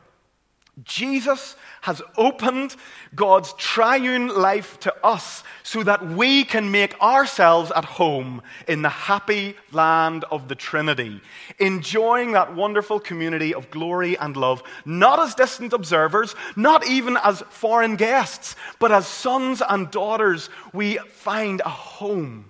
Jesus 0.85 1.55
has 1.83 2.01
opened 2.17 2.77
God's 3.15 3.53
triune 3.55 4.29
life 4.29 4.81
to 4.81 4.95
us 5.05 5.45
so 5.63 5.83
that 5.83 6.07
we 6.07 6.45
can 6.45 6.71
make 6.71 6.99
ourselves 6.99 7.71
at 7.77 7.85
home 7.85 8.41
in 8.67 8.81
the 8.81 8.89
happy 8.89 9.55
land 9.71 10.25
of 10.31 10.49
the 10.49 10.55
Trinity, 10.55 11.21
enjoying 11.59 12.33
that 12.33 12.55
wonderful 12.55 12.99
community 12.99 13.53
of 13.53 13.71
glory 13.71 14.17
and 14.17 14.35
love, 14.35 14.63
not 14.87 15.21
as 15.21 15.35
distant 15.35 15.75
observers, 15.75 16.35
not 16.57 16.87
even 16.87 17.19
as 17.23 17.43
foreign 17.51 17.97
guests, 17.97 18.57
but 18.79 18.91
as 18.91 19.07
sons 19.07 19.61
and 19.69 19.91
daughters, 19.91 20.49
we 20.73 20.97
find 20.97 21.61
a 21.61 21.69
home 21.69 22.47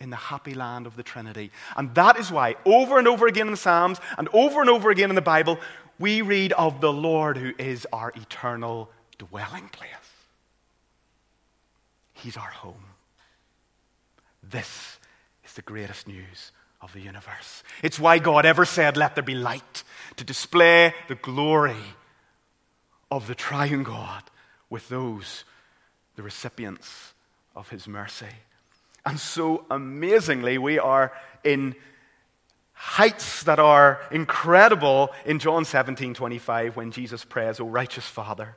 in 0.00 0.10
the 0.10 0.16
happy 0.16 0.54
land 0.54 0.86
of 0.86 0.96
the 0.96 1.02
Trinity. 1.02 1.50
And 1.76 1.94
that 1.94 2.18
is 2.18 2.30
why, 2.30 2.56
over 2.66 2.98
and 2.98 3.08
over 3.08 3.26
again 3.26 3.46
in 3.46 3.52
the 3.52 3.56
Psalms 3.56 4.00
and 4.18 4.28
over 4.32 4.60
and 4.60 4.68
over 4.68 4.90
again 4.90 5.08
in 5.08 5.14
the 5.14 5.22
Bible, 5.22 5.58
we 5.98 6.22
read 6.22 6.52
of 6.52 6.80
the 6.80 6.92
Lord 6.92 7.36
who 7.36 7.52
is 7.58 7.86
our 7.92 8.12
eternal 8.16 8.90
dwelling 9.18 9.68
place. 9.68 9.90
He's 12.12 12.36
our 12.36 12.50
home. 12.50 12.84
This 14.42 14.98
is 15.44 15.52
the 15.54 15.62
greatest 15.62 16.08
news 16.08 16.52
of 16.80 16.92
the 16.92 17.00
universe. 17.00 17.62
It's 17.82 17.98
why 17.98 18.18
God 18.18 18.44
ever 18.44 18.64
said, 18.64 18.96
Let 18.96 19.14
there 19.14 19.24
be 19.24 19.34
light, 19.34 19.84
to 20.16 20.24
display 20.24 20.94
the 21.08 21.14
glory 21.14 21.76
of 23.10 23.26
the 23.26 23.34
triune 23.34 23.82
God 23.82 24.22
with 24.70 24.88
those, 24.88 25.44
the 26.16 26.22
recipients 26.22 27.14
of 27.54 27.68
his 27.68 27.86
mercy. 27.86 28.26
And 29.06 29.18
so 29.18 29.64
amazingly, 29.70 30.58
we 30.58 30.78
are 30.78 31.12
in 31.42 31.74
heights 32.84 33.44
that 33.44 33.58
are 33.58 33.98
incredible 34.10 35.10
in 35.24 35.38
John 35.38 35.64
17 35.64 36.12
25 36.12 36.76
when 36.76 36.92
Jesus 36.92 37.24
prays, 37.24 37.58
O 37.58 37.66
righteous 37.66 38.06
Father. 38.06 38.56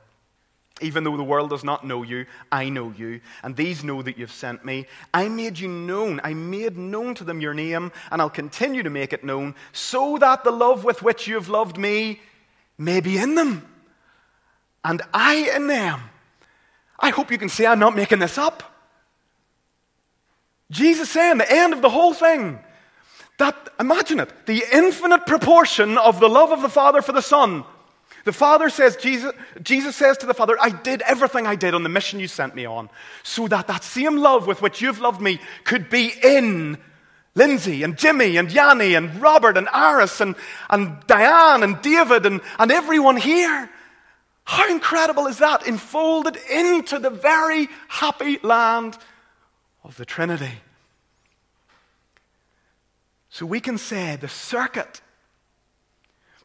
Even 0.82 1.02
though 1.02 1.16
the 1.16 1.24
world 1.24 1.48
does 1.48 1.64
not 1.64 1.84
know 1.84 2.02
you, 2.02 2.26
I 2.52 2.68
know 2.68 2.92
you, 2.96 3.20
and 3.42 3.56
these 3.56 3.82
know 3.82 4.02
that 4.02 4.18
you've 4.18 4.30
sent 4.30 4.66
me. 4.66 4.86
I 5.14 5.28
made 5.28 5.58
you 5.58 5.66
known. 5.66 6.20
I 6.22 6.34
made 6.34 6.76
known 6.76 7.14
to 7.16 7.24
them 7.24 7.40
your 7.40 7.54
name, 7.54 7.90
and 8.12 8.20
I'll 8.20 8.30
continue 8.30 8.82
to 8.82 8.90
make 8.90 9.14
it 9.14 9.24
known, 9.24 9.54
so 9.72 10.18
that 10.18 10.44
the 10.44 10.52
love 10.52 10.84
with 10.84 11.02
which 11.02 11.26
you 11.26 11.34
have 11.34 11.48
loved 11.48 11.78
me 11.78 12.20
may 12.76 13.00
be 13.00 13.16
in 13.16 13.34
them, 13.34 13.66
and 14.84 15.00
I 15.12 15.50
in 15.56 15.68
them. 15.68 16.00
I 17.00 17.10
hope 17.10 17.30
you 17.30 17.38
can 17.38 17.48
see 17.48 17.64
I'm 17.64 17.78
not 17.78 17.96
making 17.96 18.18
this 18.18 18.36
up. 18.36 18.62
Jesus 20.70 21.10
saying, 21.10 21.38
the 21.38 21.50
end 21.50 21.72
of 21.72 21.80
the 21.80 21.88
whole 21.88 22.12
thing. 22.12 22.58
That, 23.38 23.70
imagine 23.78 24.20
it, 24.20 24.46
the 24.46 24.64
infinite 24.72 25.26
proportion 25.26 25.96
of 25.96 26.20
the 26.20 26.28
love 26.28 26.50
of 26.50 26.60
the 26.60 26.68
Father 26.68 27.02
for 27.02 27.12
the 27.12 27.22
Son. 27.22 27.64
The 28.24 28.32
Father 28.32 28.68
says, 28.68 28.96
Jesus, 28.96 29.32
Jesus 29.62 29.96
says 29.96 30.18
to 30.18 30.26
the 30.26 30.34
Father, 30.34 30.56
I 30.60 30.70
did 30.70 31.02
everything 31.02 31.46
I 31.46 31.54
did 31.54 31.72
on 31.72 31.84
the 31.84 31.88
mission 31.88 32.20
you 32.20 32.28
sent 32.28 32.54
me 32.54 32.66
on, 32.66 32.90
so 33.22 33.46
that 33.48 33.68
that 33.68 33.84
same 33.84 34.16
love 34.16 34.46
with 34.46 34.60
which 34.60 34.82
you've 34.82 35.00
loved 35.00 35.20
me 35.20 35.40
could 35.64 35.88
be 35.88 36.12
in 36.22 36.78
Lindsay 37.36 37.84
and 37.84 37.96
Jimmy 37.96 38.36
and 38.36 38.50
Yanni 38.50 38.94
and 38.94 39.22
Robert 39.22 39.56
and 39.56 39.68
Aris 39.72 40.20
and, 40.20 40.34
and 40.68 40.98
Diane 41.06 41.62
and 41.62 41.80
David 41.80 42.26
and, 42.26 42.40
and 42.58 42.72
everyone 42.72 43.16
here. 43.16 43.70
How 44.42 44.68
incredible 44.68 45.28
is 45.28 45.38
that? 45.38 45.66
Enfolded 45.66 46.36
into 46.50 46.98
the 46.98 47.10
very 47.10 47.68
happy 47.86 48.38
land 48.42 48.98
of 49.84 49.96
the 49.96 50.04
Trinity. 50.04 50.50
So 53.38 53.46
we 53.46 53.60
can 53.60 53.78
say 53.78 54.16
the 54.16 54.26
circuit 54.26 55.00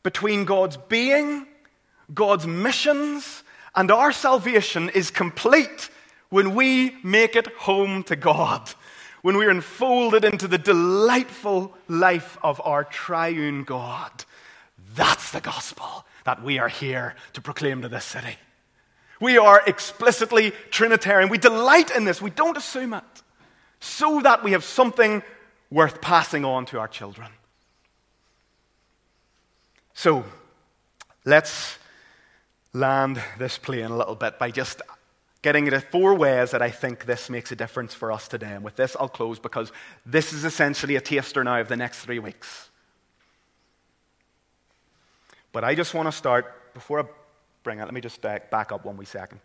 between 0.03 0.45
God's 0.45 0.77
being, 0.77 1.47
God's 2.13 2.45
missions, 2.45 3.41
and 3.73 3.89
our 3.89 4.11
salvation 4.11 4.89
is 4.89 5.09
complete 5.09 5.89
when 6.29 6.53
we 6.53 6.95
make 7.03 7.35
it 7.35 7.47
home 7.57 8.03
to 8.03 8.15
God, 8.15 8.69
when 9.23 9.37
we 9.37 9.47
are 9.47 9.49
enfolded 9.49 10.23
into 10.23 10.47
the 10.47 10.59
delightful 10.59 11.73
life 11.87 12.37
of 12.43 12.61
our 12.63 12.83
triune 12.83 13.63
God. 13.63 14.11
That's 14.93 15.31
the 15.31 15.41
gospel 15.41 16.05
that 16.25 16.43
we 16.43 16.59
are 16.59 16.69
here 16.69 17.15
to 17.33 17.41
proclaim 17.41 17.81
to 17.81 17.89
this 17.89 18.05
city. 18.05 18.37
We 19.19 19.39
are 19.39 19.63
explicitly 19.65 20.51
Trinitarian. 20.69 21.31
We 21.31 21.39
delight 21.39 21.89
in 21.89 22.05
this, 22.05 22.21
we 22.21 22.29
don't 22.29 22.55
assume 22.55 22.93
it, 22.93 23.23
so 23.79 24.21
that 24.21 24.43
we 24.43 24.51
have 24.51 24.63
something 24.63 25.23
worth 25.73 26.01
passing 26.01 26.45
on 26.45 26.65
to 26.67 26.79
our 26.79 26.87
children. 26.87 27.29
So, 29.95 30.23
let's 31.25 31.79
land 32.73 33.21
this 33.39 33.57
plane 33.57 33.85
a 33.85 33.97
little 33.97 34.15
bit 34.15 34.37
by 34.37 34.51
just 34.51 34.81
getting 35.41 35.65
into 35.65 35.81
four 35.81 36.13
ways 36.13 36.51
that 36.51 36.61
I 36.61 36.69
think 36.69 37.05
this 37.05 37.29
makes 37.29 37.51
a 37.51 37.55
difference 37.55 37.93
for 37.93 38.11
us 38.11 38.27
today. 38.27 38.53
And 38.53 38.63
with 38.63 38.75
this, 38.75 38.95
I'll 38.99 39.09
close 39.09 39.39
because 39.39 39.71
this 40.05 40.31
is 40.31 40.45
essentially 40.45 40.95
a 40.95 41.01
taster 41.01 41.43
now 41.43 41.59
of 41.59 41.67
the 41.67 41.75
next 41.75 41.99
three 41.99 42.19
weeks. 42.19 42.69
But 45.51 45.63
I 45.63 45.75
just 45.75 45.93
want 45.93 46.07
to 46.07 46.11
start, 46.11 46.73
before 46.73 46.99
I 46.99 47.03
bring 47.63 47.79
it, 47.79 47.85
let 47.85 47.93
me 47.93 48.01
just 48.01 48.21
back 48.21 48.71
up 48.71 48.85
one 48.85 48.97
wee 48.97 49.05
second. 49.05 49.39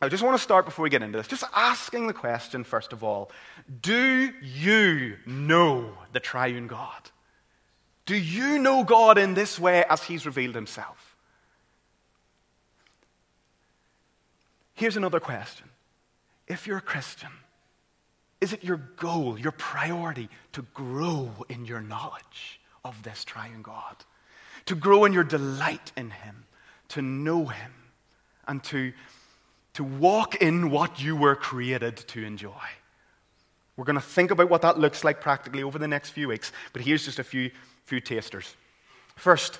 I 0.00 0.08
just 0.08 0.22
want 0.22 0.36
to 0.36 0.42
start 0.42 0.64
before 0.64 0.82
we 0.82 0.90
get 0.90 1.02
into 1.02 1.18
this, 1.18 1.28
just 1.28 1.44
asking 1.54 2.08
the 2.08 2.12
question, 2.12 2.64
first 2.64 2.92
of 2.92 3.04
all 3.04 3.30
Do 3.80 4.32
you 4.42 5.16
know 5.26 5.92
the 6.12 6.20
triune 6.20 6.66
God? 6.66 7.10
Do 8.06 8.16
you 8.16 8.58
know 8.58 8.84
God 8.84 9.16
in 9.18 9.34
this 9.34 9.58
way 9.58 9.84
as 9.88 10.02
He's 10.02 10.26
revealed 10.26 10.54
Himself? 10.54 11.16
Here's 14.74 14.96
another 14.96 15.20
question. 15.20 15.68
If 16.46 16.66
you're 16.66 16.78
a 16.78 16.82
Christian, 16.82 17.30
is 18.40 18.52
it 18.52 18.64
your 18.64 18.76
goal, 18.96 19.38
your 19.38 19.52
priority 19.52 20.28
to 20.52 20.62
grow 20.74 21.30
in 21.48 21.64
your 21.64 21.80
knowledge 21.80 22.60
of 22.84 23.02
this 23.02 23.24
triune 23.24 23.62
God? 23.62 23.96
To 24.66 24.74
grow 24.74 25.04
in 25.04 25.12
your 25.12 25.24
delight 25.24 25.92
in 25.96 26.10
Him, 26.10 26.44
to 26.88 27.00
know 27.00 27.46
Him, 27.46 27.72
and 28.46 28.62
to 28.64 28.92
to 29.74 29.84
walk 29.84 30.36
in 30.36 30.70
what 30.70 31.02
you 31.02 31.16
were 31.16 31.36
created 31.36 31.96
to 31.96 32.24
enjoy. 32.24 32.50
We're 33.76 33.84
going 33.84 33.96
to 33.96 34.00
think 34.00 34.30
about 34.30 34.48
what 34.48 34.62
that 34.62 34.78
looks 34.78 35.02
like 35.02 35.20
practically 35.20 35.62
over 35.62 35.78
the 35.78 35.88
next 35.88 36.10
few 36.10 36.28
weeks, 36.28 36.52
but 36.72 36.82
here's 36.82 37.04
just 37.04 37.18
a 37.18 37.24
few, 37.24 37.50
few 37.84 38.00
tasters. 38.00 38.54
First, 39.16 39.58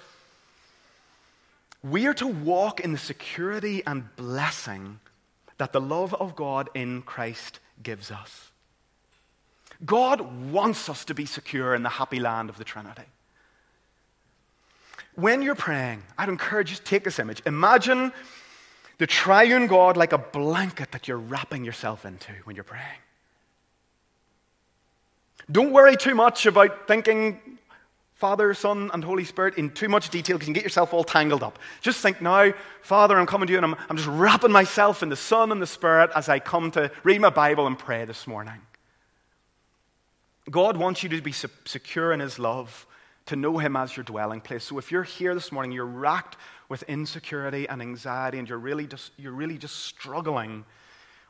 we 1.83 2.07
are 2.07 2.15
to 2.15 2.27
walk 2.27 2.81
in 2.81 2.93
the 2.93 2.99
security 2.99 3.83
and 3.87 4.15
blessing 4.17 5.01
that 5.59 5.73
the 5.73 5.81
love 5.81 6.15
of 6.15 6.35
God 6.35 6.71
in 6.75 7.03
Christ 7.03 7.61
gives 7.83 8.11
us. 8.11 8.51
God 9.85 10.51
wants 10.53 10.89
us 10.89 11.05
to 11.07 11.15
be 11.15 11.27
secure 11.27 11.75
in 11.75 11.83
the 11.83 11.89
happy 11.89 12.21
land 12.21 12.49
of 12.49 12.57
the 12.57 12.65
Trinity. 12.65 13.03
When 15.17 15.43
you're 15.43 15.55
praying, 15.55 16.03
I'd 16.17 16.29
encourage 16.29 16.71
you 16.71 16.77
to 16.77 16.83
take 16.83 17.05
this 17.05 17.19
image. 17.19 17.43
Imagine 17.47 18.13
the 18.99 19.07
triune 19.07 19.67
God 19.67 19.97
like 19.97 20.13
a 20.13 20.19
blanket 20.19 20.93
that 20.93 21.09
you're 21.09 21.19
wrapping 21.19 21.65
yourself 21.65 22.05
into 22.05 22.33
when 22.45 22.57
you're 22.57 22.65
praying. 22.65 22.85
Don't 25.51 25.73
worry 25.73 25.97
too 25.97 26.15
much 26.15 26.47
about 26.47 26.89
thinking 26.89 27.59
Father, 28.15 28.55
Son, 28.55 28.91
and 28.95 29.05
Holy 29.05 29.25
Spirit 29.25 29.59
in 29.59 29.71
too 29.71 29.89
much 29.89 30.09
detail 30.09 30.37
because 30.37 30.49
you 30.49 30.55
can 30.55 30.59
get 30.59 30.63
yourself 30.63 30.95
all 30.95 31.05
tangled 31.05 31.43
up. 31.43 31.59
Just 31.81 32.01
think 32.01 32.23
now, 32.23 32.55
Father, 32.81 33.19
I'm 33.19 33.27
coming 33.27 33.49
to 33.49 33.53
you 33.53 33.59
and 33.59 33.67
I'm, 33.67 33.77
I'm 33.91 33.97
just 33.97 34.09
wrapping 34.09 34.53
myself 34.53 35.03
in 35.03 35.09
the 35.09 35.17
Son 35.17 35.51
and 35.53 35.61
the 35.61 35.67
Spirit 35.67 36.11
as 36.15 36.29
I 36.29 36.39
come 36.39 36.71
to 36.71 36.91
read 37.03 37.21
my 37.21 37.31
Bible 37.31 37.67
and 37.67 37.79
pray 37.79 38.05
this 38.05 38.27
morning. 38.27 38.61
God 40.51 40.77
wants 40.77 41.03
you 41.03 41.09
to 41.11 41.21
be 41.21 41.33
secure 41.33 42.13
in 42.13 42.21
His 42.21 42.39
love, 42.39 42.87
to 43.27 43.37
know 43.37 43.59
Him 43.59 43.77
as 43.77 43.97
your 43.97 44.05
dwelling 44.05 44.41
place. 44.41 44.65
So 44.65 44.79
if 44.79 44.93
you're 44.93 45.03
here 45.03 45.35
this 45.35 45.51
morning, 45.51 45.73
you're 45.73 45.85
racked 45.85 46.37
with 46.69 46.83
insecurity 46.85 47.69
and 47.69 47.81
anxiety, 47.83 48.39
and 48.39 48.49
you're 48.49 48.59
really 48.59 48.87
just, 48.87 49.13
you're 49.17 49.33
really 49.33 49.59
just 49.59 49.85
struggling 49.85 50.65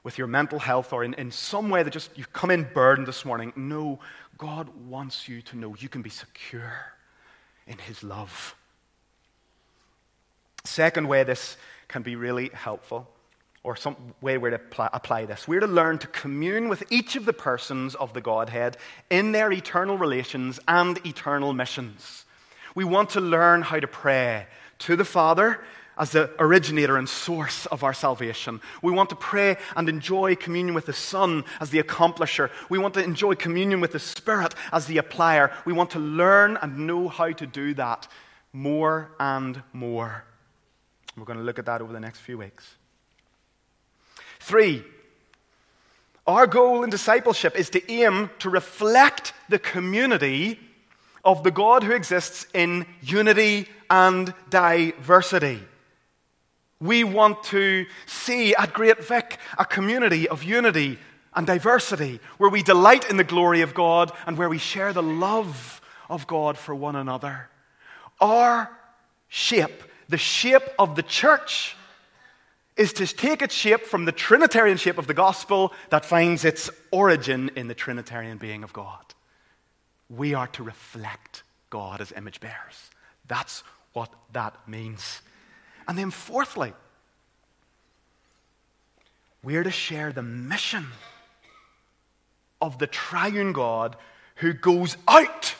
with 0.03 0.19
your 0.19 0.27
mental 0.27 0.59
health, 0.59 0.93
or 0.93 1.03
in, 1.03 1.15
in 1.15 1.31
some 1.31 1.71
way 1.71 1.83
that 1.83 1.91
just 1.91 2.11
you've 2.17 2.33
come 2.33 2.51
in 2.51 2.69
burdened 2.75 3.09
this 3.09 3.25
morning, 3.25 3.53
no, 3.57 3.99
God 4.37 4.69
wants 4.89 5.29
you 5.29 5.41
to 5.43 5.57
know 5.57 5.75
you 5.79 5.89
can 5.89 6.03
be 6.03 6.11
secure 6.11 6.93
in 7.67 7.79
His 7.79 8.03
love. 8.03 8.55
Second 10.65 11.09
way 11.09 11.25
this 11.25 11.57
can 11.89 12.03
be 12.03 12.17
really 12.17 12.51
helpful 12.53 13.09
or 13.65 13.77
some 13.77 13.97
way 14.21 14.37
we're 14.37 14.51
to 14.51 14.57
apply, 14.57 14.91
apply 14.93 15.25
this. 15.25 15.49
We're 15.49 15.61
to 15.61 15.67
learn 15.67 15.99
to 15.99 16.07
commune 16.09 16.69
with 16.69 16.85
each 16.91 17.17
of 17.17 17.25
the 17.25 17.33
persons 17.33 17.95
of 17.95 18.13
the 18.13 18.21
Godhead 18.21 18.77
in 19.11 19.33
their 19.33 19.51
eternal 19.51 19.97
relations 19.97 20.61
and 20.69 21.05
eternal 21.07 21.55
missions. 21.55 22.27
We 22.75 22.85
want 22.85 23.11
to 23.11 23.21
learn 23.21 23.63
how 23.63 23.81
to 23.81 23.87
pray 23.87 24.47
to 24.85 24.97
the 24.97 25.05
Father 25.05 25.61
as 25.97 26.11
the 26.11 26.31
originator 26.39 26.97
and 26.97 27.09
source 27.09 27.67
of 27.67 27.83
our 27.83 27.95
salvation. 27.95 28.61
We 28.83 28.93
want 28.93 29.11
to 29.11 29.17
pray 29.17 29.57
and 29.77 29.89
enjoy 29.89 30.35
communion 30.37 30.75
with 30.75 30.87
the 30.87 30.93
Son 30.93 31.45
as 31.61 31.71
the 31.71 31.83
accomplisher. 31.83 32.51
We 32.69 32.79
want 32.79 32.95
to 32.95 33.05
enjoy 33.05 33.35
communion 33.35 33.81
with 33.81 33.93
the 33.93 33.99
Spirit 33.99 34.55
as 34.73 34.87
the 34.87 34.97
applier. 34.97 35.53
We 35.65 35.73
want 35.73 35.91
to 35.91 35.99
learn 35.99 36.59
and 36.61 36.87
know 36.87 37.09
how 37.09 37.33
to 37.33 37.47
do 37.47 37.75
that 37.75 38.09
more 38.53 39.11
and 39.19 39.63
more. 39.73 40.25
We're 41.17 41.25
going 41.25 41.39
to 41.39 41.45
look 41.45 41.59
at 41.59 41.67
that 41.67 41.81
over 41.81 41.93
the 41.93 42.01
next 42.01 42.19
few 42.19 42.39
weeks. 42.39 42.75
Three, 44.41 44.85
our 46.27 46.47
goal 46.47 46.83
in 46.83 46.91
discipleship 46.91 47.57
is 47.57 47.71
to 47.71 47.93
aim 47.93 48.31
to 48.41 48.51
reflect 48.51 49.33
the 49.49 49.59
community 49.59 50.59
of 51.25 51.43
the 51.43 51.51
God 51.51 51.83
who 51.83 51.93
exists 51.93 52.47
in 52.55 52.87
unity 53.03 53.69
and 53.91 54.33
diversity. 54.51 55.61
We 56.81 57.05
want 57.05 57.43
to 57.45 57.87
see 58.07 58.55
at 58.55 58.73
Great 58.73 59.05
Vic 59.05 59.39
a 59.59 59.65
community 59.65 60.29
of 60.29 60.43
unity 60.43 60.99
and 61.35 61.47
diversity 61.47 62.21
where 62.39 62.51
we 62.51 62.63
delight 62.63 63.09
in 63.09 63.17
the 63.17 63.25
glory 63.25 63.63
of 63.63 63.75
God 63.75 64.13
and 64.27 64.37
where 64.37 64.49
we 64.49 64.59
share 64.59 64.93
the 64.93 65.03
love 65.03 65.81
of 66.09 66.27
God 66.27 66.59
for 66.59 66.75
one 66.75 66.97
another. 66.97 67.49
Our 68.21 68.71
shape, 69.29 69.83
the 70.09 70.19
shape 70.19 70.63
of 70.79 70.95
the 70.97 71.03
church, 71.03 71.77
is 72.77 72.93
to 72.95 73.07
take 73.07 73.41
its 73.41 73.55
shape 73.55 73.83
from 73.83 74.05
the 74.05 74.13
Trinitarian 74.13 74.77
shape 74.77 74.99
of 74.99 75.07
the 75.07 75.15
gospel 75.15 75.73
that 75.91 76.05
finds 76.05 76.45
its 76.45 76.71
origin 76.91 77.51
in 77.57 77.69
the 77.69 77.75
Trinitarian 77.75 78.37
being 78.37 78.65
of 78.65 78.73
God. 78.73 79.14
We 80.09 80.35
are 80.35 80.47
to 80.49 80.63
reflect 80.63 81.43
God 81.71 82.01
as 82.01 82.13
image 82.13 82.41
bearers. 82.41 82.91
That's 83.27 83.63
what 83.93 84.13
that 84.33 84.69
means. 84.69 85.23
And 85.89 85.99
then, 85.99 86.11
fourthly, 86.11 86.73
we're 89.43 89.65
to 89.65 89.71
share 89.71 90.13
the 90.13 90.23
mission 90.23 90.87
of 92.61 92.79
the 92.79 92.87
triune 92.87 93.53
God 93.53 93.97
who 94.37 94.53
goes 94.53 94.97
out 95.07 95.55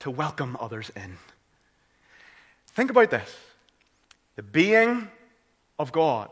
to 0.00 0.10
welcome 0.10 0.56
others 0.60 0.90
in. 0.96 1.16
Think 2.68 2.90
about 2.90 3.10
this 3.10 3.36
the 4.36 4.42
being 4.42 5.08
of 5.78 5.92
God, 5.92 6.30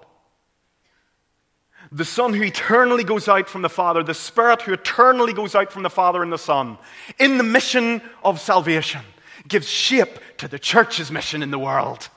the 1.91 2.05
Son 2.05 2.35
who 2.35 2.43
eternally 2.43 3.05
goes 3.05 3.29
out 3.29 3.49
from 3.49 3.62
the 3.62 3.68
Father, 3.68 4.03
the 4.03 4.14
Spirit 4.14 4.62
who 4.62 4.72
eternally 4.72 5.33
goes 5.33 5.55
out 5.55 5.72
from 5.72 5.83
the 5.83 5.91
Father 5.91 6.22
and 6.22 6.33
the 6.33 6.39
Son, 6.39 6.79
in 7.18 7.39
the 7.39 7.45
mission 7.45 8.03
of 8.22 8.41
salvation, 8.41 9.01
gives 9.47 9.68
shape 9.68 10.18
to 10.39 10.49
the 10.49 10.59
church's 10.59 11.11
mission 11.11 11.43
in 11.43 11.51
the 11.51 11.59
world. 11.59 12.09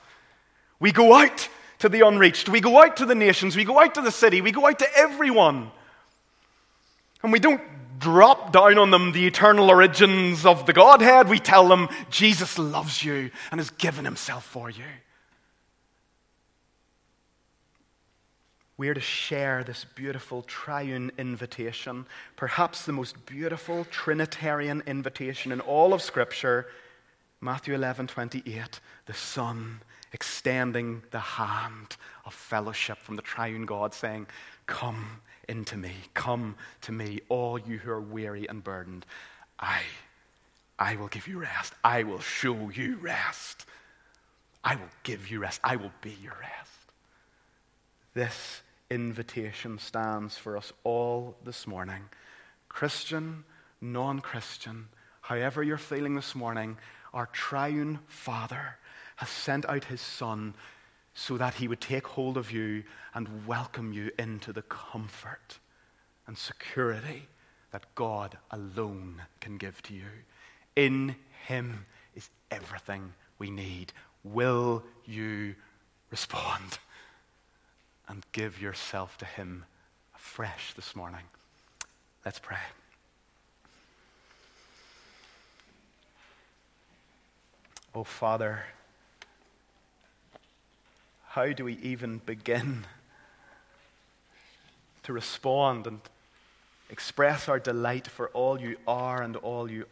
We 0.78 0.92
go 0.92 1.14
out 1.14 1.48
to 1.78 1.88
the 1.88 2.06
unreached. 2.06 2.48
We 2.48 2.60
go 2.60 2.82
out 2.82 2.98
to 2.98 3.06
the 3.06 3.14
nations. 3.14 3.56
We 3.56 3.64
go 3.64 3.80
out 3.80 3.94
to 3.94 4.02
the 4.02 4.10
city. 4.10 4.40
We 4.40 4.52
go 4.52 4.66
out 4.66 4.78
to 4.80 4.96
everyone. 4.96 5.70
And 7.22 7.32
we 7.32 7.38
don't 7.38 7.62
drop 7.98 8.52
down 8.52 8.78
on 8.78 8.90
them 8.90 9.12
the 9.12 9.26
eternal 9.26 9.70
origins 9.70 10.44
of 10.44 10.66
the 10.66 10.72
Godhead. 10.72 11.28
We 11.28 11.38
tell 11.38 11.68
them 11.68 11.88
Jesus 12.10 12.58
loves 12.58 13.02
you 13.02 13.30
and 13.50 13.60
has 13.60 13.70
given 13.70 14.04
himself 14.04 14.44
for 14.44 14.68
you. 14.70 14.84
We 18.82 18.88
are 18.88 18.94
to 18.94 19.00
share 19.00 19.62
this 19.62 19.84
beautiful 19.94 20.42
triune 20.42 21.12
invitation, 21.16 22.04
perhaps 22.34 22.84
the 22.84 22.90
most 22.90 23.26
beautiful 23.26 23.84
Trinitarian 23.92 24.82
invitation 24.88 25.52
in 25.52 25.60
all 25.60 25.94
of 25.94 26.02
Scripture. 26.02 26.66
Matthew 27.40 27.76
11 27.76 28.08
28, 28.08 28.80
the 29.06 29.14
Son 29.14 29.82
extending 30.12 31.04
the 31.12 31.20
hand 31.20 31.96
of 32.24 32.34
fellowship 32.34 32.98
from 32.98 33.14
the 33.14 33.22
triune 33.22 33.66
God, 33.66 33.94
saying, 33.94 34.26
Come 34.66 35.20
into 35.48 35.76
me, 35.76 35.92
come 36.14 36.56
to 36.80 36.90
me, 36.90 37.20
all 37.28 37.60
you 37.60 37.78
who 37.78 37.92
are 37.92 38.00
weary 38.00 38.48
and 38.48 38.64
burdened. 38.64 39.06
I, 39.60 39.82
I 40.76 40.96
will 40.96 41.06
give 41.06 41.28
you 41.28 41.38
rest. 41.38 41.72
I 41.84 42.02
will 42.02 42.18
show 42.18 42.68
you 42.70 42.96
rest. 42.96 43.64
I 44.64 44.74
will 44.74 44.90
give 45.04 45.30
you 45.30 45.38
rest. 45.38 45.60
I 45.62 45.76
will 45.76 45.92
be 46.00 46.16
your 46.20 46.36
rest. 46.40 46.72
This 48.14 48.61
invitation 48.92 49.78
stands 49.78 50.36
for 50.36 50.56
us 50.56 50.70
all 50.84 51.34
this 51.44 51.66
morning. 51.66 52.02
Christian, 52.68 53.44
non 53.80 54.20
Christian, 54.20 54.88
however 55.22 55.62
you're 55.62 55.78
feeling 55.78 56.14
this 56.14 56.34
morning, 56.34 56.76
our 57.14 57.26
triune 57.32 58.00
Father 58.06 58.76
has 59.16 59.30
sent 59.30 59.64
out 59.66 59.84
his 59.84 60.02
Son 60.02 60.54
so 61.14 61.38
that 61.38 61.54
he 61.54 61.68
would 61.68 61.80
take 61.80 62.06
hold 62.06 62.36
of 62.36 62.52
you 62.52 62.84
and 63.14 63.46
welcome 63.46 63.94
you 63.94 64.10
into 64.18 64.52
the 64.52 64.62
comfort 64.62 65.58
and 66.26 66.36
security 66.36 67.28
that 67.70 67.94
God 67.94 68.36
alone 68.50 69.22
can 69.40 69.56
give 69.56 69.82
to 69.84 69.94
you. 69.94 70.10
In 70.76 71.16
him 71.46 71.86
is 72.14 72.28
everything 72.50 73.14
we 73.38 73.50
need. 73.50 73.94
Will 74.22 74.82
you 75.06 75.54
respond 76.10 76.78
and 78.12 78.24
give 78.30 78.62
yourself 78.62 79.18
to 79.18 79.24
him 79.24 79.64
afresh 80.14 80.74
this 80.74 80.94
morning? 80.94 81.24
Let's 82.24 82.38
pray. 82.38 82.58
Oh, 87.92 88.04
Father 88.04 88.62
how 91.32 91.50
do 91.50 91.64
we 91.64 91.78
even 91.78 92.18
begin 92.26 92.84
to 95.02 95.14
respond 95.14 95.86
and 95.86 95.98
express 96.90 97.48
our 97.48 97.58
delight 97.58 98.06
for 98.06 98.28
all 98.34 98.60
you 98.60 98.76
are 98.86 99.22
and 99.22 99.36
all 99.36 99.70
you, 99.70 99.86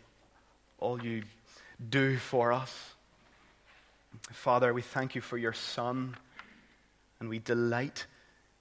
all 0.79 1.03
you 1.03 1.23
do 1.89 2.19
for 2.19 2.53
us? 2.53 2.91
Father, 4.33 4.75
we 4.75 4.83
thank 4.83 5.15
you 5.15 5.23
for 5.23 5.39
your 5.39 5.55
Son, 5.55 6.15
and 7.21 7.31
we 7.31 7.39
delight 7.39 8.05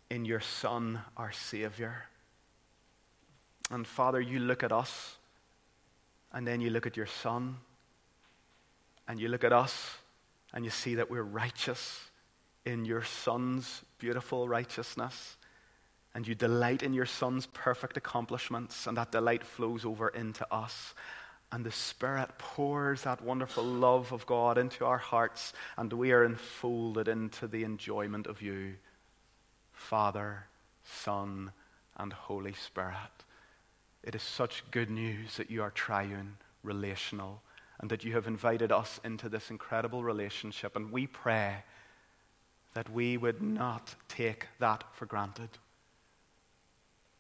in 0.10 0.26
your 0.26 0.39
Son, 0.39 0.99
our 1.18 1.32
Savior. 1.32 2.05
And 3.72 3.86
Father, 3.86 4.20
you 4.20 4.39
look 4.39 4.64
at 4.64 4.72
us, 4.72 5.18
and 6.34 6.47
then 6.47 6.62
you 6.62 6.70
look 6.70 6.88
at 6.88 6.97
your 6.97 7.05
Son, 7.05 7.57
and 9.07 9.20
you 9.20 9.28
look 9.28 9.43
at 9.43 9.53
us, 9.53 9.97
and 10.53 10.66
you 10.66 10.72
see 10.72 10.95
that 10.95 11.10
we're 11.10 11.22
righteous 11.22 12.10
in 12.66 12.86
your 12.86 13.03
Son's 13.03 13.84
beautiful 13.99 14.47
righteousness, 14.47 15.38
and 16.16 16.28
you 16.28 16.34
delight 16.34 16.82
in 16.82 16.93
your 16.93 17.05
Son's 17.05 17.45
perfect 17.47 17.97
accomplishments, 17.97 18.88
and 18.88 18.97
that 18.97 19.12
delight 19.12 19.43
flows 19.43 19.86
over 19.86 20.10
into 20.10 20.51
us. 20.53 20.95
And 21.51 21.66
the 21.66 21.72
Spirit 21.72 22.30
pours 22.38 23.03
that 23.03 23.24
wonderful 23.24 23.64
love 23.64 24.12
of 24.12 24.26
God 24.26 24.57
into 24.57 24.86
our 24.86 24.97
hearts, 24.97 25.53
and 25.78 25.91
we 25.93 26.12
are 26.12 26.24
enfolded 26.24 27.07
into 27.07 27.47
the 27.47 27.64
enjoyment 27.64 28.28
of 28.28 28.41
you, 28.41 28.76
Father, 29.80 30.45
Son, 30.84 31.51
and 31.97 32.13
Holy 32.13 32.53
Spirit. 32.53 33.25
It 34.03 34.13
is 34.13 34.21
such 34.21 34.63
good 34.71 34.89
news 34.89 35.38
that 35.38 35.49
you 35.49 35.63
are 35.63 35.71
triune, 35.71 36.38
relational, 36.63 37.41
and 37.80 37.89
that 37.89 38.03
you 38.03 38.13
have 38.13 38.27
invited 38.27 38.71
us 38.71 38.99
into 39.03 39.30
this 39.30 39.49
incredible 39.49 40.03
relationship. 40.03 40.75
And 40.75 40.91
we 40.91 41.07
pray 41.07 41.63
that 42.73 42.89
we 42.91 43.17
would 43.17 43.41
not 43.41 43.95
take 44.07 44.47
that 44.59 44.84
for 44.93 45.05
granted, 45.05 45.49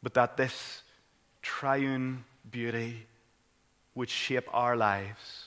but 0.03 0.13
that 0.13 0.37
this 0.37 0.83
triune 1.41 2.23
beauty 2.51 3.07
would 3.95 4.09
shape 4.09 4.47
our 4.53 4.75
lives 4.75 5.45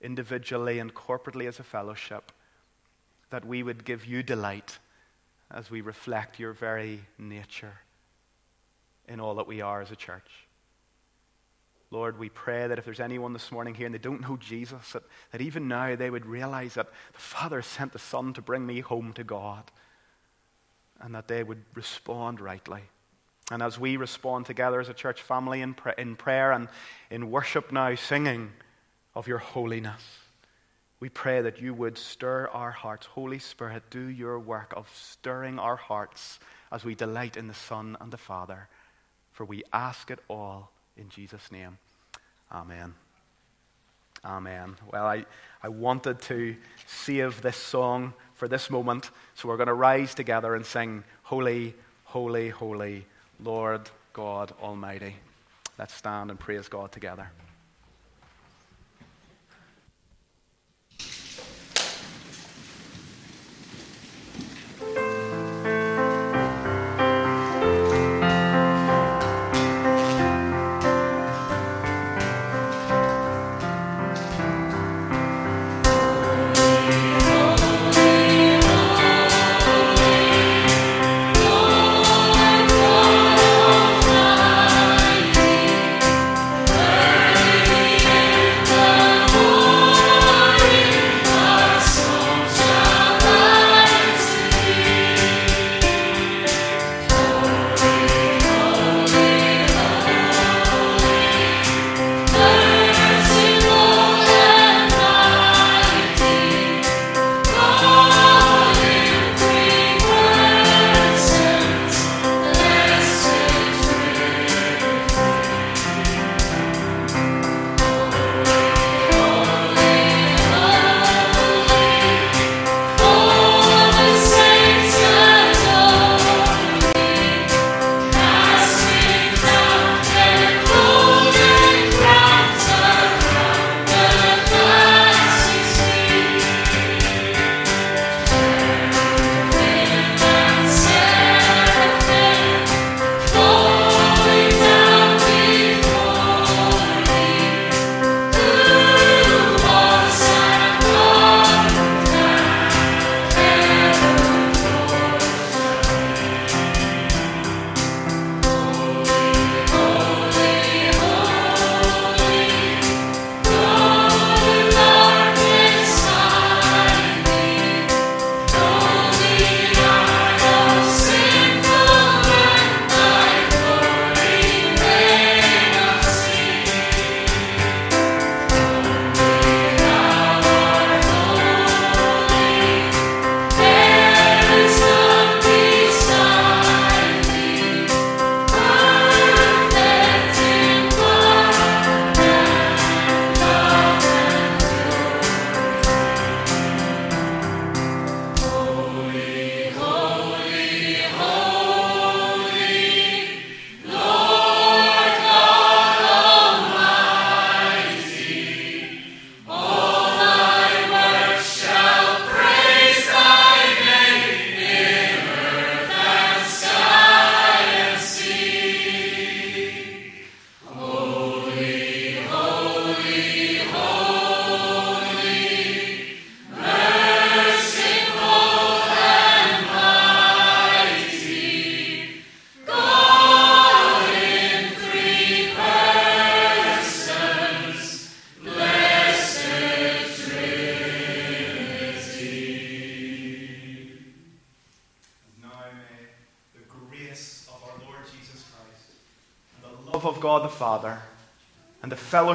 individually 0.00 0.78
and 0.78 0.94
corporately 0.94 1.46
as 1.46 1.58
a 1.58 1.64
fellowship, 1.64 2.32
that 3.30 3.44
we 3.44 3.62
would 3.62 3.84
give 3.84 4.06
you 4.06 4.22
delight 4.22 4.78
as 5.52 5.70
we 5.70 5.80
reflect 5.80 6.38
your 6.38 6.52
very 6.52 7.00
nature 7.18 7.74
in 9.06 9.20
all 9.20 9.34
that 9.34 9.46
we 9.46 9.60
are 9.60 9.82
as 9.82 9.90
a 9.90 9.96
church. 9.96 10.48
Lord, 11.90 12.18
we 12.18 12.30
pray 12.30 12.66
that 12.66 12.78
if 12.78 12.86
there's 12.86 13.00
anyone 13.00 13.34
this 13.34 13.52
morning 13.52 13.74
here 13.74 13.84
and 13.84 13.94
they 13.94 13.98
don't 13.98 14.22
know 14.22 14.38
Jesus, 14.38 14.92
that, 14.92 15.02
that 15.30 15.42
even 15.42 15.68
now 15.68 15.94
they 15.94 16.08
would 16.08 16.24
realize 16.24 16.74
that 16.74 16.88
the 17.12 17.18
Father 17.18 17.60
sent 17.60 17.92
the 17.92 17.98
Son 17.98 18.32
to 18.32 18.40
bring 18.40 18.64
me 18.64 18.80
home 18.80 19.12
to 19.12 19.24
God 19.24 19.70
and 21.02 21.14
that 21.14 21.28
they 21.28 21.42
would 21.42 21.62
respond 21.74 22.40
rightly. 22.40 22.80
And 23.50 23.62
as 23.62 23.78
we 23.78 23.98
respond 23.98 24.46
together 24.46 24.80
as 24.80 24.88
a 24.88 24.94
church 24.94 25.20
family 25.20 25.60
in, 25.60 25.76
in 25.98 26.16
prayer 26.16 26.52
and 26.52 26.68
in 27.10 27.30
worship 27.30 27.72
now, 27.72 27.94
singing 27.94 28.52
of 29.14 29.28
your 29.28 29.38
holiness, 29.38 30.02
We 31.02 31.08
pray 31.08 31.42
that 31.42 31.60
you 31.60 31.74
would 31.74 31.98
stir 31.98 32.46
our 32.52 32.70
hearts. 32.70 33.06
Holy 33.06 33.40
Spirit, 33.40 33.82
do 33.90 34.06
your 34.06 34.38
work 34.38 34.72
of 34.76 34.88
stirring 34.94 35.58
our 35.58 35.74
hearts 35.74 36.38
as 36.70 36.84
we 36.84 36.94
delight 36.94 37.36
in 37.36 37.48
the 37.48 37.54
Son 37.54 37.96
and 38.00 38.12
the 38.12 38.16
Father. 38.16 38.68
For 39.32 39.44
we 39.44 39.64
ask 39.72 40.12
it 40.12 40.20
all 40.28 40.70
in 40.96 41.08
Jesus' 41.08 41.50
name. 41.50 41.78
Amen. 42.52 42.94
Amen. 44.24 44.76
Well, 44.92 45.04
I, 45.04 45.26
I 45.60 45.70
wanted 45.70 46.22
to 46.22 46.54
save 46.86 47.42
this 47.42 47.56
song 47.56 48.14
for 48.34 48.46
this 48.46 48.70
moment, 48.70 49.10
so 49.34 49.48
we're 49.48 49.56
going 49.56 49.66
to 49.66 49.74
rise 49.74 50.14
together 50.14 50.54
and 50.54 50.64
sing, 50.64 51.02
Holy, 51.24 51.74
Holy, 52.04 52.48
Holy, 52.50 53.06
Lord 53.42 53.90
God 54.12 54.52
Almighty. 54.62 55.16
Let's 55.80 55.94
stand 55.94 56.30
and 56.30 56.38
praise 56.38 56.68
God 56.68 56.92
together. 56.92 57.32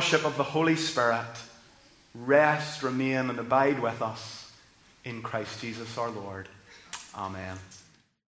Fellowship 0.07 0.25
of 0.25 0.37
the 0.37 0.43
Holy 0.43 0.77
Spirit 0.77 1.25
rest, 2.15 2.81
remain, 2.81 3.29
and 3.29 3.37
abide 3.37 3.77
with 3.81 4.01
us 4.01 4.49
in 5.03 5.21
Christ 5.21 5.59
Jesus 5.59 5.97
our 5.97 6.09
Lord. 6.09 6.47
Amen. 7.13 7.57